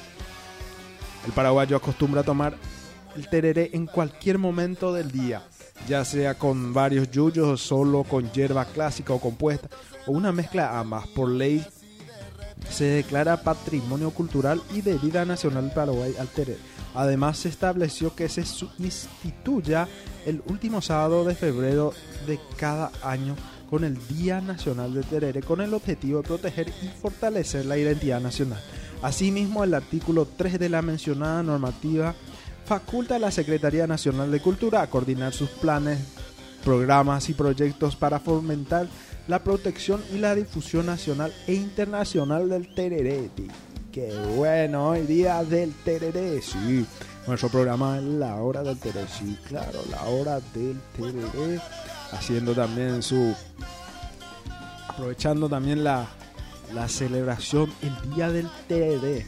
El 1.29 1.35
paraguayo 1.35 1.77
acostumbra 1.77 2.23
tomar 2.23 2.57
el 3.15 3.29
tereré 3.29 3.69
en 3.75 3.85
cualquier 3.85 4.39
momento 4.39 4.95
del 4.95 5.13
día, 5.13 5.43
ya 5.87 6.03
sea 6.03 6.39
con 6.39 6.73
varios 6.73 7.11
yuyos, 7.11 7.61
solo 7.61 8.03
con 8.03 8.33
hierba 8.33 8.65
clásica 8.65 9.13
o 9.13 9.21
compuesta, 9.21 9.69
o 10.07 10.13
una 10.13 10.33
mezcla 10.33 10.63
de 10.71 10.79
ambas. 10.79 11.07
Por 11.09 11.29
ley 11.29 11.63
se 12.71 12.85
declara 12.85 13.43
patrimonio 13.43 14.11
cultural 14.11 14.63
y 14.73 14.81
de 14.81 14.97
vida 14.97 15.27
nacional 15.27 15.65
del 15.65 15.75
Paraguay 15.75 16.15
al 16.19 16.29
tereré. 16.29 16.57
Además 16.95 17.37
se 17.37 17.51
estableció 17.51 18.17
que 18.17 18.31
se 18.31 18.45
instituya 18.79 19.87
el 20.25 20.43
último 20.47 20.81
sábado 20.81 21.27
de 21.27 21.35
febrero 21.35 21.93
de 22.27 22.41
cada 22.57 22.91
año 23.03 23.37
con 23.69 23.85
el 23.85 23.99
Día 24.09 24.41
Nacional 24.41 24.95
del 24.95 25.05
Tereré 25.05 25.43
con 25.43 25.61
el 25.61 25.75
objetivo 25.75 26.23
de 26.23 26.27
proteger 26.27 26.73
y 26.83 26.89
fortalecer 26.89 27.67
la 27.67 27.77
identidad 27.77 28.19
nacional. 28.19 28.63
Asimismo, 29.03 29.63
el 29.63 29.75
artículo 29.75 30.27
3 30.37 30.59
de 30.59 30.69
la 30.69 30.83
mencionada 30.83 31.43
normativa 31.43 32.15
faculta 32.65 33.17
a 33.17 33.19
la 33.19 33.31
Secretaría 33.31 33.87
Nacional 33.87 34.31
de 34.31 34.41
Cultura 34.41 34.83
a 34.83 34.91
coordinar 34.91 35.33
sus 35.33 35.51
planes, 35.51 36.01
programas 36.65 37.29
y 37.31 37.35
proyectos 37.35 37.97
para 37.97 38.19
fomentar 38.19 38.89
la 39.29 39.45
protección 39.45 40.03
y 40.13 40.19
la 40.19 40.35
difusión 40.35 40.87
nacional 40.87 41.33
e 41.47 41.55
internacional 41.55 42.49
del 42.49 42.75
tereré. 42.75 43.31
Qué 43.93 44.13
bueno, 44.37 44.89
hoy 44.89 45.03
día 45.03 45.45
del 45.45 45.73
tereré, 45.85 46.43
sí. 46.43 46.85
Nuestro 47.27 47.49
programa 47.51 47.99
es 47.99 48.05
la 48.05 48.37
hora 48.37 48.63
del 48.63 48.79
tereré, 48.79 49.07
sí, 49.09 49.39
claro, 49.47 49.81
la 49.91 50.03
hora 50.05 50.41
del 50.55 50.79
tereré. 50.97 51.61
Haciendo 52.13 52.53
también 52.53 53.03
su... 53.03 53.35
Aprovechando 54.89 55.49
también 55.49 55.85
la, 55.85 56.09
la 56.73 56.89
celebración, 56.89 57.73
el 57.83 58.15
día 58.15 58.31
del 58.31 58.49
tereré. 58.67 59.27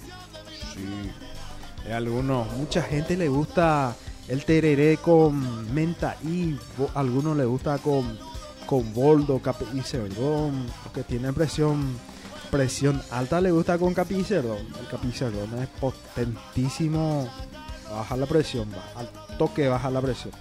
Sí. 0.75 1.91
Algunos, 1.93 2.51
mucha 2.57 2.83
gente 2.83 3.17
le 3.17 3.29
gusta 3.29 3.97
el 4.29 4.45
tereré 4.45 4.99
con 4.99 5.75
menta 5.75 6.17
y 6.23 6.57
algunos 6.95 7.37
le 7.37 7.45
gusta 7.45 7.79
con, 7.79 8.19
con 8.67 8.93
boldo, 8.93 9.41
cape 9.41 9.65
y 9.75 9.83
los 9.83 10.93
que 10.93 11.03
tienen 11.03 11.35
presión 11.35 11.99
presión 12.51 13.01
alta 13.11 13.41
le 13.41 13.53
gusta 13.53 13.79
con 13.79 13.95
capi 13.95 14.17
y 14.17 14.25
cerdón. 14.25 14.59
El 14.79 14.87
capi 14.89 15.09
y 15.09 15.13
es 15.63 15.69
potentísimo, 15.81 17.29
baja 17.91 18.17
la 18.17 18.27
presión, 18.27 18.69
va, 18.71 19.01
al 19.01 19.09
toque 19.39 19.69
baja 19.69 19.91
la 19.91 20.01
presión. 20.01 20.35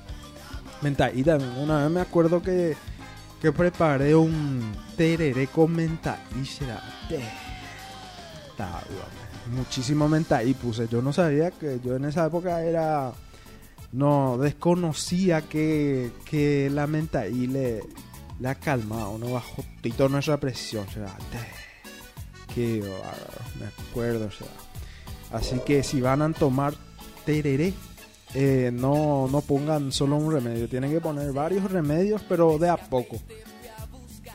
Menta 0.81 1.11
y 1.11 1.23
también, 1.23 1.51
una 1.57 1.83
vez 1.83 1.91
me 1.91 2.01
acuerdo 2.01 2.41
que, 2.41 2.75
que 3.41 3.51
preparé 3.51 4.15
un 4.15 4.71
tereré 4.97 5.47
con 5.47 5.71
menta 5.71 6.19
y 6.41 6.45
será 6.45 6.81
muchísimo 9.51 10.07
menta 10.07 10.43
y 10.43 10.53
puse. 10.53 10.87
Yo 10.87 11.01
no 11.01 11.13
sabía 11.13 11.51
que 11.51 11.79
yo 11.83 11.95
en 11.95 12.05
esa 12.05 12.27
época 12.27 12.61
era. 12.63 13.11
No, 13.91 14.37
desconocía 14.37 15.41
que, 15.41 16.11
que 16.25 16.69
la 16.71 16.85
menta 16.85 17.27
y 17.27 17.47
le, 17.47 17.81
le 18.39 18.47
ha 18.47 18.55
calmado, 18.55 19.17
no 19.17 19.31
bajó 19.31 19.63
tito 19.81 20.07
nuestra 20.09 20.37
presión. 20.37 20.87
sea, 20.89 21.17
Qué 22.53 22.81
bárbaro, 22.81 23.41
me 23.59 23.65
acuerdo. 23.65 24.29
sea. 24.31 24.47
Así 25.31 25.59
que 25.65 25.81
si 25.83 26.01
van 26.01 26.21
a 26.21 26.31
tomar 26.33 26.73
tereré, 27.25 27.73
eh, 28.33 28.69
no, 28.73 29.27
no 29.31 29.41
pongan 29.41 29.91
solo 29.91 30.17
un 30.17 30.31
remedio, 30.31 30.67
tienen 30.69 30.91
que 30.91 31.01
poner 31.01 31.31
varios 31.33 31.71
remedios, 31.71 32.21
pero 32.27 32.57
de 32.57 32.69
a 32.69 32.77
poco. 32.77 33.17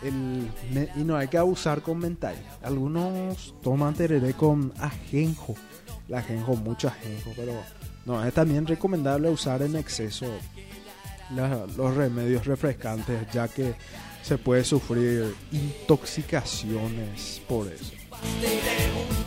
Y 0.02 1.02
no 1.04 1.16
hay 1.16 1.28
que 1.28 1.38
abusar 1.38 1.80
con 1.80 1.98
mental. 1.98 2.34
Algunos 2.62 3.54
toman 3.62 3.94
tereré 3.94 4.34
con 4.34 4.72
ajenjo. 4.78 5.54
El 6.08 6.16
ajenjo, 6.16 6.56
mucho 6.56 6.88
ajenjo, 6.88 7.30
pero 7.36 7.52
no, 8.04 8.22
es 8.22 8.34
también 8.34 8.66
recomendable 8.66 9.30
usar 9.30 9.62
en 9.62 9.76
exceso 9.76 10.26
la- 11.34 11.66
los 11.76 11.94
remedios 11.94 12.44
refrescantes, 12.44 13.18
ya 13.32 13.48
que 13.48 13.74
se 14.22 14.36
puede 14.36 14.64
sufrir 14.64 15.34
intoxicaciones 15.52 17.40
por 17.48 17.66
eso. 17.68 17.92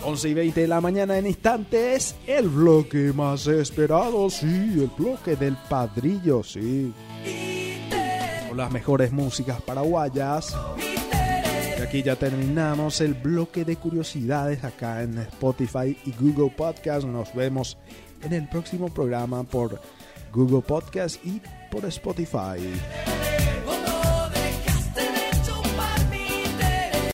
11 0.03 0.29
y 0.29 0.33
20 0.33 0.61
de 0.61 0.67
la 0.67 0.79
mañana 0.79 1.17
en 1.17 1.27
instantes, 1.27 2.15
el 2.25 2.47
bloque 2.47 3.11
más 3.13 3.45
esperado, 3.47 4.29
sí, 4.29 4.45
el 4.45 4.91
bloque 4.97 5.35
del 5.35 5.57
padrillo, 5.69 6.43
sí. 6.43 6.93
Con 8.47 8.57
las 8.57 8.71
mejores 8.71 9.11
músicas 9.11 9.61
paraguayas. 9.61 10.55
Y 11.77 11.81
aquí 11.81 12.01
ya 12.01 12.15
terminamos 12.15 13.01
el 13.01 13.13
bloque 13.13 13.65
de 13.65 13.75
curiosidades 13.75 14.63
acá 14.63 15.03
en 15.03 15.17
Spotify 15.19 15.97
y 16.05 16.11
Google 16.19 16.53
Podcast. 16.55 17.05
Nos 17.05 17.33
vemos 17.35 17.77
en 18.23 18.33
el 18.33 18.47
próximo 18.47 18.87
programa 18.87 19.43
por 19.43 19.79
Google 20.31 20.61
Podcast 20.61 21.23
y 21.25 21.41
por 21.69 21.85
Spotify. 21.85 22.59